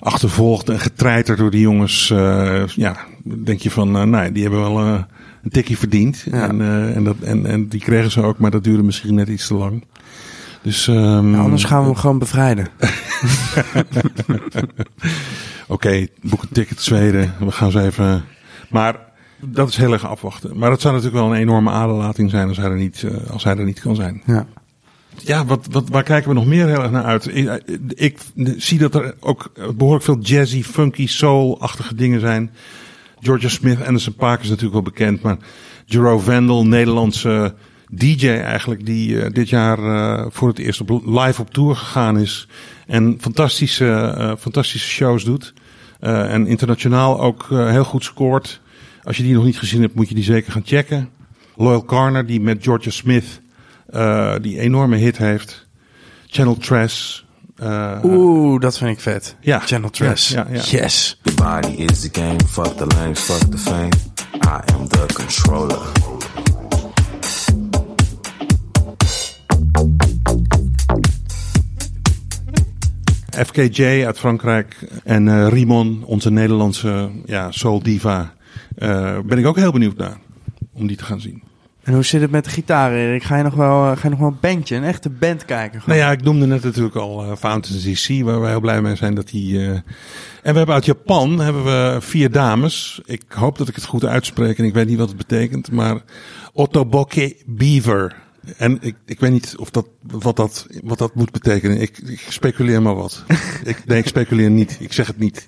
achtervolgd 0.03 0.69
en 0.69 0.81
getreiterd 0.81 1.39
door 1.39 1.51
die 1.51 1.61
jongens. 1.61 2.11
eh, 2.11 2.67
ja, 2.67 2.97
denk 3.25 3.61
je 3.61 3.71
van, 3.71 3.97
eh, 3.97 4.03
nou, 4.03 4.33
die 4.33 4.43
hebben 4.43 4.61
wel 4.61 4.79
eh, 4.79 5.03
een 5.43 5.51
tikkie 5.51 5.79
verdiend. 5.79 6.27
Ja. 6.31 6.49
En, 6.49 6.61
en, 6.95 7.05
dat, 7.05 7.17
en, 7.21 7.47
en 7.47 7.69
die 7.69 7.81
kregen 7.81 8.11
ze 8.11 8.23
ook, 8.23 8.39
maar 8.39 8.51
dat 8.51 8.65
duurde 8.65 8.83
misschien 8.83 9.15
net 9.15 9.29
iets 9.29 9.47
te 9.47 9.55
lang. 9.55 9.85
Dus, 10.63 10.89
ehm, 10.89 11.31
Nou, 11.31 11.45
anders 11.45 11.65
gaan 11.65 11.81
we 11.81 11.85
hem 11.87 11.95
gewoon 11.95 12.19
bevrijden. 12.19 12.69
Oké, 15.69 16.07
boek 16.23 16.43
een 16.43 16.49
ticket 16.53 16.81
Zweden. 16.81 17.35
We 17.39 17.51
gaan 17.51 17.71
ze 17.71 17.81
even. 17.81 18.25
Maar 18.71 18.97
dat 19.41 19.69
is 19.69 19.77
heel 19.77 19.93
erg 19.93 20.07
afwachten. 20.07 20.59
Maar 20.59 20.71
dat 20.71 20.81
zou 20.81 20.95
natuurlijk 20.95 21.23
wel 21.23 21.33
een 21.35 21.41
enorme 21.41 21.71
aderlating 21.71 22.31
zijn 22.31 22.49
als 22.49 22.57
hij 22.57 22.71
er 22.71 22.77
niet, 22.77 23.07
als 23.31 23.45
hij 23.45 23.57
er 23.57 23.65
niet 23.65 23.81
kan 23.81 23.95
zijn. 23.95 24.23
Ja. 24.27 24.47
Ja, 25.25 25.45
wat, 25.45 25.67
wat, 25.71 25.89
waar 25.89 26.03
kijken 26.03 26.29
we 26.29 26.35
nog 26.35 26.47
meer 26.47 26.67
heel 26.67 26.83
erg 26.83 26.91
naar 26.91 27.05
uit? 27.05 27.31
Ik, 27.95 28.19
zie 28.57 28.79
dat 28.79 28.95
er 28.95 29.15
ook 29.21 29.53
behoorlijk 29.77 30.05
veel 30.05 30.19
jazzy, 30.19 30.63
funky, 30.63 31.07
soul-achtige 31.07 31.95
dingen 31.95 32.21
zijn. 32.21 32.51
Georgia 33.21 33.49
Smith, 33.49 33.83
Anderson 33.83 34.15
Paak 34.15 34.41
is 34.41 34.49
natuurlijk 34.49 34.73
wel 34.73 34.83
bekend. 34.83 35.23
Maar 35.23 35.37
Jero 35.85 36.19
Vandal, 36.19 36.67
Nederlandse 36.67 37.55
DJ 37.91 38.29
eigenlijk, 38.29 38.87
die 38.87 39.23
eh, 39.23 39.33
dit 39.33 39.49
jaar 39.49 39.79
eh, 39.79 40.27
voor 40.31 40.49
het 40.49 40.59
eerst 40.59 40.81
op, 40.81 41.03
live 41.07 41.41
op 41.41 41.51
tour 41.51 41.77
gegaan 41.77 42.19
is. 42.19 42.49
En 42.87 43.17
fantastische, 43.21 44.15
eh, 44.17 44.33
fantastische 44.39 44.89
shows 44.89 45.25
doet. 45.25 45.55
En 46.01 46.47
internationaal 46.47 47.21
ook 47.21 47.47
heel 47.49 47.85
goed 47.85 48.05
scoort. 48.05 48.61
Als 49.03 49.17
je 49.17 49.23
die 49.23 49.35
nog 49.35 49.45
niet 49.45 49.59
gezien 49.59 49.83
hebt, 49.83 49.95
moet 49.95 50.09
je 50.09 50.15
die 50.15 50.25
zeker 50.25 50.53
gaan 50.53 50.63
checken. 50.65 51.09
Loyal 51.57 51.85
Carner, 51.85 52.27
die 52.27 52.41
met 52.41 52.63
Georgia 52.63 52.91
Smith 52.91 53.42
uh, 53.95 54.35
die 54.41 54.59
enorme 54.59 54.97
hit 54.97 55.19
heeft. 55.19 55.67
Channel 56.27 56.57
Trash. 56.57 57.21
Eh, 57.57 57.99
Oeh, 58.05 58.61
dat 58.61 58.79
vind 58.79 58.91
ik 58.91 59.01
vet. 59.01 59.37
Ja. 59.41 59.59
Channel 59.59 59.91
Trash. 59.91 60.31
Ja, 60.31 60.47
ja. 60.51 60.63
Yes. 60.63 61.19
The 61.23 61.35
body 61.35 61.83
is 61.83 62.01
the 62.01 62.21
game. 62.21 62.37
Fuck 62.49 62.77
the 62.77 62.87
lane. 62.87 63.15
Fuck 63.15 63.51
the 63.51 63.59
fame. 63.59 63.91
I 64.45 64.73
am 64.73 64.89
the 64.89 65.07
controller. 65.15 65.79
FKJ 73.47 74.05
uit 74.05 74.19
Frankrijk 74.19 74.77
en 75.05 75.27
uh, 75.27 75.49
Rimon, 75.49 76.03
onze 76.05 76.31
Nederlandse 76.31 77.11
ja, 77.25 77.51
soul 77.51 77.83
diva. 77.83 78.35
Uh, 78.79 79.19
ben 79.21 79.39
ik 79.39 79.47
ook 79.47 79.57
heel 79.57 79.73
benieuwd 79.73 79.97
naar 79.97 80.19
om 80.73 80.87
die 80.87 80.97
te 80.97 81.05
gaan 81.05 81.21
zien. 81.21 81.43
En 81.83 81.95
hoe 81.95 82.03
zit 82.05 82.21
het 82.21 82.31
met 82.31 82.45
de 82.45 82.51
gitaar, 82.51 82.93
Erik? 82.93 83.23
Ga 83.23 83.37
je 83.37 83.43
nog 83.43 83.55
wel, 83.55 83.85
eh, 83.91 83.97
ga 83.97 84.01
je 84.03 84.09
nog 84.09 84.19
wel 84.19 84.29
een 84.29 84.37
bandje, 84.41 84.77
een 84.77 84.85
echte 84.85 85.11
band 85.11 85.45
kijken? 85.45 85.83
Nou 85.87 85.99
ja, 85.99 86.11
ik 86.11 86.23
noemde 86.23 86.47
net 86.47 86.63
natuurlijk 86.63 86.97
al 86.97 87.25
uh, 87.25 87.37
Fountains 87.37 87.85
DC, 87.85 88.23
waar 88.25 88.41
we 88.41 88.49
heel 88.49 88.61
blij 88.61 88.83
mee 88.83 88.97
zijn 88.97 89.15
dat 89.15 89.29
die. 89.29 89.59
eh, 89.59 89.67
En 89.67 89.83
we 90.43 90.57
hebben 90.57 90.75
uit 90.75 90.85
Japan 90.85 91.39
hebben 91.41 91.65
we 91.65 91.97
vier 92.01 92.31
dames. 92.31 93.01
Ik 93.05 93.23
hoop 93.29 93.59
dat 93.59 93.69
ik 93.69 93.75
het 93.75 93.85
goed 93.85 94.05
uitspreek 94.05 94.59
en 94.59 94.65
ik 94.65 94.75
weet 94.75 94.87
niet 94.87 94.99
wat 94.99 95.09
het 95.09 95.17
betekent, 95.17 95.71
maar 95.71 96.01
Otoboke 96.53 97.37
Beaver. 97.47 98.15
En 98.57 98.79
ik, 98.81 98.97
ik 99.07 99.21
weet 99.21 99.31
niet 99.31 99.55
of 99.57 99.71
dat, 99.71 99.87
wat, 100.03 100.37
dat, 100.37 100.67
wat 100.83 100.99
dat 100.99 101.15
moet 101.15 101.31
betekenen. 101.31 101.81
Ik, 101.81 101.99
ik 101.99 102.27
speculeer 102.29 102.83
maar 102.83 102.95
wat. 102.95 103.25
ik, 103.65 103.83
nee, 103.87 103.99
ik 103.99 104.07
speculeer 104.07 104.51
niet. 104.51 104.77
Ik 104.81 104.93
zeg 104.93 105.07
het 105.07 105.19
niet. 105.19 105.47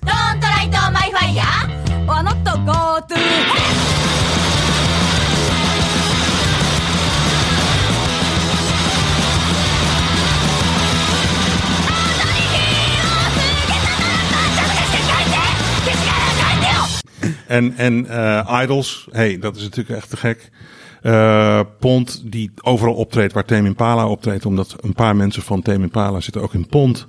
En, 17.55 17.77
en 17.77 18.07
eh, 18.07 18.61
Idols, 18.63 19.09
hey, 19.11 19.39
dat 19.39 19.57
is 19.57 19.63
natuurlijk 19.63 19.97
echt 19.97 20.11
te 20.11 20.17
gek. 20.17 20.51
Eh, 21.03 21.61
Pond, 21.79 22.23
die 22.25 22.51
overal 22.63 22.95
optreedt 22.95 23.33
waar 23.33 23.45
Tame 23.45 23.67
Impala 23.67 24.09
optreedt. 24.09 24.47
Omdat 24.47 24.77
een 24.81 24.93
paar 24.93 25.17
mensen 25.17 25.43
van 25.43 25.63
Tame 25.63 25.83
Impala 25.83 26.21
zitten 26.21 26.43
ook 26.43 26.55
in 26.55 26.67
Pond. 26.67 27.07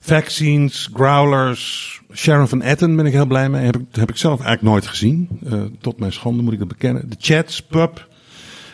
Vaccines, 0.00 0.90
Growlers, 0.94 2.00
Sharon 2.14 2.48
van 2.48 2.62
Etten 2.62 2.96
ben 2.96 3.06
ik 3.06 3.12
heel 3.12 3.26
blij 3.26 3.48
mee. 3.48 3.64
Heb 3.64 3.76
ik, 3.76 3.84
heb 3.92 4.10
ik 4.10 4.16
zelf 4.16 4.40
eigenlijk 4.40 4.62
nooit 4.62 4.86
gezien. 4.86 5.28
Eh, 5.46 5.62
tot 5.80 5.98
mijn 5.98 6.12
schande 6.12 6.42
moet 6.42 6.52
ik 6.52 6.58
dat 6.58 6.68
bekennen. 6.68 7.10
De 7.10 7.16
Chats, 7.18 7.62
Pub. 7.62 8.08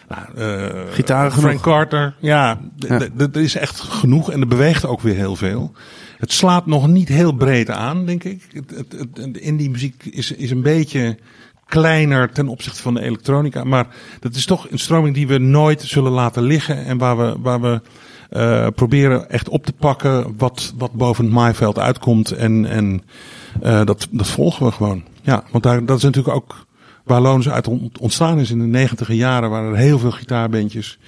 Nou, 0.09 0.25
eh, 0.37 0.93
Gitaren 0.93 1.33
Frank 1.33 1.47
genoeg. 1.47 1.63
Carter. 1.63 2.15
Ja, 2.19 2.61
er 3.19 3.37
is 3.37 3.57
echt 3.57 3.81
genoeg 3.81 4.31
en 4.31 4.41
er 4.41 4.47
beweegt 4.47 4.87
ook 4.87 5.01
weer 5.01 5.15
heel 5.15 5.37
veel. 5.37 5.73
Het 6.19 6.33
slaat 6.33 6.67
nog 6.67 6.89
niet 6.89 7.09
heel 7.09 7.33
breed 7.33 7.71
aan, 7.71 8.07
denk 8.07 8.25
ik. 8.25 8.43
Het, 8.53 8.71
het, 8.97 9.35
de 9.35 9.41
indie 9.41 9.71
muziek 9.71 10.05
is, 10.05 10.33
is 10.33 10.51
een 10.51 10.63
beetje 10.63 11.17
kleiner 11.67 12.33
ten 12.33 12.49
opzichte 12.49 12.83
van 12.83 12.95
de 12.95 13.01
elektronica. 13.03 13.65
Maar 13.65 13.87
dat 14.21 14.35
is 14.35 14.45
toch 14.47 14.71
een 14.71 14.79
stroming 14.79 15.15
die 15.15 15.27
we 15.27 15.39
nooit 15.39 15.83
zullen 15.83 16.13
laten 16.13 16.43
liggen. 16.43 16.85
En 16.85 16.99
waar 16.99 17.17
we, 17.19 17.37
waar 17.41 17.61
we 17.61 17.81
eh, 18.31 18.67
proberen 18.75 19.31
echt 19.31 19.49
op 19.49 19.67
te 19.67 19.73
pakken 19.73 20.35
wat, 20.37 20.73
wat 20.77 20.93
boven 20.93 21.25
het 21.25 21.35
maaiveld 21.35 21.79
uitkomt. 21.79 22.31
En, 22.31 22.67
en 22.67 23.03
eh, 23.63 23.85
dat, 23.85 24.09
dat 24.11 24.29
volgen 24.29 24.67
we 24.67 24.73
gewoon. 24.73 25.03
Ja, 25.23 25.45
want 25.51 25.65
daar, 25.65 25.85
dat 25.85 25.97
is 25.97 26.03
natuurlijk 26.03 26.35
ook 26.37 26.67
waar 27.05 27.21
Lonens 27.21 27.49
uit 27.49 27.69
on- 27.69 27.93
ontstaan 28.01 28.39
is 28.41 28.51
in 28.51 28.59
de 28.59 28.65
negentiger 28.65 29.15
jaren. 29.15 29.51
Waren 29.51 29.71
er 29.71 29.79
heel 29.79 29.99
veel 29.99 30.11
gitaarbandjes. 30.11 30.99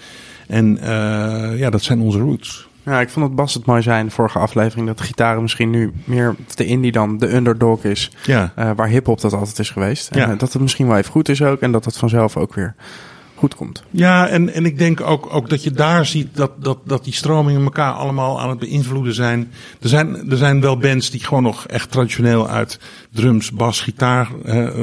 En 0.46 0.78
eh, 0.78 1.58
ja, 1.58 1.70
dat 1.70 1.82
zijn 1.82 2.00
onze 2.00 2.18
roots. 2.18 2.67
Ja, 2.88 3.01
ik 3.01 3.09
vond 3.09 3.27
het 3.27 3.35
Bas 3.35 3.55
het 3.55 3.66
mooi 3.66 3.83
zijn 3.83 4.01
in 4.01 4.07
de 4.07 4.12
vorige 4.12 4.38
aflevering 4.38 4.87
dat 4.87 5.01
gitaar 5.01 5.42
misschien 5.42 5.70
nu 5.70 5.92
meer 6.05 6.35
de 6.55 6.64
indie 6.64 6.92
dan 6.92 7.18
de 7.18 7.35
underdog 7.35 7.85
is. 7.85 8.11
Ja. 8.24 8.53
eh, 8.55 8.70
waar 8.77 8.88
hip-hop 8.88 9.20
dat 9.20 9.33
altijd 9.33 9.59
is 9.59 9.70
geweest. 9.70 10.09
En 10.11 10.31
eh, 10.31 10.38
dat 10.38 10.53
het 10.53 10.62
misschien 10.62 10.87
wel 10.87 10.96
even 10.96 11.11
goed 11.11 11.29
is 11.29 11.42
ook 11.42 11.61
en 11.61 11.72
dat 11.72 11.85
het 11.85 11.96
vanzelf 11.96 12.37
ook 12.37 12.55
weer 12.55 12.74
goed 13.35 13.55
komt. 13.55 13.83
Ja, 13.90 14.29
en, 14.29 14.55
en 14.55 14.64
ik 14.64 14.79
denk 14.79 15.01
ook, 15.01 15.35
ook 15.35 15.48
dat 15.48 15.62
je 15.62 15.70
daar 15.70 16.07
ziet 16.07 16.37
dat, 16.37 16.51
dat, 16.64 16.79
dat 16.85 17.05
die 17.05 17.12
stromingen 17.12 17.62
elkaar 17.62 17.92
allemaal 17.92 18.40
aan 18.40 18.48
het 18.48 18.59
beïnvloeden 18.59 19.14
zijn. 19.14 19.51
Er 19.81 19.88
zijn, 19.88 20.31
er 20.31 20.37
zijn 20.37 20.61
wel 20.61 20.77
bands 20.79 21.11
die 21.11 21.24
gewoon 21.24 21.42
nog 21.42 21.66
echt 21.66 21.90
traditioneel 21.90 22.48
uit 22.48 22.79
drums, 23.12 23.53
bas, 23.53 23.81
gitaar 23.81 24.29
eh, 24.44 24.79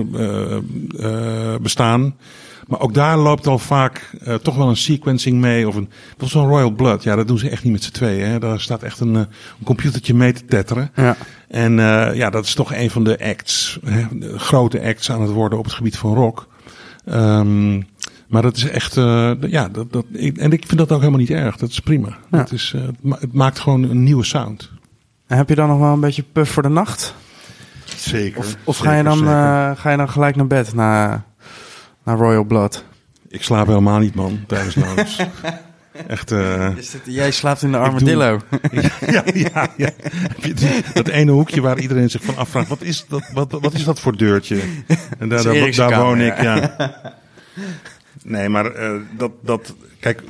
bestaan. 1.62 2.16
Maar 2.68 2.80
ook 2.80 2.94
daar 2.94 3.18
loopt 3.18 3.48
al 3.48 3.60
vaak 3.60 4.12
eh, 4.24 4.36
toch 4.36 4.56
wel 4.56 4.70
een 4.70 4.78
sequencing 4.78 5.40
mee. 5.40 5.68
Of 5.68 5.76
een, 5.76 5.88
bijvoorbeeld 5.90 6.32
zo'n 6.32 6.48
Royal 6.48 6.72
Blood. 6.72 7.04
Ja, 7.04 7.16
dat 7.16 7.28
doen 7.28 7.38
ze 7.38 7.50
echt 7.50 7.64
niet 7.64 7.72
met 7.74 7.84
z'n 7.84 7.92
tweeën. 7.92 8.28
Hè. 8.30 8.40
Daar 8.40 8.60
staat 8.60 8.84
echt 8.84 9.00
een, 9.00 9.16
eh, 9.16 9.22
een 9.60 9.64
computertje 9.66 10.14
mee 10.14 10.34
te 10.34 10.46
tetteren. 10.46 10.92
Ja. 10.96 11.16
En 11.48 11.80
eh, 11.80 12.16
ja, 12.16 12.30
dat 12.30 12.46
is 12.46 12.54
toch 12.54 12.74
een 12.74 12.90
van 12.90 13.04
de 13.04 13.20
acts, 13.24 13.80
hè, 13.86 14.04
de 14.12 14.40
grote 14.40 14.82
acts 14.84 15.12
aan 15.12 15.22
het 15.22 15.32
worden 15.32 15.58
op 15.60 15.66
het 15.66 15.74
gebied 15.74 15.98
van 15.98 16.14
rock. 16.16 16.48
Ehm, 17.06 17.76
maar 18.28 18.42
dat 18.42 18.58
is 18.58 18.70
echt, 18.70 18.98
eh, 18.98 19.32
ja, 19.48 19.70
dat, 19.70 19.92
dat, 19.92 20.06
ik, 20.12 20.38
en 20.38 20.52
ik 20.52 20.64
vind 20.68 20.78
dat 20.80 20.92
ook 20.92 21.00
helemaal 21.00 21.20
niet 21.20 21.30
erg. 21.30 21.58
Dat 21.58 21.70
is 21.70 21.80
prima. 21.80 22.18
Ja. 22.32 22.38
Het, 22.38 22.52
is, 22.52 22.72
eh, 22.76 22.82
het, 22.82 22.96
ma- 23.02 23.18
het 23.20 23.34
maakt 23.34 23.60
gewoon 23.60 23.84
een 23.84 24.04
nieuwe 24.04 24.24
sound. 24.24 24.72
En 25.28 25.38
heb 25.38 25.50
je 25.50 25.56
dan 25.56 25.68
nog 25.68 25.80
wel 25.80 25.94
een 25.94 26.00
beetje 26.00 26.24
puff 26.32 26.52
voor 26.52 26.64
de 26.64 26.70
nacht? 26.70 27.16
Zeker. 27.98 28.40
Of, 28.40 28.56
of 28.64 28.78
ga, 28.78 28.94
je 28.94 29.04
dan, 29.04 29.28
eh, 29.28 29.72
ga 29.76 29.92
je 29.92 29.98
dan 29.98 30.10
gelijk 30.10 30.36
naar 30.36 30.48
bed 30.48 30.74
na, 30.74 31.24
naar 32.06 32.18
Royal 32.18 32.44
Blood? 32.44 32.86
Ik 33.28 33.44
slaap 33.44 33.68
helemaal 33.68 34.00
niet, 34.00 34.16
man, 34.16 34.40
tijdens 34.48 34.76
Lounge. 34.76 35.06
Echt, 36.08 36.32
eh, 36.32 36.78
Is 36.78 36.92
dit, 36.92 37.02
jij 37.06 37.32
slaapt 37.32 37.62
in 37.62 37.72
de 37.72 37.78
armadillo. 37.78 38.40
ja, 39.12 39.24
ja, 39.34 39.68
ja. 39.78 39.90
Dat 40.94 41.08
ene 41.08 41.32
hoekje 41.32 41.62
waar 41.62 41.80
iedereen 41.80 42.10
zich 42.10 42.24
van 42.24 42.38
afvraagt, 42.38 42.68
wat 42.68 42.82
is 42.82 43.06
dat, 43.08 43.30
wat, 43.34 43.52
wat 43.52 43.74
is 43.74 43.84
dat 43.84 44.00
voor 44.00 44.18
deurtje? 44.18 44.62
En 45.18 45.30
daar, 45.30 45.44
daar, 45.44 45.54
Erik's 45.54 45.78
daar 45.78 45.90
kamer, 45.90 46.06
woon 46.06 46.22
ik, 46.22 46.42
ja. 46.42 46.76
Nee, 48.24 48.50
maar 48.50 48.72
eh, 48.72 48.92
dat, 49.18 49.32
dat, 49.42 49.76
kijk, 50.00 50.24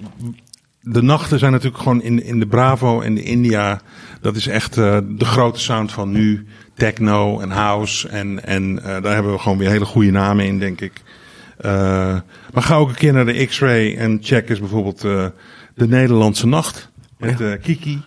de 0.81 1.01
nachten 1.01 1.39
zijn 1.39 1.51
natuurlijk 1.51 1.83
gewoon 1.83 2.01
in, 2.01 2.23
in 2.23 2.39
de 2.39 2.47
Bravo 2.47 3.01
en 3.01 3.15
de 3.15 3.23
India. 3.23 3.81
Dat 4.21 4.35
is 4.35 4.47
echt 4.47 4.77
eh, 4.77 4.97
de 5.07 5.25
grote 5.25 5.59
sound 5.59 5.91
van 5.91 6.11
nu. 6.11 6.45
Techno 6.75 7.39
en 7.39 7.49
house. 7.49 8.09
En, 8.09 8.45
en 8.45 8.83
eh, 8.83 9.01
daar 9.01 9.13
hebben 9.13 9.31
we 9.31 9.39
gewoon 9.39 9.57
weer 9.57 9.69
hele 9.69 9.85
goede 9.85 10.11
namen 10.11 10.45
in, 10.45 10.59
denk 10.59 10.81
ik. 10.81 11.01
Eh, 11.57 11.71
maar 12.53 12.63
ga 12.63 12.75
ook 12.75 12.89
een 12.89 12.95
keer 12.95 13.13
naar 13.13 13.25
de 13.25 13.45
X-Ray 13.45 13.95
en 13.97 14.17
check 14.21 14.49
eens 14.49 14.59
bijvoorbeeld 14.59 15.03
eh, 15.03 15.25
de 15.75 15.87
Nederlandse 15.87 16.47
nacht. 16.47 16.91
Met 17.17 17.41
eh, 17.41 17.51
Kiki, 17.61 18.01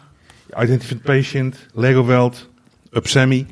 Identified 0.61 1.03
Patient, 1.03 1.67
Lego 1.75 2.05
Welt, 2.05 2.49
Upsemi. 2.93 3.47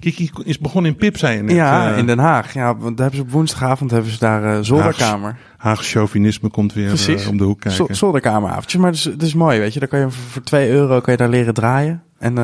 Kiki 0.00 0.30
is 0.44 0.58
begonnen 0.58 0.90
in 0.90 0.96
Pip, 0.96 1.16
zei 1.16 1.36
je 1.36 1.42
net. 1.42 1.56
Ja, 1.56 1.94
in 1.94 2.06
Den 2.06 2.18
Haag. 2.18 2.52
Ja, 2.54 2.76
want 2.76 2.96
daar 2.96 3.06
hebben 3.06 3.16
ze 3.16 3.22
op 3.22 3.30
woensdagavond 3.30 3.90
hebben 3.90 4.10
ze 4.12 4.18
daar 4.18 4.64
zolderkamer. 4.64 5.36
Haags 5.56 5.90
chauvinisme 5.92 6.48
komt 6.50 6.72
weer 6.72 6.90
om 7.28 7.36
de 7.36 7.44
hoek 7.44 7.60
kijken. 7.60 7.86
Zo- 7.86 7.94
Zolderkameravondjes. 7.94 8.80
Maar 8.80 8.90
het 8.90 8.98
is, 8.98 9.04
het 9.04 9.22
is 9.22 9.34
mooi, 9.34 9.58
weet 9.58 9.72
je. 9.72 9.80
Dan 9.80 9.88
kan 9.88 9.98
je 9.98 10.10
voor, 10.10 10.22
voor 10.30 10.42
2 10.42 10.70
euro 10.70 11.00
kan 11.00 11.12
je 11.12 11.18
daar 11.18 11.28
leren 11.28 11.54
draaien. 11.54 12.02
En 12.18 12.38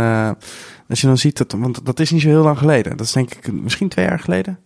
als 0.89 1.01
je 1.01 1.07
dan 1.07 1.19
ziet, 1.19 1.37
dat, 1.37 1.53
want 1.59 1.87
dat 1.87 2.01
is 2.01 2.11
niet 2.11 2.23
zo 2.23 2.29
heel 2.29 2.43
lang 2.43 2.59
geleden. 2.59 2.97
Dat 2.97 3.07
is 3.07 3.13
denk 3.13 3.35
ik 3.35 3.53
misschien 3.53 3.89
twee 3.89 4.05
jaar 4.07 4.19
geleden. 4.21 4.59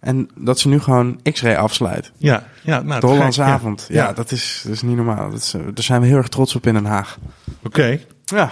En 0.00 0.28
dat 0.34 0.58
ze 0.58 0.68
nu 0.68 0.80
gewoon 0.80 1.20
X-ray 1.32 1.54
afsluit. 1.54 2.12
Ja, 2.16 2.46
ja 2.62 2.80
nou, 2.82 3.00
de 3.00 3.06
Hollandse 3.06 3.42
gek, 3.42 3.50
avond. 3.50 3.86
Ja, 3.88 4.04
Ja. 4.06 4.12
dat, 4.12 4.30
is, 4.30 4.60
dat 4.64 4.72
is 4.74 4.82
niet 4.82 4.96
normaal. 4.96 5.30
Dat 5.30 5.40
is, 5.40 5.54
eh, 5.54 5.60
daar 5.74 5.84
zijn 5.84 6.00
we 6.00 6.06
heel 6.06 6.16
erg 6.16 6.28
trots 6.28 6.54
op 6.54 6.66
in 6.66 6.74
Den 6.74 6.84
Haag. 6.84 7.18
Oké. 7.64 7.98
Ja. 8.24 8.50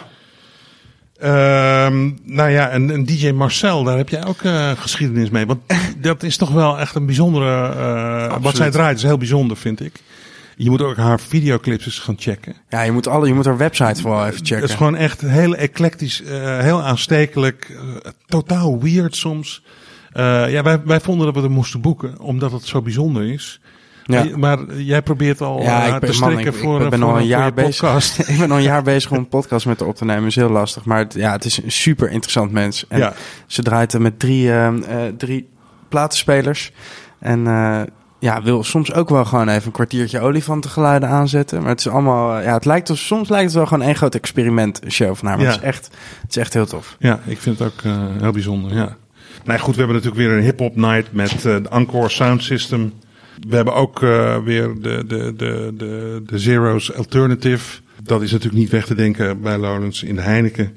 Ehm, 1.18 2.10
nou 2.22 2.50
ja, 2.50 2.68
en, 2.68 2.90
en 2.90 3.04
DJ 3.04 3.30
Marcel, 3.30 3.82
daar 3.84 3.96
heb 3.96 4.08
jij 4.08 4.24
ook 4.26 4.42
eh, 4.42 4.70
geschiedenis 4.76 5.30
mee. 5.30 5.46
Want 5.46 5.60
dat 6.00 6.22
is 6.22 6.36
toch 6.36 6.50
wel 6.50 6.78
echt 6.78 6.94
een 6.94 7.06
bijzondere. 7.06 7.68
eh, 7.68 8.36
wat 8.40 8.56
zij 8.56 8.70
draait 8.70 8.96
is 8.96 9.02
heel 9.02 9.18
bijzonder, 9.18 9.56
vind 9.56 9.80
ik. 9.80 9.92
Je 10.56 10.70
moet 10.70 10.82
ook 10.82 10.96
haar 10.96 11.20
videoclips 11.20 11.86
eens 11.86 11.98
gaan 11.98 12.16
checken. 12.18 12.54
Ja, 12.68 12.82
je 12.82 12.92
moet, 12.92 13.06
alle, 13.06 13.26
je 13.26 13.34
moet 13.34 13.44
haar 13.44 13.56
website 13.56 14.00
vooral 14.00 14.26
even 14.26 14.38
checken. 14.38 14.60
Het 14.60 14.70
is 14.70 14.74
gewoon 14.76 14.96
echt 14.96 15.20
heel 15.20 15.54
eclectisch, 15.54 16.22
heel 16.60 16.82
aanstekelijk, 16.82 17.78
totaal 18.26 18.80
weird 18.80 19.16
soms. 19.16 19.62
Eh, 20.16 20.50
ja, 20.52 20.62
wij, 20.62 20.80
wij 20.84 21.00
vonden 21.00 21.26
dat 21.26 21.34
we 21.34 21.42
er 21.42 21.50
moesten 21.50 21.80
boeken, 21.80 22.18
omdat 22.20 22.52
het 22.52 22.64
zo 22.64 22.82
bijzonder 22.82 23.32
is. 23.32 23.60
Ja. 24.04 24.24
Maar, 24.24 24.38
maar 24.38 24.74
jij 24.76 25.02
probeert 25.02 25.40
al 25.40 25.62
Ja, 25.62 25.86
eh, 25.86 25.94
ik 25.94 26.00
ben, 26.00 26.10
te 26.10 26.18
man, 26.20 26.30
strikken 26.30 26.54
ik, 26.54 26.60
voor, 26.60 26.82
ik 26.82 26.90
ben 26.90 26.98
voor, 26.98 27.08
al 27.08 27.16
een 27.18 27.26
jaar 27.26 27.52
bezig. 27.54 27.80
podcast. 27.80 28.18
ik 28.28 28.38
ben 28.38 28.50
al 28.50 28.56
een 28.56 28.62
jaar 28.62 28.82
bezig 28.92 29.10
om 29.10 29.16
een 29.16 29.28
podcast 29.28 29.66
met 29.66 29.80
haar 29.80 29.88
op 29.88 29.94
te 29.96 30.04
nemen. 30.04 30.26
is 30.26 30.34
heel 30.36 30.50
lastig. 30.50 30.84
Maar 30.84 30.98
het, 30.98 31.14
ja, 31.14 31.32
het 31.32 31.44
is 31.44 31.62
een 31.62 31.72
super 31.72 32.10
interessant 32.10 32.52
mens. 32.52 32.84
En 32.88 32.98
Ja. 32.98 33.12
ze 33.46 33.62
draait 33.62 33.92
er 33.92 34.00
met 34.00 34.18
drie, 34.18 34.50
eh, 34.50 34.66
eh, 34.66 35.14
drie 35.16 35.48
platenspelers. 35.88 36.72
En 37.18 37.46
eh, 37.46 37.80
ja, 38.18 38.42
wil 38.42 38.64
soms 38.64 38.92
ook 38.92 39.08
wel 39.08 39.24
gewoon 39.24 39.48
even 39.48 39.66
een 39.66 39.72
kwartiertje 39.72 40.20
olifantengeluiden 40.20 41.08
aanzetten. 41.08 41.60
Maar 41.60 41.70
het 41.70 41.80
is 41.80 41.88
allemaal, 41.88 42.38
eh, 42.38 42.44
ja, 42.44 42.52
het 42.54 42.64
lijkt 42.64 42.90
ons, 42.90 43.06
soms 43.06 43.28
lijkt 43.28 43.44
het 43.44 43.54
wel 43.54 43.66
gewoon 43.66 43.82
één 43.86 43.96
groot 43.96 44.14
experiment 44.14 44.84
een 44.84 44.92
show 44.92 45.16
van 45.16 45.28
haar. 45.28 45.36
Maar 45.36 45.46
Ja. 45.46 45.52
het, 45.52 45.60
is 45.62 45.66
echt, 45.68 45.84
het 46.20 46.30
is 46.30 46.36
echt 46.36 46.52
heel 46.54 46.66
tof. 46.66 46.96
Ja, 46.98 47.20
ik 47.24 47.38
vind 47.38 47.58
het 47.58 47.68
ook 47.68 47.82
eh, 47.82 47.96
heel 48.20 48.32
bijzonder, 48.32 48.74
ja. 48.74 48.96
Nou 49.46 49.58
ja, 49.58 49.64
goed, 49.64 49.74
we 49.74 49.80
hebben 49.82 49.96
natuurlijk 50.02 50.28
weer 50.28 50.36
een 50.38 50.42
hip-hop 50.44 50.76
night 50.76 51.12
met 51.12 51.32
eh, 51.34 51.42
de 51.42 51.68
Encore 51.70 52.08
Sound 52.08 52.42
System. 52.42 52.92
We 53.48 53.56
hebben 53.56 53.74
ook 53.74 54.02
eh, 54.02 54.36
weer 54.44 54.74
de, 54.80 55.04
de, 55.06 55.34
de, 55.36 55.72
de, 55.76 56.22
de 56.26 56.38
Zero's 56.38 56.92
Alternative. 56.92 57.80
Dat 58.02 58.22
is 58.22 58.30
natuurlijk 58.32 58.58
niet 58.62 58.70
weg 58.70 58.86
te 58.86 58.94
denken 58.94 59.40
bij 59.40 59.58
Lowlands 59.58 60.02
in 60.02 60.14
de 60.14 60.20
Heineken. 60.22 60.72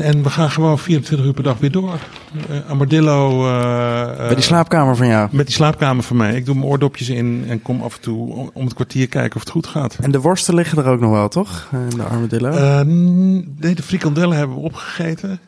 En 0.00 0.22
we 0.22 0.30
gaan 0.30 0.50
gewoon 0.50 0.78
24 0.78 1.26
uur 1.26 1.32
per 1.32 1.42
dag 1.42 1.58
weer 1.58 1.70
door. 1.70 1.98
Eh, 2.48 2.70
Amadillo. 2.70 3.46
eh, 3.48 4.16
Bij 4.16 4.34
die 4.34 4.44
slaapkamer 4.44 4.96
van 4.96 5.06
jou. 5.06 5.28
Met 5.32 5.46
die 5.46 5.54
slaapkamer 5.54 6.02
van 6.04 6.16
mij. 6.16 6.34
Ik 6.36 6.44
doe 6.44 6.54
mijn 6.54 6.66
oordopjes 6.66 7.08
in 7.08 7.44
en 7.48 7.62
kom 7.62 7.82
af 7.82 7.94
en 7.94 8.00
toe 8.00 8.50
om, 8.52 8.64
het 8.64 8.74
kwartier 8.74 9.08
kijken 9.08 9.34
of 9.36 9.40
het 9.40 9.50
goed 9.50 9.66
gaat. 9.66 9.96
En 10.00 10.10
de 10.10 10.20
worsten 10.20 10.54
liggen 10.54 10.78
er 10.78 10.90
ook 10.90 11.00
nog 11.00 11.10
wel, 11.10 11.28
toch? 11.28 11.68
In 11.90 11.96
de 11.96 12.02
armadillo. 12.02 12.50
Eh, 12.50 12.80
nee, 12.84 13.74
de 13.74 13.82
frikandellen 13.82 14.36
hebben 14.36 14.56
we 14.56 14.62
opgegeten. 14.62 15.40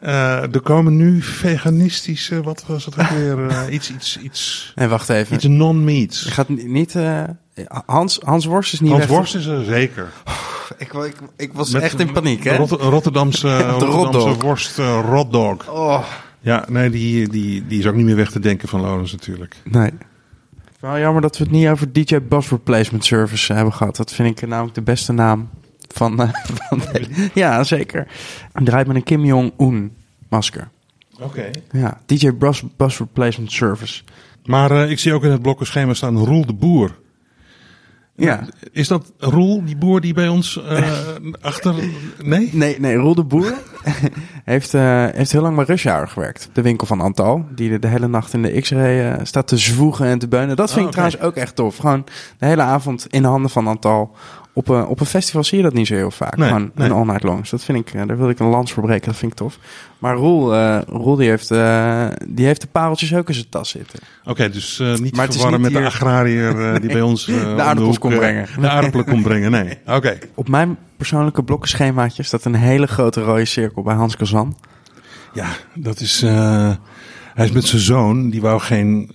Eh, 0.00 0.54
er 0.54 0.60
komen 0.60 0.96
nu 0.96 1.22
veganistische, 1.22 2.42
wat 2.42 2.64
was 2.66 2.84
het 2.84 2.98
ook 3.00 3.08
weer? 3.08 3.46
eh, 3.48 3.62
iets, 3.74 3.90
iets, 3.92 4.18
iets, 4.18 4.72
nee, 4.74 4.88
wacht 4.88 5.08
even. 5.08 5.34
iets 5.34 5.44
non-meats. 5.44 6.22
Je 6.22 6.30
gaat 6.30 6.48
ni- 6.48 6.64
niet... 6.64 6.94
eh, 6.94 7.22
Hans, 7.86 8.18
Hans 8.24 8.44
Worst 8.44 8.72
is 8.72 8.80
niet 8.80 8.92
Hans. 8.92 9.06
Worst 9.06 9.34
is 9.34 9.46
er 9.46 9.64
zeker. 9.64 10.08
Ik, 10.78 10.92
ik, 10.92 11.14
ik 11.36 11.52
was 11.52 11.70
Met- 11.70 11.82
echt 11.82 12.00
in 12.00 12.12
paniek, 12.12 12.44
hè? 12.44 12.56
Rot- 12.56 12.70
Rotterdamse, 12.70 13.58
Rotterdamse 13.68 14.34
worst 14.38 14.76
rotdog. 15.10 15.68
Oh. 15.70 16.04
Ja, 16.40 16.64
nee, 16.68 16.90
die, 16.90 17.28
die, 17.28 17.66
die 17.66 17.78
is 17.78 17.86
ook 17.86 17.94
niet 17.94 18.04
meer 18.04 18.16
weg 18.16 18.30
te 18.30 18.38
denken 18.40 18.68
van 18.68 18.80
Lawrence 18.80 19.14
natuurlijk. 19.14 19.56
Nee. 19.64 19.90
Wel 20.80 20.98
jammer 20.98 21.22
dat 21.22 21.38
we 21.38 21.44
het 21.44 21.52
niet 21.52 21.68
over 21.68 21.92
DJ 21.92 22.18
Bus 22.28 22.48
Replacement 22.50 23.04
Service 23.04 23.52
hebben 23.52 23.72
gehad. 23.72 23.96
Dat 23.96 24.12
vind 24.12 24.40
ik 24.42 24.48
namelijk 24.48 24.74
de 24.74 24.82
beste 24.82 25.12
naam 25.12 25.48
van... 25.96 26.20
eh, 26.20 26.28
van 26.68 26.80
ja, 27.34 27.64
zeker. 27.64 28.06
Hij 28.52 28.64
draait 28.64 28.86
met 28.86 28.96
een 28.96 29.02
Kim 29.02 29.24
Jong-un 29.24 29.92
masker. 30.28 30.68
Oké. 31.20 31.50
Ja, 31.72 32.00
DJ 32.06 32.32
Bus, 32.32 32.62
Bus 32.76 32.98
Replacement 32.98 33.52
Service. 33.52 34.02
Maar 34.44 34.70
eh, 34.70 34.90
ik 34.90 34.98
zie 34.98 35.12
ook 35.14 35.24
in 35.24 35.30
het 35.30 35.42
blokkenschema 35.42 35.94
staan 35.94 36.18
Roel 36.18 36.46
de 36.46 36.52
Boer. 36.54 36.98
Ja. 38.18 38.46
Is 38.72 38.88
dat 38.88 39.12
Roel, 39.18 39.64
die 39.64 39.76
boer 39.76 40.00
die 40.00 40.14
bij 40.14 40.28
ons 40.28 40.62
eh, 40.62 40.88
achter... 41.40 41.74
Nee? 42.22 42.48
Nee, 42.52 42.80
nee, 42.80 42.94
Roel 42.96 43.14
de 43.14 43.24
Boer 43.24 43.54
heeft, 44.44 44.72
heeft 44.72 45.32
heel 45.32 45.42
lang 45.42 45.56
bij 45.56 45.64
Rush 45.64 45.84
Hour 45.84 46.08
gewerkt. 46.08 46.48
De 46.52 46.62
winkel 46.62 46.86
van 46.86 47.00
Antal. 47.00 47.44
Die 47.54 47.70
de, 47.70 47.78
de 47.78 47.86
hele 47.88 48.08
nacht 48.08 48.32
in 48.32 48.42
de 48.42 48.60
X-ray 48.60 49.24
staat 49.24 49.48
te 49.48 49.56
zwoegen 49.56 50.06
en 50.06 50.18
te 50.18 50.28
beunen. 50.28 50.56
Dat 50.56 50.72
vind 50.72 50.86
Oh, 50.86 50.90
ik 50.90 50.98
oké. 50.98 51.08
trouwens 51.10 51.36
ook 51.36 51.42
echt 51.42 51.56
tof. 51.56 51.76
Gewoon 51.76 52.04
de 52.38 52.46
hele 52.46 52.62
avond 52.62 53.06
in 53.10 53.22
de 53.22 53.28
handen 53.28 53.50
van 53.50 53.66
Antal. 53.66 54.16
Op 54.56 54.68
een, 54.68 54.86
op 54.86 55.00
een 55.00 55.06
festival 55.06 55.44
zie 55.44 55.56
je 55.56 55.62
dat 55.64 55.72
niet 55.72 55.86
zo 55.86 55.94
heel 55.94 56.10
vaak. 56.10 56.36
Nee, 56.36 56.48
Gewoon 56.48 56.70
nee. 56.74 56.86
een 56.88 56.94
all 56.94 57.04
night 57.04 57.22
long. 57.22 57.40
Dus 57.40 57.50
dat 57.50 57.64
vind 57.64 57.78
ik, 57.78 57.94
eh, 57.94 58.06
daar 58.06 58.18
wil 58.18 58.28
ik 58.28 58.38
een 58.38 58.46
lans 58.46 58.72
voor 58.72 58.82
breken. 58.82 59.06
Dat 59.06 59.16
vind 59.16 59.32
ik 59.32 59.38
tof. 59.38 59.58
Maar 59.98 60.14
Roel, 60.16 60.54
eh, 60.54 60.78
Roel 60.86 61.16
die, 61.16 61.28
heeft, 61.28 61.50
eh, 61.50 62.06
die 62.28 62.46
heeft 62.46 62.60
de 62.60 62.66
pareltjes 62.66 63.14
ook 63.14 63.28
in 63.28 63.34
zijn 63.34 63.48
tas 63.48 63.68
zitten. 63.68 63.98
Oké, 64.24 64.50
dus 64.50 64.78
eh, 64.80 64.94
niet 64.94 65.16
Maar 65.16 65.32
verwarren 65.32 65.60
met 65.60 65.72
de 65.72 65.84
agrariër 65.84 66.74
eh, 66.74 66.80
die 66.80 66.92
bij 66.92 67.00
ons... 67.10 67.28
eh, 67.28 67.34
om 67.52 67.60
aardappels 67.60 67.98
kon 67.98 68.12
eh, 68.12 68.18
brengen. 68.18 68.48
De 68.60 68.68
aardappelen 68.68 69.04
kon 69.06 69.22
brengen, 69.22 69.50
nee. 69.50 69.78
Oké. 69.96 70.18
Op 70.34 70.48
mijn 70.48 70.76
persoonlijke 70.96 71.42
blokkenschemaatje 71.42 72.22
staat 72.22 72.44
een 72.44 72.54
hele 72.54 72.86
grote 72.86 73.20
rode 73.22 73.44
cirkel 73.44 73.82
bij 73.82 73.94
Hans 73.94 74.16
Kazan. 74.16 74.56
Ja, 75.32 75.46
dat 75.74 76.00
is... 76.00 76.24
hij 77.36 77.44
is 77.46 77.52
met 77.52 77.64
zijn 77.64 77.82
zoon, 77.82 78.30
die 78.30 78.40
wou 78.40 78.60
geen, 78.60 79.10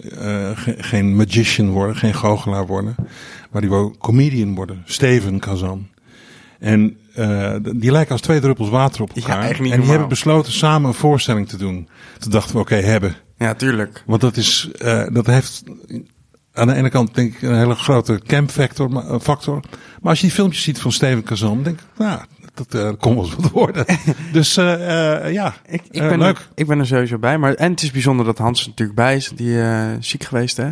ge- 0.56 0.76
geen 0.78 1.16
magician 1.16 1.70
worden, 1.70 1.96
geen 1.96 2.14
goochelaar 2.14 2.66
worden. 2.68 2.96
Maar 3.52 3.62
die 3.62 3.70
wou 3.70 3.98
comedian 3.98 4.56
worden, 4.56 4.82
Steven 4.86 5.40
Kazan. 5.40 5.88
En 6.60 6.98
eh, 7.14 7.56
die 7.76 7.92
lijken 7.92 8.12
als 8.12 8.22
twee 8.22 8.40
druppels 8.40 8.70
water 8.70 9.02
op 9.02 9.12
Ja, 9.14 9.22
elkaar. 9.22 9.42
echt 9.42 9.50
niet 9.50 9.58
en 9.60 9.64
die 9.64 9.70
normaal. 9.72 9.90
hebben 9.90 10.08
besloten 10.10 10.52
samen 10.54 10.88
een 10.88 10.94
voorstelling 10.96 11.50
te 11.50 11.58
doen. 11.58 11.88
Toen 12.20 12.32
dachten 12.32 12.56
we, 12.56 12.62
oké, 12.62 12.76
hebben. 12.76 13.16
Ja, 13.38 13.54
tuurlijk. 13.54 14.04
Want 14.06 14.22
dat, 14.22 14.38
is, 14.38 14.70
eh, 14.78 15.04
dat 15.12 15.26
heeft 15.26 15.64
aan 16.54 16.68
de 16.68 16.74
ene 16.74 16.90
kant 16.90 17.16
denk 17.16 17.34
ik 17.34 17.42
een 17.42 17.58
hele 17.58 17.76
grote 17.76 18.22
camp 18.26 18.50
factor, 18.52 18.90
ma- 18.92 19.20
factor. 19.20 19.60
Maar 20.02 20.10
als 20.10 20.20
je 20.20 20.26
die 20.26 20.36
filmpjes 20.36 20.64
ziet 20.64 20.80
van 20.80 20.92
Steven 20.92 21.24
Kazan, 21.24 21.64
denk 21.64 21.80
ik, 21.80 21.86
nou, 21.98 22.20
dat 22.68 22.82
eh 22.82 22.92
kon 23.00 23.16
wel 23.16 23.24
eens 23.24 23.36
wat 23.36 23.52
worden. 23.52 23.86
dus 24.32 24.58
eh, 24.58 25.26
eh, 25.26 25.34
ja, 25.34 25.54
Ik, 25.66 25.82
ik, 25.92 26.02
ben 26.02 26.20
leuk. 26.20 26.38
Er, 26.38 26.50
ik 26.56 26.68
ben 26.68 26.80
er 26.80 26.88
sowieso 26.88 27.18
bij. 27.18 27.38
Maar, 27.38 27.54
en 27.54 27.72
het 27.72 27.82
is 27.82 27.92
bijzonder 27.92 28.26
dat 28.26 28.38
Hans 28.38 28.62
er 28.62 28.68
natuurlijk 28.68 28.98
bij 28.98 29.16
is. 29.16 29.32
Die 29.36 29.60
ziek 30.00 30.24
geweest, 30.24 30.58
hè? 30.58 30.70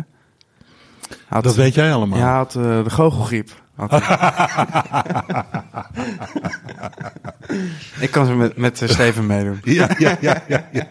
Had, 1.26 1.44
dat 1.44 1.54
weet 1.54 1.74
jij 1.74 1.92
allemaal. 1.92 2.18
Ja, 2.18 2.24
hij 2.24 2.36
had 2.36 2.52
de 2.52 2.84
goochelgriep. 2.86 3.50
Ik 8.00 8.10
kan 8.10 8.26
ze 8.26 8.34
met, 8.34 8.56
met 8.56 8.82
eh, 8.82 8.88
Steven 8.88 9.26
meedoen. 9.26 9.60
Ja, 9.74 9.88
ja, 9.98 10.16
ja, 10.20 10.42
ja. 10.48 10.66
ja. 10.72 10.86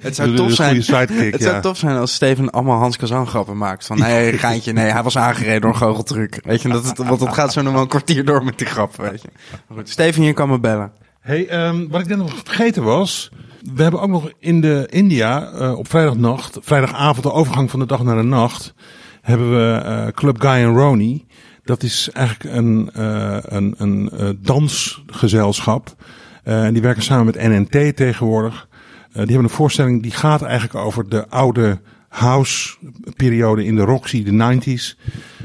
Het 0.00 0.14
zou 0.16 0.34
tof 0.36 0.52
zijn. 0.52 0.82
sidekick, 0.82 1.32
het 1.32 1.40
ja. 1.42 1.48
zou 1.50 1.62
tof 1.62 1.76
zijn 1.76 1.96
als 1.96 2.14
Steven 2.14 2.50
allemaal 2.50 2.78
Hans 2.78 2.96
Kazan 2.96 3.26
grappen 3.26 3.56
maakt. 3.56 3.86
Van 3.86 3.98
nee, 3.98 4.32
geintje, 4.38 4.72
nee, 4.72 4.90
hij 4.90 5.02
was 5.02 5.18
aangereden 5.18 5.60
door 5.60 5.70
een 5.70 5.76
goocheltruc. 5.76 6.40
Weet 6.44 6.62
je, 6.62 6.68
dat, 6.68 6.84
het- 6.86 6.98
want 6.98 7.20
dat 7.20 7.34
gaat 7.34 7.52
zo 7.52 7.62
nog 7.62 7.72
wel 7.72 7.82
een 7.82 7.88
kwartier 7.88 8.24
door 8.24 8.44
met 8.44 8.58
die 8.58 8.66
grappen, 8.66 9.10
weet 9.10 9.22
je. 9.22 9.28
Maar 9.68 9.78
goed, 9.78 9.88
Steven, 9.88 10.22
je 10.22 10.32
kan 10.32 10.48
me 10.48 10.60
bellen. 10.60 10.92
Hey, 11.20 11.48
ehm, 11.48 11.88
wat 11.88 12.00
ik 12.00 12.06
net 12.06 12.18
nog 12.18 12.32
vergeten 12.44 12.82
was. 12.82 13.30
We 13.74 13.82
hebben 13.82 14.00
ook 14.00 14.08
nog 14.08 14.30
in 14.38 14.60
de 14.60 14.86
India 14.90 15.50
eh, 15.50 15.78
op 15.78 15.88
vrijdagnacht, 15.88 16.58
vrijdagavond, 16.60 17.22
de 17.22 17.32
overgang 17.32 17.70
van 17.70 17.80
de 17.80 17.86
dag 17.86 18.02
naar 18.02 18.16
de 18.16 18.22
nacht, 18.22 18.74
hebben 19.20 19.50
we 19.50 19.74
eh, 19.84 20.06
Club 20.06 20.40
Guy 20.40 20.50
en 20.50 20.74
Roni. 20.74 21.26
Dat 21.64 21.82
is 21.82 22.10
eigenlijk 22.12 22.56
een, 22.56 22.90
eh, 22.94 23.36
een, 23.42 23.74
een 23.78 24.10
eh, 24.10 24.28
dansgezelschap. 24.38 25.96
Eh, 26.44 26.64
en 26.64 26.72
die 26.72 26.82
werken 26.82 27.02
samen 27.02 27.24
met 27.24 27.42
NNT 27.42 27.96
tegenwoordig. 27.96 28.68
Die 29.12 29.20
hebben 29.20 29.44
een 29.44 29.50
voorstelling 29.50 30.02
die 30.02 30.10
gaat 30.10 30.42
eigenlijk 30.42 30.74
over 30.74 31.08
de 31.08 31.28
oude 31.28 31.80
house-periode 32.08 33.64
in 33.64 33.76
de 33.76 33.82
Roxy, 33.82 34.22
de 34.22 34.30
90s. 34.30 34.96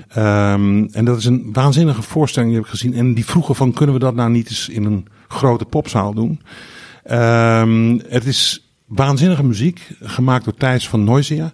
Ehm, 0.08 0.88
en 0.92 1.06
dat 1.06 1.18
is 1.18 1.26
een 1.26 1.50
waanzinnige 1.54 2.02
voorstelling, 2.02 2.52
die 2.52 2.60
heb 2.60 2.70
ik 2.70 2.80
gezien. 2.80 2.94
En 2.94 3.14
die 3.14 3.26
vroegen 3.26 3.56
van, 3.56 3.74
kunnen 3.74 3.96
we 3.96 4.02
dat 4.02 4.16
nou 4.16 4.30
niet 4.30 4.50
eens 4.50 4.70
in 4.70 4.84
een 4.84 5.08
grote 5.28 5.66
popzaal 5.66 6.14
doen? 6.14 6.42
Ehm, 7.04 8.00
het 8.08 8.26
is 8.26 8.72
waanzinnige 8.86 9.44
muziek, 9.44 9.88
gemaakt 10.02 10.44
door 10.46 10.54
Thijs 10.54 10.90
van 10.90 11.04
Noisia. 11.04 11.54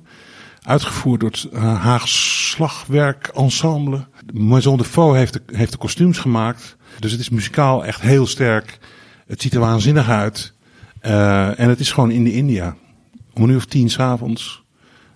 Uitgevoerd 0.63 1.19
door 1.19 1.29
het 1.29 1.47
uh, 1.53 1.81
Haags 1.83 2.49
Slagwerk 2.49 3.27
Ensemble. 3.27 4.05
Maison 4.33 4.77
de 4.77 4.83
Faux 4.83 5.17
heeft 5.17 5.33
de, 5.33 5.41
heeft 5.45 5.71
de 5.71 5.77
kostuums 5.77 6.17
gemaakt. 6.17 6.75
Dus 6.99 7.11
het 7.11 7.19
is 7.19 7.29
muzikaal 7.29 7.85
echt 7.85 8.01
heel 8.01 8.27
sterk. 8.27 8.79
Het 9.27 9.41
ziet 9.41 9.53
er 9.53 9.59
waanzinnig 9.59 10.09
uit. 10.09 10.53
Eh, 10.99 11.59
en 11.59 11.69
het 11.69 11.79
is 11.79 11.91
gewoon 11.91 12.11
in 12.11 12.23
de 12.23 12.33
India. 12.33 12.75
Om 13.33 13.43
een 13.43 13.49
uur 13.49 13.55
of 13.57 13.65
tien 13.65 13.89
s'avonds. 13.89 14.63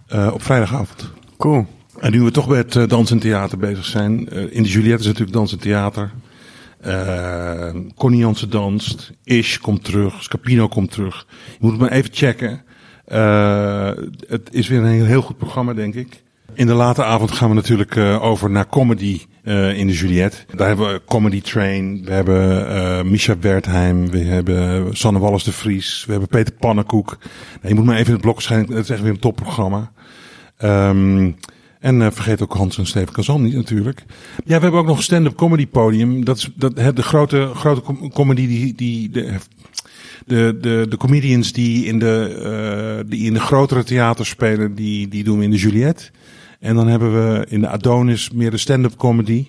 eh 0.07 0.29
op 0.33 0.43
vrijdagavond. 0.43 1.11
Cool. 1.37 1.65
En 1.99 2.11
nu 2.11 2.21
we 2.21 2.31
toch 2.31 2.47
bij 2.47 2.57
het 2.57 2.75
eh, 2.75 2.87
dans 2.87 3.11
en 3.11 3.19
theater 3.19 3.57
bezig 3.57 3.85
zijn. 3.85 4.29
eh, 4.29 4.55
in 4.55 4.63
de 4.63 4.69
Juliette 4.69 4.99
is 5.01 5.05
natuurlijk 5.05 5.33
dans 5.33 5.51
en 5.51 5.59
theater. 5.59 6.11
Eh 6.81 7.69
Connie 7.95 8.19
Jansen 8.19 8.49
danst. 8.49 9.11
Ish 9.23 9.57
komt 9.57 9.83
terug. 9.83 10.23
Scapino 10.23 10.67
komt 10.67 10.91
terug. 10.91 11.25
Je 11.51 11.57
moet 11.59 11.71
het 11.71 11.79
maar 11.79 11.91
even 11.91 12.09
checken. 12.13 12.61
Eh, 13.07 13.91
het 14.27 14.49
is 14.51 14.67
weer 14.67 14.79
een 14.79 15.05
heel, 15.05 15.21
goed 15.21 15.37
programma, 15.37 15.73
denk 15.73 15.93
ik. 15.93 16.23
In 16.53 16.67
de 16.67 16.73
late 16.73 17.03
avond 17.03 17.31
gaan 17.31 17.49
we 17.49 17.55
natuurlijk 17.55 17.95
eh, 17.95 18.23
over 18.23 18.49
naar 18.49 18.67
comedy 18.67 19.21
eh, 19.43 19.77
in 19.77 19.87
de 19.87 19.93
Juliette. 19.93 20.37
Daar 20.55 20.67
hebben 20.67 20.93
we 20.93 21.01
Comedy 21.05 21.41
Train. 21.41 22.01
We 22.05 22.11
hebben 22.11 23.11
Misha 23.11 23.39
Wertheim. 23.39 24.09
We 24.09 24.19
hebben 24.19 24.97
Sanne 24.97 25.19
Wallis 25.19 25.43
de 25.43 25.51
Vries. 25.51 26.03
We 26.05 26.11
hebben 26.11 26.29
Peter 26.29 26.53
Pannenkoek. 26.53 27.17
Nou, 27.61 27.67
je 27.67 27.75
moet 27.75 27.85
maar 27.85 27.95
even 27.95 28.07
in 28.07 28.13
het 28.13 28.21
blok 28.21 28.41
schijnen. 28.41 28.67
Het 28.67 28.83
is 28.83 28.89
echt 28.89 29.01
weer 29.01 29.11
een 29.11 29.19
topprogramma. 29.19 29.91
Ehm 30.57 31.31
en 31.79 32.13
vergeet 32.13 32.41
ook 32.41 32.53
Hans 32.53 32.77
en 32.77 32.85
Steven 32.85 33.13
Kazan 33.13 33.41
niet 33.41 33.55
natuurlijk. 33.55 34.03
Ja, 34.45 34.55
we 34.55 34.61
hebben 34.61 34.79
ook 34.79 34.85
nog 34.85 34.97
een 34.97 35.03
stand-up 35.03 35.35
comedy 35.35 35.67
podium. 35.67 36.25
Dat 36.25 36.37
is 36.37 36.49
dat, 36.55 36.75
de 36.75 37.03
grote, 37.03 37.51
grote 37.53 37.81
com- 37.81 38.11
comedy 38.11 38.47
die, 38.47 38.75
die 38.75 39.09
de, 39.09 39.35
de, 40.25 40.57
de, 40.61 40.85
de 40.89 40.97
comedians 40.97 41.51
die 41.51 41.85
in 41.85 41.99
de, 41.99 42.39
eh, 42.43 43.09
die 43.09 43.25
in 43.25 43.33
de 43.33 43.39
grotere 43.39 43.83
theaters 43.83 44.29
spelen, 44.29 44.75
die, 44.75 45.07
die 45.07 45.23
doen 45.23 45.37
we 45.37 45.43
in 45.43 45.51
de 45.51 45.57
Juliette. 45.57 46.09
En 46.59 46.75
dan 46.75 46.87
hebben 46.87 47.13
we 47.13 47.45
in 47.49 47.61
de 47.61 47.67
Adonis 47.67 48.31
meer 48.31 48.51
de 48.51 48.57
stand-up 48.57 48.95
comedy. 48.95 49.47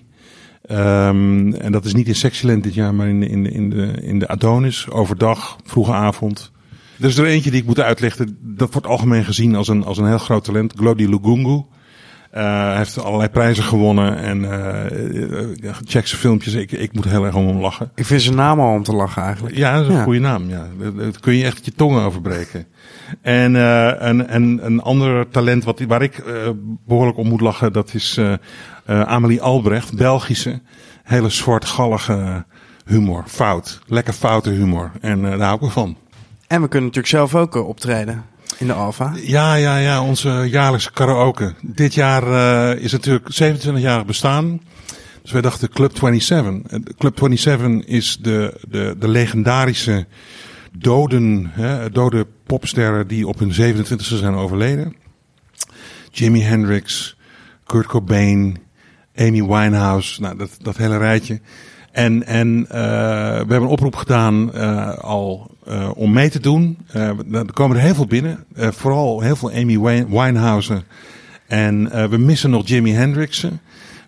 Ehm, 0.61 1.53
en 1.53 1.71
dat 1.71 1.85
is 1.85 1.93
niet 1.93 2.07
in 2.07 2.15
Sexyland 2.15 2.63
dit 2.63 2.73
jaar, 2.73 2.93
maar 2.93 3.07
in, 3.07 3.23
in, 3.23 3.51
in, 3.51 3.69
de, 3.69 3.93
in 4.01 4.19
de 4.19 4.27
Adonis, 4.27 4.89
overdag, 4.89 5.57
vroege 5.63 5.93
avond. 5.93 6.51
Er 6.99 7.07
is 7.07 7.17
er 7.17 7.25
eentje 7.25 7.51
die 7.51 7.59
ik 7.59 7.65
moet 7.65 7.79
uitleggen. 7.79 8.37
Dat 8.41 8.71
wordt 8.71 8.87
algemeen 8.87 9.25
gezien 9.25 9.55
als 9.55 9.67
een, 9.67 9.83
als 9.83 9.97
een 9.97 10.07
heel 10.07 10.17
groot 10.17 10.43
talent. 10.43 10.73
Glody 10.75 11.05
Lugungu. 11.05 11.63
Eh, 12.31 12.43
hij 12.43 12.77
heeft 12.77 13.03
allerlei 13.03 13.29
prijzen 13.29 13.63
gewonnen 13.63 14.17
en 14.17 14.45
eh, 14.51 15.41
eh, 15.41 15.75
check 15.83 16.07
zijn 16.07 16.21
filmpjes. 16.21 16.53
Ik, 16.53 16.71
ik 16.71 16.93
moet 16.93 17.05
heel 17.05 17.25
erg 17.25 17.35
om 17.35 17.47
hem 17.47 17.57
lachen. 17.59 17.91
Ik 17.95 18.05
vind 18.05 18.21
zijn 18.21 18.35
naam 18.35 18.59
al 18.59 18.73
om 18.73 18.83
te 18.83 18.93
lachen 18.95 19.21
eigenlijk. 19.23 19.55
Ja, 19.55 19.73
dat 19.73 19.81
is 19.81 19.87
een 19.87 19.95
Ja. 19.95 20.03
goede 20.03 20.19
naam. 20.19 20.49
Ja. 20.49 20.67
Daar- 20.77 21.11
kun 21.19 21.35
je 21.35 21.43
echt 21.45 21.65
je 21.65 21.73
tongen 21.75 22.03
over 22.03 22.21
breken. 22.21 22.65
En 23.21 23.55
eh, 23.55 24.07
een, 24.07 24.35
een, 24.35 24.59
een 24.65 24.81
ander 24.81 25.29
talent 25.29 25.63
wat, 25.63 25.79
waar 25.87 26.01
ik 26.01 26.17
eh, 26.17 26.33
behoorlijk 26.85 27.17
om 27.17 27.27
moet 27.27 27.41
lachen, 27.41 27.73
dat 27.73 27.93
is 27.93 28.19
Amelie 28.85 29.41
Albrecht, 29.41 29.95
Belgische. 29.97 30.61
Hele 31.03 31.29
zwartgallige 31.29 32.45
humor. 32.85 33.23
Fout. 33.27 33.79
Lekker 33.87 34.13
foute 34.13 34.49
humor. 34.49 34.91
En 35.01 35.21
daar 35.21 35.39
hou 35.39 35.65
ik 35.65 35.71
van. 35.71 35.97
En 36.47 36.61
we 36.61 36.67
kunnen 36.67 36.89
natuurlijk 36.89 37.15
zelf 37.15 37.35
ook 37.35 37.55
optreden 37.67 38.23
in 38.59 38.67
de 38.67 38.73
Alfa. 38.73 39.13
Ja, 39.21 39.53
ja, 39.53 39.77
ja, 39.77 40.03
onze 40.03 40.47
jaarlijkse 40.49 40.91
karaoke. 40.91 41.53
Dit 41.61 41.93
jaar 41.93 42.23
eh, 42.23 42.83
is 42.83 42.91
natuurlijk 42.91 43.25
27 43.29 43.83
jaar 43.83 44.05
bestaan. 44.05 44.61
Dus 45.21 45.31
wij 45.31 45.41
dachten 45.41 45.69
Club 45.69 45.97
27. 45.97 46.71
En 46.71 46.83
Club 46.97 47.17
27 47.17 47.87
is 47.87 48.17
de, 48.21 48.59
de, 48.67 48.95
de 48.99 49.07
legendarische 49.07 50.05
doden, 50.71 51.51
hè, 51.53 51.89
dode 51.89 52.27
popsterren 52.45 53.07
die 53.07 53.27
op 53.27 53.39
hun 53.39 53.75
27e 53.75 53.95
zijn 53.95 54.35
overleden. 54.35 54.95
Jimi 56.11 56.41
Hendrix, 56.41 57.17
Kurt 57.65 57.87
Cobain, 57.87 58.57
Amy 59.15 59.43
Winehouse, 59.43 60.21
nou, 60.21 60.37
dat, 60.37 60.57
dat 60.61 60.77
hele 60.77 60.97
rijtje. 60.97 61.39
En, 61.91 62.25
en 62.25 62.65
eh, 62.69 62.79
we 62.79 63.37
hebben 63.37 63.61
een 63.61 63.67
oproep 63.67 63.95
gedaan 63.95 64.53
eh, 64.53 64.97
al 64.97 65.57
eh, 65.69 65.89
om 65.95 66.13
mee 66.13 66.29
te 66.29 66.39
doen. 66.39 66.77
Eh, 66.91 67.07
er 67.31 67.53
komen 67.53 67.77
er 67.77 67.83
heel 67.83 67.95
veel 67.95 68.05
binnen. 68.07 68.43
Eh, 68.55 68.67
vooral 68.71 69.21
heel 69.21 69.35
veel 69.35 69.51
Amy 69.51 69.79
Wine- 69.79 70.07
Winehouse. 70.09 70.83
En 71.47 72.09
we 72.09 72.17
missen 72.17 72.49
nog 72.49 72.67
Jimi 72.67 72.91
Hendrixen. 72.91 73.59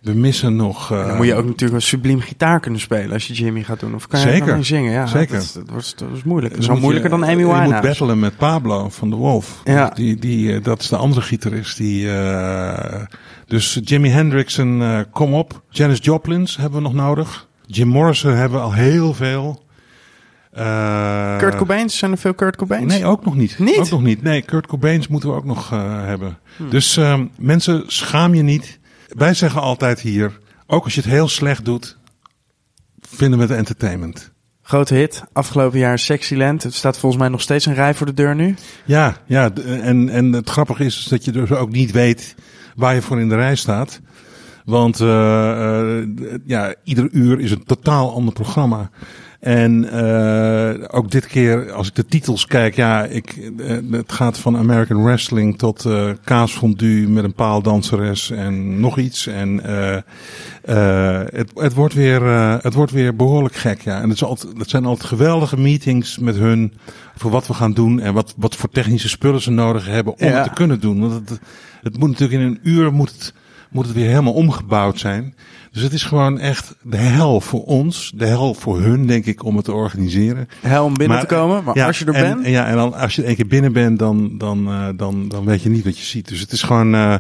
We 0.02 0.14
missen 0.14 0.56
nog... 0.56 0.88
Dan 0.88 1.16
moet 1.18 1.26
je 1.26 1.36
ook 1.36 1.46
natuurlijk 1.46 1.74
een 1.74 1.82
subliem 1.88 2.20
gitaar 2.20 2.60
kunnen 2.60 2.80
spelen 2.80 3.12
als 3.12 3.28
je 3.28 3.34
Jimmy 3.34 3.64
gaat 3.64 3.80
doen. 3.80 3.96
Of 3.96 4.08
kan 4.08 4.20
je 4.20 4.28
Zeker. 4.30 4.48
gewoon 4.48 4.66
zingen? 4.66 4.92
Ja, 4.92 5.06
Zeker. 5.06 5.38
Dat, 5.38 5.52
dat, 5.54 5.70
was, 5.70 5.96
dat 5.96 6.10
was 6.10 6.24
moeilijk. 6.24 6.54
Dat 6.54 6.62
Dan 6.66 6.76
is 6.76 6.82
wel 6.82 6.90
moeilijker 6.92 7.12
je- 7.12 7.18
dan 7.18 7.30
Amy 7.30 7.40
Je 7.40 7.46
moet 7.46 7.56
Winehouse. 7.56 7.88
battelen 7.88 8.20
met 8.20 8.38
Pablo 8.38 8.90
van 8.90 9.10
de 9.10 9.16
Wolf. 9.16 9.62
Ja. 9.64 9.90
Die, 9.96 10.16
die, 10.16 10.60
dat 10.60 10.82
is 10.82 10.88
de 10.90 10.96
andere 10.98 11.22
gitarist. 11.22 11.78
Die, 11.78 12.08
dus 13.48 13.80
Jimi 13.84 14.10
Hendrix 14.10 14.58
en 14.58 14.82
eh, 14.82 15.00
kom 15.12 15.34
op. 15.34 15.62
Janis 15.70 16.00
Joplins 16.02 16.58
hebben 16.58 16.78
we 16.78 16.84
nog 16.84 16.94
nodig. 16.94 17.48
Jim 17.66 17.88
Morrison 17.88 18.34
hebben 18.34 18.58
we 18.60 18.64
al 18.66 18.74
heel 18.74 19.14
veel. 19.14 19.64
Eh, 20.52 21.38
Kurt 21.38 21.56
Cobains, 21.56 21.98
zijn 21.98 22.12
er 22.12 22.18
veel 22.18 22.34
Kurt 22.34 22.56
Cobains? 22.56 22.94
Nee, 22.94 23.06
ook 23.06 23.26
nog 23.26 23.36
niet. 23.36 23.60
Niet? 23.60 23.78
Ook 23.78 23.90
nog 23.90 24.02
niet. 24.02 24.22
Nee, 24.22 24.42
Kurt 24.42 24.68
Cobains 24.68 25.08
moeten 25.08 25.30
we 25.30 25.36
ook 25.36 25.46
nog 25.46 25.72
eh, 25.72 26.06
hebben. 26.06 26.38
Hmm. 26.58 26.70
Dus 26.70 26.98
ehm, 26.98 27.26
mensen, 27.38 27.84
schaam 27.88 28.36
je 28.36 28.44
niet. 28.44 28.80
Wij 29.08 29.34
zeggen 29.34 29.62
altijd 29.62 30.00
hier, 30.00 30.40
ook 30.68 30.84
als 30.84 30.96
je 30.96 31.02
het 31.02 31.10
heel 31.10 31.28
slecht 31.28 31.66
doet, 31.66 31.98
vinden 33.00 33.40
we 33.40 33.46
het 33.46 33.58
entertainment. 33.58 34.32
Grote 34.62 34.94
hit, 34.94 35.24
afgelopen 35.34 35.80
jaar 35.80 36.00
Sexyland. 36.00 36.64
Het 36.64 36.74
staat 36.74 36.98
volgens 36.98 37.22
mij 37.22 37.32
nog 37.32 37.42
steeds 37.42 37.66
een 37.66 37.74
rij 37.74 37.94
voor 37.94 38.06
de 38.06 38.14
deur 38.14 38.36
nu. 38.36 38.56
Ja, 38.86 39.18
ja 39.26 39.52
en, 39.66 40.10
en 40.10 40.34
het 40.34 40.50
grappige 40.50 40.86
is 40.86 41.04
dat 41.04 41.26
je 41.26 41.32
dus 41.32 41.52
ook 41.52 41.72
niet 41.72 41.92
weet 41.92 42.36
waar 42.76 42.96
je 42.96 43.02
voor 43.02 43.20
in 43.20 43.30
de 43.30 43.36
rij 43.36 43.56
staat. 43.56 44.02
Want 44.66 45.00
eh, 45.00 45.98
ja, 46.46 46.76
ieder 46.84 47.10
uur 47.12 47.40
is 47.40 47.52
een 47.52 47.64
totaal 47.64 48.14
ander 48.14 48.34
programma. 48.34 48.90
En 49.42 49.90
eh, 49.92 50.84
ook 50.88 51.12
dit 51.12 51.28
keer, 51.28 51.72
als 51.72 51.88
ik 51.88 51.96
de 51.96 52.06
titels 52.06 52.46
kijk, 52.46 52.76
ja, 52.76 53.04
ik, 53.06 53.52
eh, 53.58 53.78
het 53.92 54.12
gaat 54.12 54.38
van 54.38 54.58
American 54.58 55.04
Wrestling 55.04 55.58
tot 55.58 55.86
eh 55.86 56.10
kaasfondue 56.24 57.08
met 57.08 57.24
een 57.24 57.34
paaldanseres 57.34 58.32
en 58.32 58.80
nog 58.80 58.98
iets. 58.98 59.28
En 59.28 59.62
het, 61.32 61.52
het, 61.56 61.74
wordt 61.74 61.94
weer, 61.94 62.24
het 62.62 62.74
wordt 62.74 62.92
weer 62.92 63.16
behoorlijk 63.16 63.56
gek, 63.56 63.82
ja. 63.82 63.96
En 63.96 64.04
het, 64.10 64.14
is 64.14 64.24
altijd, 64.24 64.58
het 64.58 64.70
zijn 64.70 64.86
altijd 64.86 65.08
geweldige 65.08 65.58
meetings 65.58 66.18
met 66.18 66.36
hun 66.36 66.74
voor 67.16 67.32
wat 67.32 67.48
we 67.48 67.54
gaan 67.54 67.74
doen 67.74 68.00
en 68.00 68.14
wat, 68.14 68.34
wat 68.38 68.56
voor 68.56 68.70
technische 68.70 69.10
spullen 69.10 69.42
ze 69.42 69.52
nodig 69.52 69.86
hebben 69.86 70.14
om 70.14 70.28
Ja. 70.28 70.34
het 70.34 70.44
te 70.44 70.54
kunnen 70.54 70.80
doen. 70.80 71.00
Want 71.00 71.30
het, 71.30 71.40
het 71.82 71.98
moet 71.98 72.10
natuurlijk 72.10 72.42
in 72.42 72.48
een 72.48 72.60
uur 72.64 72.94
moet 72.94 73.12
het, 73.12 73.34
moet 73.70 73.86
het 73.86 73.96
weer 73.96 74.08
helemaal 74.10 74.34
omgebouwd 74.34 75.00
zijn. 75.00 75.36
Dus 75.72 75.82
het 75.82 75.94
is 75.94 76.04
gewoon 76.04 76.40
echt 76.40 76.76
de 76.82 76.98
hel 76.98 77.42
voor 77.42 77.64
ons, 77.66 78.12
de 78.16 78.26
hel 78.26 78.54
voor 78.54 78.80
hun, 78.82 79.08
denk 79.08 79.26
ik, 79.26 79.44
om 79.44 79.56
het 79.56 79.66
te 79.66 79.72
organiseren. 79.74 80.48
Hel 80.62 80.86
om 80.86 80.94
binnen 80.94 81.18
Maar- 81.18 81.28
te 81.28 81.36
komen, 81.36 81.64
maar 81.64 81.76
Ja, 81.78 81.86
als 81.88 82.00
je 82.00 82.06
er 82.06 82.14
en, 82.14 82.22
bent... 82.34 82.46
en 82.46 82.52
Ja, 82.52 82.66
en 82.66 82.76
dan, 82.76 82.94
als 82.94 83.16
je 83.16 83.24
één 83.24 83.36
keer 83.36 83.48
binnen 83.48 83.74
bent, 83.74 84.00
dan, 84.00 84.38
dan, 84.38 84.68
eh, 84.68 84.88
dan, 84.96 85.28
dan 85.28 85.46
weet 85.46 85.62
je 85.64 85.70
niet 85.70 85.84
wat 85.84 85.98
je 85.98 86.04
ziet. 86.06 86.28
Dus 86.28 86.40
het 86.40 86.52
is 86.52 86.64
gewoon 86.64 86.96
eh, 86.96 87.16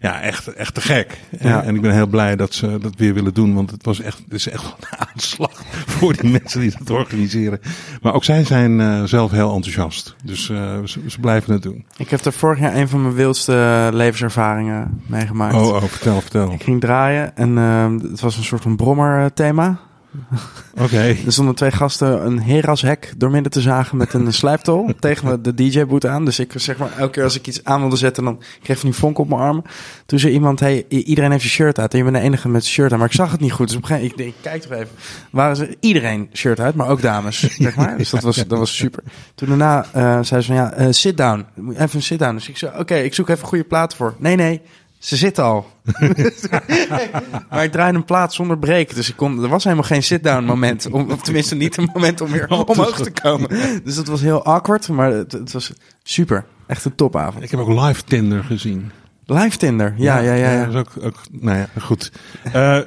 ja, 0.00 0.20
echt, 0.20 0.46
echt 0.48 0.74
te 0.74 0.80
gek. 0.80 1.20
En, 1.38 1.48
Ja. 1.48 1.62
en 1.62 1.74
ik 1.74 1.80
ben 1.80 1.92
heel 1.92 2.06
blij 2.06 2.36
dat 2.36 2.54
ze 2.54 2.78
dat 2.80 2.92
weer 2.96 3.14
willen 3.14 3.34
doen. 3.34 3.54
Want 3.54 3.70
het, 3.70 3.84
was 3.84 4.00
echt, 4.00 4.18
het 4.24 4.32
is 4.34 4.48
echt 4.48 4.64
een 4.64 4.98
aanslag 5.14 5.62
voor 5.96 6.12
die 6.16 6.30
mensen 6.30 6.60
die 6.60 6.72
dat 6.78 6.90
organiseren. 6.90 7.60
Maar 8.02 8.14
ook 8.14 8.24
zij 8.24 8.44
zijn 8.44 8.80
eh, 8.80 9.02
zelf 9.04 9.30
heel 9.30 9.54
enthousiast. 9.54 10.14
Dus 10.24 10.44
ze, 10.44 10.82
ze 11.06 11.20
blijven 11.20 11.52
het 11.52 11.62
doen. 11.62 11.84
Ik 11.96 12.10
heb 12.10 12.24
er 12.24 12.32
vorig 12.32 12.58
jaar 12.60 12.76
een 12.76 12.88
van 12.88 13.02
mijn 13.02 13.14
wildste 13.14 13.88
levenservaringen 13.92 15.02
meegemaakt. 15.06 15.54
Oh, 15.54 15.66
oh, 15.66 15.82
vertel, 15.82 16.20
vertel. 16.20 16.52
Ik 16.52 16.62
ging 16.62 16.80
draaien 16.80 17.36
en 17.36 17.58
ehm, 17.58 17.95
het 18.02 18.20
was 18.20 18.36
een 18.36 18.44
soort 18.44 18.62
van 18.62 18.76
brommer 18.76 19.20
eh, 19.20 19.26
thema. 19.34 19.78
Oké. 20.84 21.16
Er 21.26 21.32
stonden 21.32 21.54
twee 21.54 21.70
gasten 21.70 22.26
een 22.26 22.40
herashek 22.40 23.12
doormidden 23.16 23.52
te 23.52 23.60
zagen 23.60 23.96
met 23.96 24.12
een 24.12 24.32
slijptol 24.32 24.90
tegen 25.00 25.42
de 25.42 25.54
DJ-boot 25.54 26.06
aan. 26.06 26.24
Dus 26.24 26.38
ik 26.38 26.52
zeg 26.54 26.76
maar, 26.76 26.92
elke 26.98 27.12
keer 27.12 27.22
als 27.22 27.36
ik 27.36 27.46
iets 27.46 27.64
aan 27.64 27.80
wilde 27.80 27.96
zetten, 27.96 28.24
dan 28.24 28.42
kreeg 28.62 28.76
ik 28.76 28.82
die 28.82 28.92
vonk 28.92 29.18
op 29.18 29.28
mijn 29.28 29.40
arm. 29.40 29.64
Toen 30.06 30.18
zei 30.18 30.32
iemand, 30.32 30.60
hey, 30.60 30.84
iedereen 30.88 31.30
heeft 31.30 31.42
zijn 31.42 31.54
shirt 31.54 31.78
uit 31.78 31.92
en 31.92 31.98
je 31.98 32.04
bent 32.04 32.16
de 32.16 32.22
enige 32.22 32.48
met 32.48 32.62
zijn 32.62 32.74
shirt 32.74 32.92
aan. 32.92 32.98
Maar 32.98 33.08
ik 33.08 33.14
zag 33.14 33.30
het 33.30 33.40
niet 33.40 33.52
goed, 33.52 33.66
dus 33.66 33.76
op 33.76 33.82
een 33.82 33.88
gegeven 33.88 34.10
moment, 34.16 34.34
ik, 34.34 34.42
denk, 34.42 34.54
kijk 34.54 34.62
toch 34.62 34.72
even. 34.72 34.96
Waren 35.30 35.56
ze 35.56 35.76
iedereen 35.80 36.28
shirt 36.32 36.60
uit, 36.60 36.74
maar 36.74 36.88
ook 36.88 37.02
dames, 37.02 37.56
zeg 37.58 37.76
maar. 37.76 37.98
Dus 37.98 38.10
dat 38.10 38.22
was, 38.22 38.36
dat 38.36 38.58
was 38.58 38.76
super. 38.76 39.02
Toen 39.34 39.48
daarna 39.48 39.86
eh 39.92 40.18
zei 40.22 40.40
ze 40.40 40.46
van, 40.46 40.56
ja, 40.56 40.72
eh, 40.72 40.86
sit 40.90 41.16
down. 41.16 41.46
Even 41.70 41.88
een 41.92 42.02
sit 42.02 42.18
down. 42.18 42.34
Dus 42.34 42.48
ik 42.48 42.56
zei, 42.56 42.78
oké, 42.78 42.94
ik 42.94 43.14
zoek 43.14 43.28
even 43.28 43.46
goede 43.46 43.64
platen 43.64 43.96
voor. 43.96 44.14
Nee, 44.18 44.36
nee. 44.36 44.60
Ze 45.06 45.16
zitten 45.16 45.44
al. 45.44 45.66
maar 47.50 47.64
ik 47.64 47.72
draaide 47.72 47.98
een 47.98 48.04
plaat 48.04 48.34
zonder 48.34 48.58
break. 48.58 48.94
Dus 48.94 49.08
ik 49.08 49.16
kon, 49.16 49.42
er 49.42 49.48
was 49.48 49.64
helemaal 49.64 49.84
geen 49.84 50.02
sit-down 50.02 50.44
moment. 50.44 50.90
Om, 50.90 51.10
of 51.10 51.22
tenminste 51.22 51.54
niet 51.54 51.76
een 51.76 51.90
moment 51.94 52.20
om 52.20 52.30
weer 52.30 52.48
omhoog 52.48 53.00
te 53.00 53.10
komen. 53.10 53.48
Dus 53.84 53.94
dat 53.94 54.06
was 54.06 54.20
heel 54.20 54.44
awkward. 54.44 54.88
Maar 54.88 55.10
het, 55.10 55.32
het 55.32 55.52
was 55.52 55.72
super. 56.02 56.44
Echt 56.66 56.84
een 56.84 56.94
topavond. 56.94 57.44
Ik 57.44 57.50
heb 57.50 57.60
ook 57.60 57.80
live 57.80 58.04
Tinder 58.04 58.44
gezien. 58.44 58.90
Live 59.24 59.56
Tinder. 59.56 59.94
Ja, 59.96 60.18
ja, 60.18 60.32
ja. 60.32 60.52
ja, 60.52 60.64
Dat 60.64 60.74
is 60.74 60.80
ook, 60.80 61.04
ook, 61.04 61.20
nou 61.30 61.58
ja, 61.58 61.68
goed. 61.80 62.12
Eh, 62.52 62.78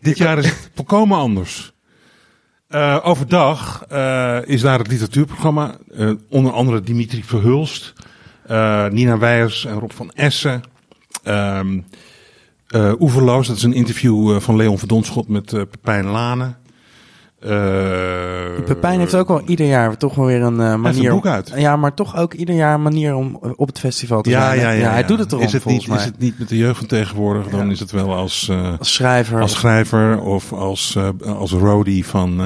dit 0.00 0.18
jaar 0.18 0.38
is 0.38 0.46
het 0.46 0.70
volkomen 0.74 1.18
anders. 1.18 1.72
Eh, 2.68 2.98
overdag 3.02 3.84
eh, 3.88 4.38
is 4.44 4.60
daar 4.60 4.78
het 4.78 4.88
literatuurprogramma. 4.88 5.76
eh, 5.96 6.10
onder 6.28 6.52
andere 6.52 6.80
Dimitri 6.80 7.24
Verhulst, 7.24 7.92
eh, 8.46 8.86
Nina 8.88 9.18
Weijers 9.18 9.64
en 9.64 9.78
Rob 9.78 9.90
van 9.90 10.10
Essen. 10.10 10.62
Eh, 12.66 12.92
Oeverloos, 13.00 13.46
dat 13.46 13.56
is 13.56 13.62
een 13.62 13.72
interview 13.72 14.34
eh, 14.34 14.40
van 14.40 14.56
Leon 14.56 14.78
Verdonschot 14.78 15.28
met 15.28 15.52
eh, 15.52 15.60
Pepijn 15.70 16.06
Lane. 16.06 16.54
Eh, 17.40 17.50
Pepijn 18.64 18.98
heeft 18.98 19.14
ook 19.14 19.28
wel 19.28 19.42
ieder 19.46 19.66
jaar 19.66 19.96
toch 19.96 20.14
wel 20.14 20.26
weer 20.26 20.42
een 20.42 20.80
manier. 20.80 21.04
een 21.04 21.14
boek 21.14 21.26
uit. 21.26 21.52
Ja, 21.56 21.76
maar 21.76 21.94
toch 21.94 22.16
ook 22.16 22.34
ieder 22.34 22.54
jaar 22.54 22.74
een 22.74 22.82
manier 22.82 23.14
om 23.14 23.34
op 23.56 23.66
het 23.66 23.78
festival 23.78 24.22
te 24.22 24.30
ja, 24.30 24.46
zijn. 24.46 24.60
ja, 24.60 24.66
hè? 24.66 24.72
ja, 24.72 24.90
hij 24.90 25.00
ja. 25.00 25.06
doet 25.06 25.18
het 25.18 25.32
erom 25.32 25.44
is 25.44 25.52
het 25.52 25.62
volgens 25.62 25.86
niet, 25.86 25.94
mij. 25.94 26.04
Is 26.04 26.10
het 26.10 26.20
niet 26.20 26.38
met 26.38 26.48
de 26.48 26.56
jeugd 26.56 26.78
van 26.78 26.86
tegenwoordig, 26.86 27.48
dan 27.48 27.70
is 27.70 27.80
het 27.80 27.90
wel 27.90 28.14
als... 28.14 28.50
Als 28.78 28.94
schrijver. 28.94 29.40
Als 29.40 29.52
schrijver 29.52 30.20
of 30.20 30.52
als, 30.52 30.98
als 31.26 31.52
roadie 31.52 32.06
van, 32.06 32.40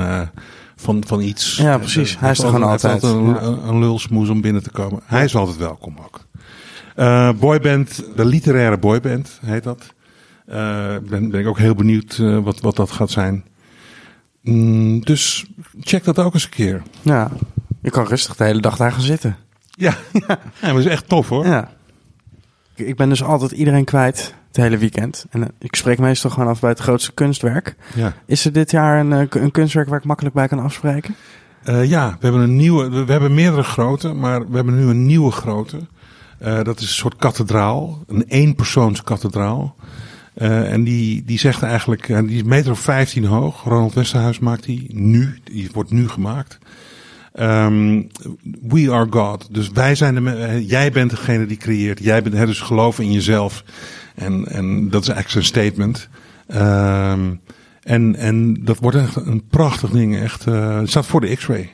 van, 0.77 1.03
van 1.07 1.21
iets. 1.21 1.57
Ja, 1.57 1.79
precies. 1.79 2.19
Hij 2.19 2.31
is 2.31 2.39
er 2.39 2.45
heeft 2.45 2.55
gewoon 2.55 2.71
altijd. 2.71 3.03
een, 3.03 3.27
Ja. 3.27 3.43
een, 3.43 3.69
een 3.69 3.79
lulsmoes 3.79 4.29
om 4.29 4.41
binnen 4.41 4.63
te 4.63 4.71
komen. 4.71 5.01
Hij 5.05 5.25
is 5.25 5.37
altijd 5.37 5.57
welkom 5.57 5.97
ook. 6.05 6.29
Eh, 6.97 7.31
boyband, 7.33 8.05
de 8.17 8.25
literaire 8.25 8.79
boyband 8.79 9.39
heet 9.45 9.63
dat. 9.63 9.95
Eh, 10.47 10.97
ben, 11.09 11.31
ben 11.31 11.41
ik 11.41 11.47
ook 11.47 11.59
heel 11.59 11.75
benieuwd 11.75 12.19
eh, 12.21 12.39
wat, 12.39 12.61
wat 12.61 12.77
dat 12.77 12.91
gaat 12.91 13.11
zijn. 13.11 13.45
Mm, 14.43 15.01
dus 15.05 15.47
check 15.81 16.05
dat 16.05 16.19
ook 16.19 16.35
eens 16.35 16.45
een 16.45 16.51
keer. 16.51 16.83
Ja, 17.03 17.31
je 17.83 17.91
kan 17.91 18.07
rustig 18.07 18.37
de 18.37 18.45
hele 18.45 18.61
dag 18.61 18.77
daar 18.77 18.93
gaan 18.93 19.01
zitten. 19.01 19.37
Ja, 19.71 19.95
ja. 20.27 20.39
maar 20.63 20.73
dat 20.73 20.79
is 20.79 20.87
echt 20.87 21.09
tof 21.09 21.29
hoor. 21.29 21.47
Ja. 21.47 21.71
Ik- 22.75 22.97
ben 22.97 23.09
dus 23.09 23.23
altijd 23.23 23.51
iedereen 23.51 23.85
kwijt 23.85 24.35
het 24.47 24.57
hele 24.57 24.77
weekend. 24.79 25.27
En 25.31 25.51
ik 25.59 25.75
spreek 25.77 25.99
meestal 25.99 26.31
gewoon 26.31 26.49
af 26.49 26.61
bij 26.61 26.71
het 26.71 26.79
grootste 26.79 27.13
kunstwerk. 27.13 27.77
Ja. 27.95 28.15
Is 28.27 28.45
er 28.45 28.53
dit 28.53 28.71
jaar 28.71 29.01
een, 29.01 29.29
een 29.43 29.51
kunstwerk 29.51 29.89
waar 29.89 29.99
ik 29.99 30.05
makkelijk 30.05 30.35
bij 30.35 30.49
kan 30.49 30.59
afspreken? 30.59 31.15
Ja, 31.65 32.11
we 32.11 32.27
hebben 32.27 32.41
een 32.41 32.57
nieuwe. 32.57 32.91
We, 32.91 33.05
we 33.05 33.13
hebben 33.13 33.35
meerdere 33.35 33.63
grote, 33.63 34.13
maar 34.13 34.49
we 34.49 34.57
hebben 34.57 34.75
nu 34.77 34.87
een 34.87 35.07
nieuwe 35.07 35.31
grote. 35.31 35.79
Eh, 36.41 36.63
dat 36.63 36.81
is 36.81 36.87
een 36.87 36.95
soort 36.95 37.17
kathedraal, 37.17 38.05
een 38.07 38.25
eenpersoons 38.29 39.03
kathedraal. 39.03 39.77
Eh, 40.35 40.73
en 40.73 40.85
die, 40.85 41.23
die 41.25 41.39
zegt 41.39 41.63
eigenlijk, 41.63 42.09
eh, 42.09 42.19
die 42.19 42.37
is 42.37 42.43
meter 42.43 42.71
of 42.71 42.81
15 42.81 43.25
hoog. 43.25 43.65
Ronald 43.65 43.95
Westerhuis 43.95 44.39
maakt 44.39 44.65
die 44.65 44.87
nu, 44.93 45.39
die 45.45 45.69
wordt 45.73 45.91
nu 45.91 46.09
gemaakt. 46.09 46.59
Ehm, 47.33 48.03
we 48.63 48.93
are 48.93 49.07
God. 49.11 49.49
Dus 49.51 49.69
wij 49.69 49.95
zijn 49.95 50.15
de, 50.15 50.31
eh, 50.31 50.69
jij 50.69 50.91
bent 50.93 51.11
degene 51.11 51.47
die 51.47 51.57
creëert. 51.57 51.99
Jij 51.99 52.23
bent, 52.23 52.47
dus 52.47 52.61
geloof 52.61 52.99
in 52.99 53.13
jezelf. 53.13 53.65
En, 54.15 54.47
en 54.47 54.91
dat 54.91 55.03
is 55.03 55.09
eigenlijk 55.09 55.47
zijn 55.47 55.65
statement. 55.65 56.09
Ehm, 56.47 57.35
en, 57.83 58.17
en 58.17 58.65
dat 58.65 58.79
wordt 58.79 58.97
echt 58.97 59.17
een 59.17 59.43
prachtig 59.49 59.91
ding. 59.91 60.17
Echt, 60.17 60.45
het 60.45 60.89
staat 60.89 61.07
voor 61.07 61.21
de 61.21 61.37
X-ray. 61.37 61.71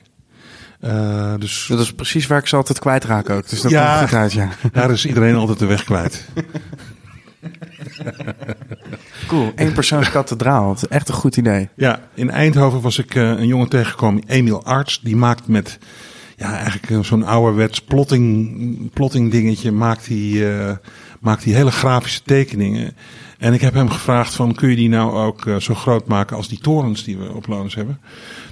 Eh, 0.81 1.35
dus 1.39 1.67
Dat 1.69 1.81
is 1.81 1.93
precies 1.93 2.27
waar 2.27 2.39
ik 2.39 2.47
ze 2.47 2.57
altijd 2.57 2.79
kwijtraak 2.79 3.31
ook. 3.31 3.49
Dus 3.49 3.61
dat 3.61 3.71
Ja. 3.71 3.97
komt 3.99 4.09
goed 4.09 4.19
uit, 4.19 4.33
ja. 4.33 4.49
daar 4.73 4.91
is 4.91 5.07
iedereen 5.07 5.35
altijd 5.35 5.59
de 5.59 5.67
weg 5.67 5.85
kwijt. 5.85 6.25
Cool. 9.27 9.53
Eén 9.57 9.73
persoons 9.73 10.11
kathedraal. 10.11 10.77
Echt 10.89 11.09
een 11.09 11.15
goed 11.15 11.37
idee. 11.37 11.69
Ja, 11.77 12.01
in 12.15 12.31
Eindhoven 12.31 12.81
was 12.81 12.99
ik 12.99 13.15
eh, 13.15 13.23
een 13.23 13.47
jongen 13.47 13.69
tegengekomen, 13.69 14.23
Emiel 14.27 14.65
Arts. 14.65 15.01
Die 15.01 15.17
maakt 15.17 15.49
met, 15.49 15.79
ja, 16.37 16.55
eigenlijk 16.57 16.91
eh, 16.91 17.01
zo'n 17.03 17.25
ouderwets 17.25 17.81
plotting, 17.81 18.91
plotting 18.93 19.31
dingetje, 19.31 19.71
maakt 19.73 20.07
hij, 20.07 20.57
eh, 20.59 20.73
maakt 21.21 21.45
hij 21.45 21.53
hele 21.53 21.71
grafische 21.71 22.23
tekeningen. 22.25 22.97
En 23.39 23.53
ik 23.53 23.61
heb 23.61 23.75
hem 23.75 23.91
gevraagd 23.91 24.35
van, 24.35 24.55
kun 24.55 24.71
je 24.71 24.77
die 24.77 24.89
nou 24.89 25.13
ook 25.13 25.47
eh, 25.47 25.57
zo 25.57 25.75
groot 25.75 26.07
maken 26.07 26.37
als 26.37 26.49
die 26.49 26.59
torens 26.59 27.05
die 27.05 27.19
we 27.19 27.33
op 27.33 27.47
Lonens 27.47 27.75
hebben? 27.75 28.01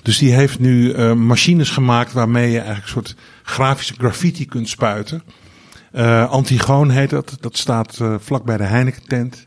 Dus 0.03 0.19
die 0.19 0.33
heeft 0.33 0.59
nu 0.59 0.93
eh, 0.93 1.13
machines 1.13 1.71
gemaakt 1.71 2.13
waarmee 2.13 2.51
je 2.51 2.59
eigenlijk 2.59 2.85
een 2.87 2.93
soort 2.93 3.17
grafische 3.43 3.95
graffiti 3.95 4.47
kunt 4.47 4.69
spuiten. 4.69 5.23
Eh 5.93 6.31
Antigoon 6.31 6.91
heet 6.91 7.11
dat. 7.11 7.37
Dat 7.41 7.57
staat 7.57 8.01
vlak 8.19 8.45
bij 8.45 8.57
de 8.57 8.65
Heineken 8.65 9.07
tent. 9.07 9.47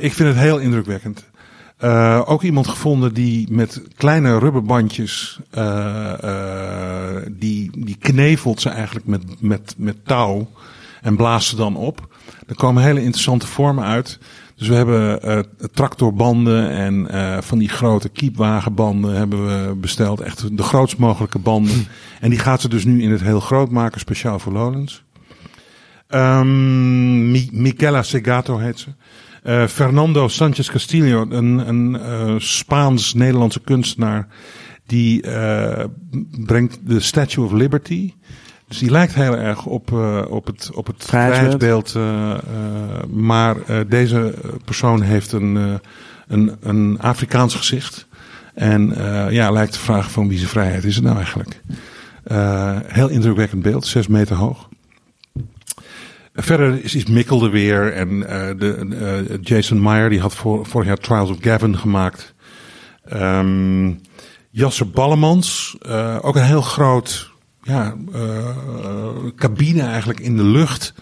Ik 0.00 0.12
vind 0.12 0.28
het 0.28 0.38
heel 0.38 0.58
indrukwekkend. 0.58 1.24
Ook 2.24 2.42
iemand 2.42 2.68
gevonden 2.68 3.14
die 3.14 3.52
met 3.52 3.82
kleine 3.96 4.38
rubberbandjes, 4.38 5.40
die, 7.30 7.70
die 7.84 7.96
knevelt 7.98 8.60
ze 8.60 8.68
eigenlijk 8.68 9.06
met, 9.06 9.22
met, 9.40 9.74
met 9.76 9.96
touw 10.04 10.50
en 11.02 11.16
blaast 11.16 11.48
ze 11.48 11.56
dan 11.56 11.76
op. 11.76 12.13
Er 12.46 12.54
komen 12.54 12.82
hele 12.82 13.00
interessante 13.02 13.46
vormen 13.46 13.84
uit. 13.84 14.18
Dus 14.56 14.68
we 14.68 14.74
hebben 14.74 15.22
eh, 15.22 15.38
tractorbanden 15.72 16.70
en 16.70 17.10
eh, 17.10 17.40
van 17.40 17.58
die 17.58 17.68
grote 17.68 18.08
kiepwagenbanden 18.08 19.14
hebben 19.14 19.46
we 19.46 19.74
besteld. 19.74 20.20
Echt 20.20 20.56
de 20.56 20.62
grootst 20.62 20.98
mogelijke 20.98 21.38
banden. 21.38 21.86
En 22.20 22.30
die 22.30 22.38
gaat 22.38 22.60
ze 22.60 22.68
dus 22.68 22.84
nu 22.84 23.02
in 23.02 23.10
het 23.10 23.22
heel 23.22 23.40
groot 23.40 23.70
maken, 23.70 24.00
speciaal 24.00 24.38
voor 24.38 24.52
Lowlands. 24.52 25.04
Mi- 27.30 27.48
Michela 27.52 28.02
Segato 28.02 28.58
heet 28.58 28.78
ze. 28.78 28.88
Eh, 29.42 29.66
Fernando 29.66 30.28
Sanchez 30.28 30.70
Castillo, 30.70 31.26
een, 31.30 31.68
een 31.68 32.40
Spaans-Nederlandse 32.40 33.60
kunstenaar, 33.60 34.26
die 34.86 35.20
brengt 36.44 36.78
de 36.86 37.00
Statue 37.00 37.44
of 37.44 37.52
Liberty. 37.52 38.12
Dus 38.74 38.82
die 38.82 38.92
lijkt 38.92 39.14
heel 39.14 39.36
erg 39.36 39.66
op, 39.66 39.92
eh, 39.92 40.22
op 40.28 40.46
het, 40.46 40.70
op 40.74 40.86
het 40.86 41.04
Vrijheidsbeeld. 41.04 41.94
eh, 41.94 42.30
eh, 42.30 42.38
maar 43.10 43.56
deze 43.88 44.34
persoon 44.64 45.02
heeft 45.02 45.32
een, 45.32 45.80
een, 46.28 46.56
een 46.60 47.00
Afrikaans 47.00 47.54
gezicht. 47.54 48.06
En 48.54 48.94
ja, 49.30 49.50
lijkt 49.50 49.72
de 49.72 49.78
vraag 49.78 50.10
van 50.10 50.28
wie 50.28 50.38
zijn 50.38 50.50
vrijheid 50.50 50.84
is 50.84 50.94
het 50.94 51.04
nou 51.04 51.16
eigenlijk? 51.16 51.60
Heel 52.86 53.08
indrukwekkend 53.08 53.62
beeld, 53.62 53.86
zes 53.86 54.06
meter 54.06 54.36
hoog. 54.36 54.68
Verder 56.34 56.84
is, 56.84 56.94
is 56.94 57.06
Mikkel 57.06 57.44
er 57.44 57.50
weer 57.50 57.92
en 57.92 58.20
de, 58.58 59.38
Jason 59.42 59.82
Meyer 59.82 60.10
die 60.10 60.20
had 60.20 60.34
voor, 60.34 60.66
vorig 60.66 60.86
jaar 60.86 60.96
Trials 60.96 61.30
of 61.30 61.36
Gavin 61.40 61.78
gemaakt. 61.78 62.34
Ehm 63.04 63.92
Jasser 64.50 64.90
Ballemans, 64.90 65.76
ook 66.20 66.36
een 66.36 66.44
heel 66.44 66.62
groot 66.62 67.32
ja, 67.64 67.94
eh, 68.12 68.56
cabine 69.36 69.82
eigenlijk 69.82 70.20
in 70.20 70.36
de 70.36 70.44
lucht. 70.44 70.94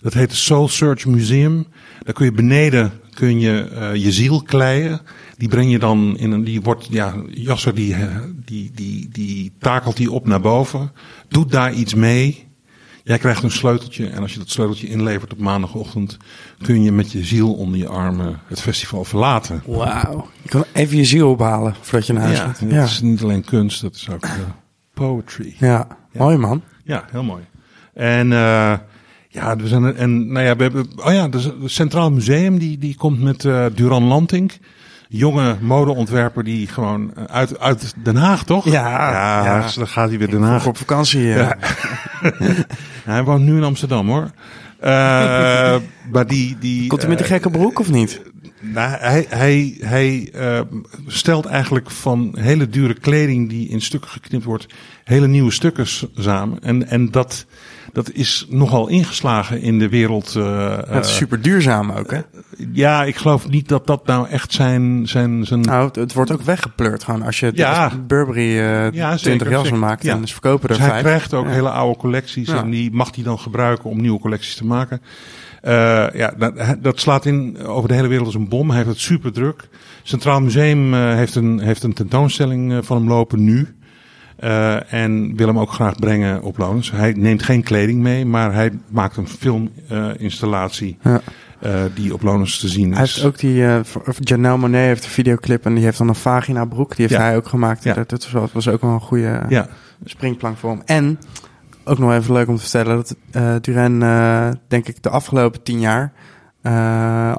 Dat 0.00 0.14
heet 0.14 0.30
het 0.30 0.38
Soul 0.38 0.68
Search 0.68 1.06
Museum. 1.06 1.66
Daar 2.02 2.14
kun 2.14 2.24
je 2.24 2.32
beneden 2.32 2.92
kun 3.14 3.40
je, 3.40 3.60
eh, 3.60 3.94
je 3.94 4.12
ziel 4.12 4.42
kleien. 4.42 5.00
Die 5.36 5.48
breng 5.48 5.70
je 5.70 5.78
dan 5.78 6.16
in 6.18 6.30
een, 6.30 6.44
die 6.44 6.60
wordt, 6.60 6.86
ja, 6.90 7.14
Jasser 7.30 7.74
die, 7.74 7.94
eh, 7.94 8.16
die, 8.44 8.70
die, 8.74 9.08
die 9.12 9.52
takelt 9.58 9.96
die 9.96 10.10
op 10.12 10.26
naar 10.26 10.40
boven. 10.40 10.92
Doet 11.28 11.50
daar 11.50 11.72
iets 11.72 11.94
mee. 11.94 12.46
Jij 13.04 13.18
krijgt 13.18 13.42
een 13.42 13.50
sleuteltje 13.50 14.06
en 14.06 14.22
als 14.22 14.32
je 14.32 14.38
dat 14.38 14.50
sleuteltje 14.50 14.88
inlevert 14.88 15.32
op 15.32 15.38
maandagochtend, 15.38 16.16
kun 16.62 16.82
je 16.82 16.92
met 16.92 17.12
je 17.12 17.24
ziel 17.24 17.54
onder 17.54 17.78
je 17.78 17.88
armen 17.88 18.40
het 18.46 18.60
festival 18.60 19.04
verlaten. 19.04 19.62
Wauw. 19.66 20.28
Je 20.42 20.48
kan 20.48 20.64
even 20.72 20.96
je 20.96 21.04
ziel 21.04 21.30
ophalen 21.30 21.74
voordat 21.80 22.06
je 22.06 22.12
naar 22.12 22.22
huis 22.22 22.38
Ja, 22.38 22.44
gaat. 22.44 22.60
dat 22.60 22.70
Ja. 22.70 22.84
is 22.84 23.00
niet 23.00 23.22
alleen 23.22 23.44
kunst, 23.44 23.80
dat 23.80 23.94
is 23.94 24.08
ook 24.10 24.22
eh, 24.24 24.30
poetry. 24.98 25.54
ja, 25.58 25.86
mooi 26.12 26.36
man. 26.36 26.62
Ja, 26.84 27.04
heel 27.10 27.22
mooi. 27.22 27.42
En 27.94 28.32
eh, 28.32 28.72
ja, 29.28 29.56
we 29.56 29.68
zijn 29.68 29.96
en 29.96 30.32
nou 30.32 30.46
ja, 30.46 30.56
we 30.56 30.62
hebben, 30.62 30.86
oh 30.96 31.12
ja, 31.12 31.28
dus 31.28 31.44
het 31.44 31.54
Centraal 31.64 32.10
Museum 32.10 32.58
die, 32.58 32.78
die 32.78 32.96
komt 32.96 33.20
met 33.22 33.44
eh, 33.44 33.66
Duran 33.74 34.04
Lantink. 34.04 34.52
Jonge 35.08 35.56
modeontwerper 35.60 36.44
die 36.44 36.66
gewoon 36.66 37.14
eh, 37.14 37.24
uit, 37.24 37.58
uit 37.58 37.94
Den 38.02 38.16
Haag, 38.16 38.44
toch? 38.44 38.64
Ja, 38.64 39.10
ja, 39.12 39.44
ja. 39.44 39.62
dus 39.62 39.74
dan 39.74 39.88
gaat 39.88 40.08
hij 40.08 40.18
weer 40.18 40.30
Den 40.30 40.42
Haag. 40.42 40.66
Op 40.66 40.76
vakantie. 40.76 41.34
eh. 41.34 41.50
Hij 43.04 43.24
woont 43.24 43.42
nu 43.44 43.56
in 43.56 43.64
Amsterdam, 43.64 44.08
hoor. 44.08 44.30
Maar 46.10 46.26
die, 46.26 46.56
die, 46.58 46.86
Komt 46.86 47.00
hij 47.00 47.10
met 47.10 47.20
een 47.20 47.26
gekke 47.26 47.50
broek 47.50 47.78
of 47.78 47.90
niet? 47.90 48.22
Nou, 48.60 48.96
hij 48.98 49.26
hij, 49.28 49.76
hij 49.80 50.30
eh, 50.34 50.60
stelt 51.06 51.46
eigenlijk 51.46 51.90
van 51.90 52.34
hele 52.38 52.68
dure 52.68 52.94
kleding 52.94 53.48
die 53.48 53.68
in 53.68 53.80
stukken 53.80 54.10
geknipt 54.10 54.44
wordt, 54.44 54.66
hele 55.04 55.26
nieuwe 55.28 55.50
stukken 55.50 55.86
samen. 56.16 56.58
En, 56.62 56.88
en 56.88 57.10
dat, 57.10 57.46
dat 57.92 58.12
is 58.12 58.46
nogal 58.48 58.88
ingeslagen 58.88 59.60
in 59.60 59.78
de 59.78 59.88
wereld. 59.88 60.34
eh, 60.36 60.76
het 60.76 61.04
is 61.04 61.10
eh, 61.10 61.16
super 61.16 61.40
duurzaam 61.42 61.90
ook, 61.90 62.10
hè? 62.10 62.20
ja, 62.72 63.04
ik 63.04 63.16
geloof 63.16 63.48
niet 63.48 63.68
dat 63.68 63.86
dat 63.86 64.06
nou 64.06 64.28
echt 64.28 64.52
zijn. 64.52 65.08
zijn, 65.08 65.44
zijn 65.44 65.60
Nou, 65.60 65.90
het, 65.92 66.12
wordt 66.12 66.30
ook 66.32 66.42
weggepleurd 66.42 67.04
gewoon. 67.04 67.22
Als 67.22 67.40
je 67.40 67.50
Ja. 67.54 67.84
als 67.84 67.92
Burberry 68.06 68.58
eh 68.58 68.90
Ja, 68.92 69.16
20 69.16 69.20
zeker, 69.20 69.50
jassen 69.50 69.78
maakt 69.78 70.02
Ja. 70.02 70.14
en 70.14 70.26
ze 70.26 70.32
verkopen 70.32 70.62
er 70.68 70.68
Dus 70.68 70.78
hij 70.78 70.88
vijf. 70.88 71.02
krijgt 71.02 71.34
ook 71.34 71.46
hele 71.46 71.70
oude 71.70 71.98
collecties 71.98 72.48
en 72.48 72.70
die 72.70 72.90
mag 72.92 73.14
hij 73.14 73.24
dan 73.24 73.38
gebruiken 73.38 73.90
om 73.90 74.00
nieuwe 74.00 74.20
collecties 74.20 74.54
te 74.54 74.64
maken. 74.66 75.00
Eh, 75.60 76.06
ja, 76.14 76.34
dat, 76.38 76.54
dat 76.80 77.00
slaat 77.00 77.24
in 77.24 77.58
over 77.66 77.88
de 77.88 77.94
hele 77.94 78.08
wereld 78.08 78.26
als 78.26 78.34
een 78.34 78.48
bom. 78.48 78.68
Hij 78.68 78.76
heeft 78.76 78.88
het 78.90 78.98
super 79.00 79.32
druk. 79.32 79.68
Centraal 80.02 80.40
Museum 80.40 80.94
eh, 80.94 81.14
heeft, 81.14 81.34
een, 81.34 81.58
heeft 81.60 81.82
een 81.82 81.92
tentoonstelling 81.92 82.72
eh, 82.72 82.78
van 82.82 82.96
hem 82.96 83.08
lopen 83.08 83.44
nu. 83.44 83.68
Eh, 84.36 84.92
en 84.92 85.36
wil 85.36 85.46
hem 85.46 85.58
ook 85.58 85.72
graag 85.72 85.94
brengen 85.96 86.42
op 86.42 86.58
Lonens. 86.58 86.90
Hij 86.90 87.12
neemt 87.12 87.42
geen 87.42 87.62
kleding 87.62 88.00
mee, 88.00 88.24
maar 88.26 88.54
hij 88.54 88.70
maakt 88.88 89.16
een 89.16 89.28
filminstallatie 89.28 90.98
Ja. 91.02 91.20
die 91.94 92.12
op 92.14 92.22
Lonens 92.22 92.58
te 92.58 92.68
zien 92.68 92.88
is. 92.90 92.96
Hij 92.96 93.00
heeft 93.06 93.24
ook 93.24 93.38
die, 93.38 93.64
of 94.06 94.16
Janelle 94.20 94.56
Monet 94.58 94.86
heeft 94.86 95.04
een 95.04 95.10
videoclip 95.10 95.64
en 95.64 95.74
die 95.74 95.84
heeft 95.84 95.98
dan 95.98 96.08
een 96.08 96.14
vagina 96.14 96.64
broek. 96.64 96.96
Die 96.96 97.06
heeft 97.06 97.20
Ja. 97.20 97.26
hij 97.26 97.36
ook 97.36 97.48
gemaakt. 97.48 97.82
Ja. 97.82 97.94
Dat, 97.94 98.08
dat 98.08 98.30
was, 98.30 98.52
was 98.52 98.68
ook 98.68 98.80
wel 98.80 98.90
een 98.90 99.00
goede 99.00 99.42
ja, 99.48 99.68
springplank 100.04 100.56
voor 100.56 100.70
hem. 100.70 100.82
En, 100.84 101.18
ook 101.88 101.98
nog 101.98 102.12
even 102.12 102.32
leuk 102.32 102.48
om 102.48 102.56
te 102.56 102.62
vertellen, 102.62 102.96
dat 102.96 103.16
eh 103.30 103.54
Duran, 103.60 104.02
eh, 104.02 104.48
denk 104.68 104.88
ik, 104.88 105.02
de 105.02 105.08
afgelopen 105.08 105.62
tien 105.62 105.80
jaar 105.80 106.12
eh, 106.62 107.34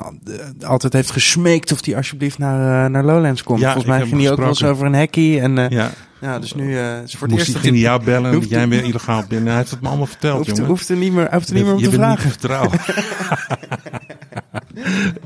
altijd 0.65 0.93
heeft 0.93 1.11
gesmeekt 1.11 1.71
of 1.71 1.85
hij 1.85 1.95
alsjeblieft 1.95 2.37
naar, 2.37 2.85
eh, 2.85 2.91
naar 2.91 3.03
Lowlands 3.03 3.43
komt. 3.43 3.59
Ja, 3.59 3.71
Volgens 3.73 3.85
mij 3.85 4.07
ging 4.07 4.21
hij 4.21 4.31
ook 4.31 4.37
wel 4.37 4.47
eens 4.47 4.63
over 4.63 4.85
een 4.85 4.93
hekkie. 4.93 5.39
En 5.39 5.57
eh, 5.57 5.69
ja. 5.69 5.91
ja. 6.21 6.39
dus 6.39 6.53
nu 6.53 6.77
eh, 6.77 7.01
is 7.01 7.15
voor 7.15 7.27
het 7.27 7.37
Moest 7.37 7.47
eerst 7.47 7.63
hij, 7.63 7.71
jou 7.71 8.03
bellen 8.03 8.31
dat 8.31 8.49
jij 8.49 8.67
weer 8.67 8.83
illegaal 8.83 9.23
bent. 9.29 9.47
Hij 9.47 9.55
heeft 9.55 9.71
het 9.71 9.81
me 9.81 9.87
allemaal 9.87 10.05
verteld, 10.05 10.37
hoeft, 10.37 10.49
jongen. 10.49 10.65
hoeft 10.65 10.89
er 10.89 10.97
niet 10.97 11.13
meer, 11.13 11.33
hoeft 11.33 11.49
er 11.49 11.55
niet 11.55 11.63
meer 11.63 11.73
om 11.73 11.79
je 11.79 11.89
te 11.89 11.97
bent 11.97 12.03
vragen. 12.03 12.25
niet 12.25 12.39
te 12.39 12.39
vertrouwen. 12.39 12.79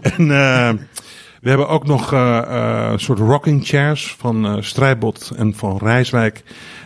en 0.18 0.32
eh, 0.32 0.74
we 1.44 1.50
hebben 1.50 1.68
ook 1.68 1.86
nog 1.88 2.14
eh, 2.14 2.38
eh, 2.38 2.92
een 2.92 3.00
soort 3.00 3.20
rocking 3.20 3.66
chairs 3.66 4.16
van 4.20 4.46
eh 4.46 4.62
Strijbot 4.62 5.32
en 5.36 5.56
van 5.56 5.78
Rijswijk. 5.78 6.44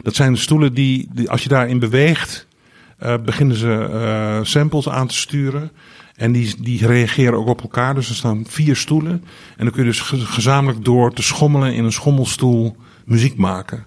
Dat 0.08 0.16
zijn 0.16 0.34
de 0.34 0.40
stoelen 0.40 0.74
die, 0.74 1.10
als 1.26 1.44
je 1.44 1.50
daarin 1.50 1.80
beweegt, 1.80 2.48
eh, 2.98 3.14
beginnen 3.26 3.56
ze 3.58 3.90
eh, 3.92 4.40
samples 4.44 4.90
aan 4.90 5.08
te 5.08 5.16
sturen. 5.16 5.72
En 6.16 6.32
die, 6.32 6.56
die 6.62 6.88
reageren 6.88 7.34
ook 7.38 7.48
op 7.48 7.62
elkaar. 7.62 7.96
Dus 7.96 8.10
er 8.10 8.16
staan 8.16 8.46
vier 8.48 8.76
stoelen. 8.76 9.24
En 9.58 9.64
dan 9.66 9.72
kun 9.72 9.84
je 9.84 9.90
dus 9.90 10.00
ge- 10.02 10.26
gezamenlijk 10.26 10.86
door 10.86 11.14
te 11.14 11.22
schommelen 11.22 11.74
in 11.74 11.84
een 11.84 11.92
schommelstoel 11.92 12.76
muziek 13.06 13.38
maken. 13.38 13.86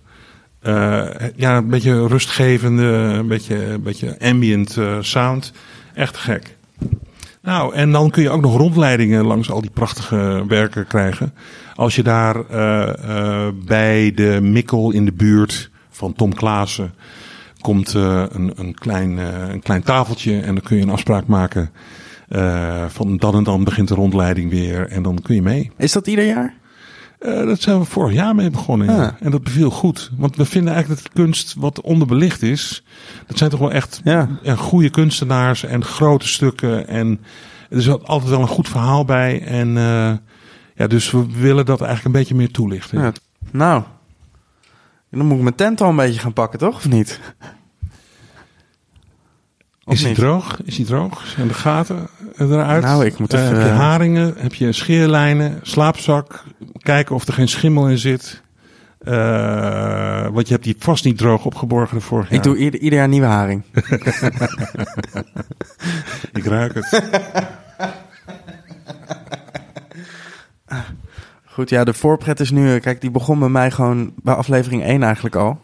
Eh, 0.60 1.06
ja, 1.36 1.56
een 1.56 1.68
beetje 1.68 2.06
rustgevende, 2.06 2.82
een 2.82 3.28
beetje, 3.28 3.64
een 3.64 3.82
beetje 3.82 4.16
ambient 4.20 4.78
sound. 5.00 5.52
Echt 5.94 6.16
gek. 6.16 6.56
Nou, 7.42 7.74
en 7.74 7.92
dan 7.92 8.10
kun 8.10 8.22
je 8.22 8.30
ook 8.30 8.42
nog 8.42 8.56
rondleidingen 8.56 9.24
langs 9.24 9.50
al 9.50 9.60
die 9.60 9.70
prachtige 9.70 10.44
werken 10.48 10.86
krijgen. 10.86 11.34
Als 11.74 11.96
je 11.96 12.02
daar 12.02 12.44
bij 13.66 14.12
de 14.14 14.38
Mikkel 14.42 14.90
in 14.90 15.04
de 15.04 15.12
buurt 15.12 15.70
van 16.00 16.12
Tom 16.12 16.34
Klaassen 16.34 16.94
komt 17.60 17.94
eh, 17.94 18.22
een, 18.28 18.52
een, 18.56 18.74
klein, 18.74 19.18
eh, 19.18 19.48
een 19.48 19.60
klein 19.62 19.82
tafeltje 19.82 20.40
en 20.40 20.54
dan 20.54 20.64
kun 20.64 20.76
je 20.76 20.82
een 20.82 20.90
afspraak 20.90 21.26
maken. 21.26 21.70
eh, 22.28 22.84
van 22.88 23.16
dan 23.16 23.34
en 23.34 23.42
dan 23.44 23.64
begint 23.64 23.88
de 23.88 23.94
rondleiding 23.94 24.50
weer 24.50 24.88
en 24.88 25.02
dan 25.02 25.18
kun 25.22 25.34
je 25.34 25.42
mee. 25.42 25.70
Is 25.76 25.92
dat 25.92 26.06
ieder 26.06 26.26
jaar? 26.26 26.54
Dat 27.18 27.60
zijn 27.60 27.78
we 27.78 27.84
vorig 27.84 28.14
jaar 28.14 28.34
mee 28.34 28.50
begonnen. 28.50 28.86
ja. 28.86 29.04
Ah. 29.06 29.12
En 29.20 29.30
dat 29.30 29.42
beviel 29.44 29.70
goed. 29.70 30.10
Want 30.16 30.36
we 30.36 30.44
vinden 30.44 30.72
eigenlijk 30.72 31.02
dat 31.02 31.12
kunst 31.12 31.54
wat 31.58 31.80
onderbelicht 31.80 32.42
is. 32.42 32.84
Dat 33.26 33.38
zijn 33.38 33.50
toch 33.50 33.58
wel 33.60 33.72
echt 33.72 34.00
Ja. 34.04 34.28
en 34.42 34.56
goede 34.56 34.90
kunstenaars 34.90 35.64
en 35.64 35.84
grote 35.84 36.28
stukken. 36.28 36.88
En 36.88 37.20
er 37.70 37.76
is 37.76 37.88
altijd 37.88 38.30
wel 38.30 38.40
een 38.40 38.46
goed 38.46 38.68
verhaal 38.68 39.04
bij. 39.04 39.42
En 39.42 39.68
ja, 40.74 40.86
dus 40.88 41.10
we 41.10 41.26
willen 41.38 41.66
dat 41.66 41.80
eigenlijk 41.80 42.14
een 42.14 42.20
beetje 42.20 42.34
meer 42.34 42.50
toelichten. 42.50 43.00
Ja. 43.00 43.12
Nou, 43.50 43.82
dan 45.18 45.26
moet 45.26 45.36
ik 45.36 45.42
mijn 45.42 45.54
tent 45.54 45.80
al 45.80 45.88
een 45.88 45.96
beetje 45.96 46.20
gaan 46.20 46.32
pakken, 46.32 46.58
toch? 46.58 46.76
Of 46.76 46.88
niet? 46.88 47.20
Of 49.84 49.94
is 49.94 50.02
hij 50.02 50.14
droog? 50.14 50.60
Is 50.64 50.76
hij 50.76 50.86
droog? 50.86 51.26
Zijn 51.26 51.48
de 51.48 51.54
gaten 51.54 52.08
eruit? 52.38 52.82
Nou, 52.82 53.04
ik 53.04 53.18
moet 53.18 53.32
Eh, 53.34 53.42
even- 53.44 53.56
heb 53.56 53.66
je 53.66 53.72
haringen? 53.72 54.34
Heb 54.36 54.54
je 54.54 54.72
scheerlijnen? 54.72 55.58
Slaapzak? 55.62 56.44
Kijken 56.78 57.14
of 57.14 57.26
er 57.26 57.32
geen 57.32 57.48
schimmel 57.48 57.88
in 57.88 57.98
zit. 57.98 58.42
Eh, 58.98 60.26
want 60.28 60.46
je 60.46 60.52
hebt 60.52 60.64
die 60.64 60.76
vast 60.78 61.04
niet 61.04 61.18
droog 61.18 61.44
opgeborgen 61.44 61.96
de 61.96 62.02
vorig 62.02 62.28
jaar. 62.28 62.38
Ik 62.38 62.42
doe 62.44 62.56
ieder, 62.56 62.80
ieder 62.80 62.98
jaar 62.98 63.08
nieuwe 63.08 63.26
haring. 63.26 63.62
Ik 66.32 66.44
ruik 66.44 66.74
het. 66.74 67.02
Goed, 71.60 71.70
ja, 71.70 71.84
de 71.84 71.94
voorpret 71.94 72.40
is 72.40 72.50
nu... 72.50 72.74
eh, 72.74 72.80
Kijk, 72.80 73.00
die 73.00 73.10
begon 73.10 73.38
bij 73.38 73.48
mij 73.48 73.70
gewoon 73.70 74.12
bij 74.22 74.34
aflevering 74.34 74.82
1 74.82 75.02
eigenlijk 75.02 75.36
al. 75.36 75.60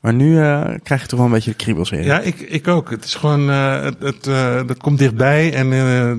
Maar 0.00 0.14
nu 0.14 0.40
eh, 0.40 0.64
krijg 0.82 1.00
je 1.02 1.06
toch 1.06 1.18
wel 1.18 1.28
een 1.28 1.34
beetje 1.34 1.50
de 1.50 1.56
kriebels 1.56 1.90
weer. 1.90 2.04
Ja, 2.04 2.20
ik, 2.20 2.40
ik 2.40 2.68
ook. 2.68 2.90
Het 2.90 3.04
is 3.04 3.14
gewoon, 3.14 3.50
eh, 3.50 3.82
het, 3.82 3.96
het, 3.98 4.24
dat 4.68 4.76
komt 4.78 4.98
dichtbij. 4.98 5.54
En 5.54 5.68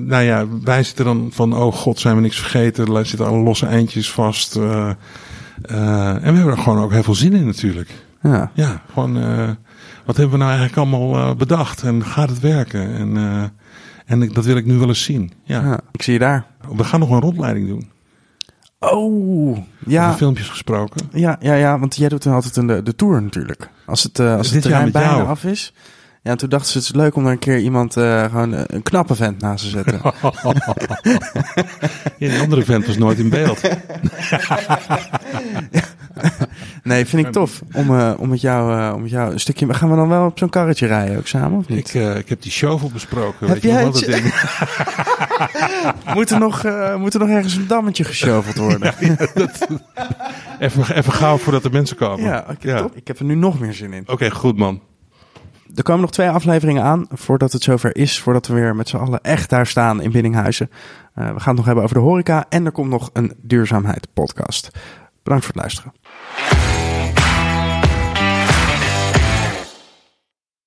nou 0.06 0.22
ja, 0.22 0.46
wij 0.62 0.82
zitten 0.82 1.04
dan 1.04 1.28
van, 1.32 1.56
oh 1.56 1.72
god, 1.72 1.98
zijn 1.98 2.14
we 2.14 2.20
niks 2.20 2.38
vergeten. 2.40 2.94
Er 2.94 3.06
zitten 3.06 3.26
alle 3.26 3.38
losse 3.38 3.66
eindjes 3.66 4.10
vast. 4.10 4.56
en 4.56 4.96
we 5.62 6.20
hebben 6.22 6.46
er 6.46 6.58
gewoon 6.58 6.82
ook 6.82 6.92
heel 6.92 7.02
veel 7.02 7.14
zin 7.14 7.32
in 7.32 7.46
natuurlijk. 7.46 7.90
Ja. 8.22 8.50
Ja, 8.54 8.82
gewoon, 8.92 9.12
wat 10.04 10.16
hebben 10.16 10.38
we 10.38 10.44
nou 10.44 10.58
eigenlijk 10.58 10.76
allemaal 10.78 11.34
bedacht? 11.34 11.82
En 11.82 12.04
gaat 12.04 12.28
het 12.30 12.40
werken? 12.40 12.94
En, 12.94 13.16
en 14.06 14.22
ik, 14.22 14.34
dat 14.34 14.44
wil 14.44 14.56
ik 14.56 14.66
nu 14.66 14.78
wel 14.78 14.88
eens 14.88 15.04
zien. 15.04 15.32
Ja. 15.44 15.62
Ja, 15.64 15.80
ik 15.92 16.02
zie 16.02 16.12
je 16.12 16.18
daar. 16.18 16.46
We 16.76 16.84
gaan 16.84 17.00
nog 17.00 17.10
een 17.10 17.20
rondleiding 17.20 17.68
doen. 17.68 17.96
Oh, 18.80 19.58
ja. 19.86 20.14
filmpjes 20.14 20.48
gesproken. 20.48 21.08
Ja, 21.12 21.36
ja, 21.40 21.54
ja, 21.54 21.78
want 21.78 21.96
jij 21.96 22.08
doet 22.08 22.22
dan 22.22 22.32
altijd 22.34 22.56
een, 22.56 22.66
de, 22.66 22.82
de 22.82 22.94
tour 22.94 23.22
natuurlijk. 23.22 23.68
Als 23.86 24.02
het, 24.02 24.18
eh, 24.18 24.36
als 24.36 24.50
het 24.50 24.62
terrein 24.62 24.92
bijna 24.92 25.16
jou. 25.16 25.28
af 25.28 25.44
is. 25.44 25.72
Ja, 26.22 26.30
en 26.30 26.36
toen 26.36 26.48
dachten 26.48 26.70
ze 26.70 26.78
het 26.78 26.86
is 26.86 26.94
leuk 26.94 27.14
om 27.14 27.26
er 27.26 27.32
een 27.32 27.38
keer 27.38 27.58
iemand, 27.58 27.96
eh, 27.96 28.24
gewoon 28.24 28.52
een 28.52 28.82
knappe 28.82 29.14
vent 29.14 29.40
naast 29.40 29.64
te 29.64 29.70
zetten. 29.70 30.00
Ja, 32.18 32.28
die 32.28 32.40
andere 32.40 32.62
vent 32.62 32.86
was 32.86 32.96
nooit 32.98 33.18
in 33.18 33.28
beeld. 33.28 33.60
Nee, 36.82 37.06
vind 37.06 37.26
ik 37.26 37.32
tof. 37.32 37.62
Om, 37.72 37.98
eh, 37.98 38.12
om, 38.18 38.28
met 38.28 38.40
jou, 38.40 38.78
eh, 38.80 38.94
om 38.94 39.00
met 39.02 39.10
jou 39.10 39.32
een 39.32 39.40
stukje... 39.40 39.74
Gaan 39.74 39.90
we 39.90 39.96
dan 39.96 40.08
wel 40.08 40.26
op 40.26 40.38
zo'n 40.38 40.48
karretje 40.48 40.86
rijden 40.86 41.16
ook 41.18 41.26
samen, 41.26 41.58
of 41.58 41.68
niet? 41.68 41.78
Ik, 41.88 41.94
eh, 41.94 42.16
ik 42.16 42.28
heb 42.28 42.42
die 42.42 42.52
shovel 42.52 42.90
besproken. 42.92 43.46
Heb 43.46 43.48
weet 43.48 43.62
je 43.62 43.68
jij 43.68 43.84
het- 43.84 43.92
dat 43.92 44.04
ding? 44.04 44.34
Moet, 46.14 46.30
er 46.30 46.38
nog, 46.38 46.62
moet 46.98 47.14
er 47.14 47.20
nog 47.20 47.28
ergens 47.28 47.54
een 47.56 47.66
dammetje 47.66 48.04
geshoveld 48.04 48.56
worden? 48.56 48.92
Ja, 49.00 49.16
Even, 50.58 50.96
even 50.96 51.12
gauw 51.12 51.36
voordat 51.36 51.62
de 51.62 51.70
mensen 51.70 51.96
komen. 51.96 52.44
oké, 52.50 52.76
top. 52.76 52.96
Ik 52.96 53.06
heb 53.06 53.18
er 53.18 53.24
nu 53.24 53.34
nog 53.34 53.58
meer 53.60 53.72
zin 53.74 53.92
in. 53.92 54.04
Oké, 54.06 54.30
goed 54.30 54.56
man. 54.58 54.80
Er 55.74 55.82
komen 55.82 56.00
nog 56.00 56.10
twee 56.10 56.28
afleveringen 56.30 56.82
aan 56.82 57.06
voordat 57.12 57.52
het 57.52 57.62
zover 57.62 57.96
is. 57.96 58.20
Voordat 58.20 58.46
we 58.46 58.54
weer 58.54 58.76
met 58.76 58.88
z'n 58.88 58.96
allen 58.96 59.20
echt 59.20 59.50
daar 59.50 59.66
staan 59.66 60.02
in 60.02 60.10
Biddinghuizen. 60.12 60.70
We 61.14 61.22
gaan 61.22 61.34
het 61.36 61.56
nog 61.56 61.64
hebben 61.64 61.84
over 61.84 61.96
de 61.96 62.02
horeca. 62.02 62.44
En 62.48 62.64
er 62.64 62.72
komt 62.72 62.90
nog 62.90 63.10
een 63.12 63.32
duurzaamheid 63.42 64.08
podcast. 64.14 64.70
Bedankt 65.22 65.44
voor 65.44 65.54
het 65.54 65.62
luisteren. 65.62 65.92
Bye. 66.38 66.67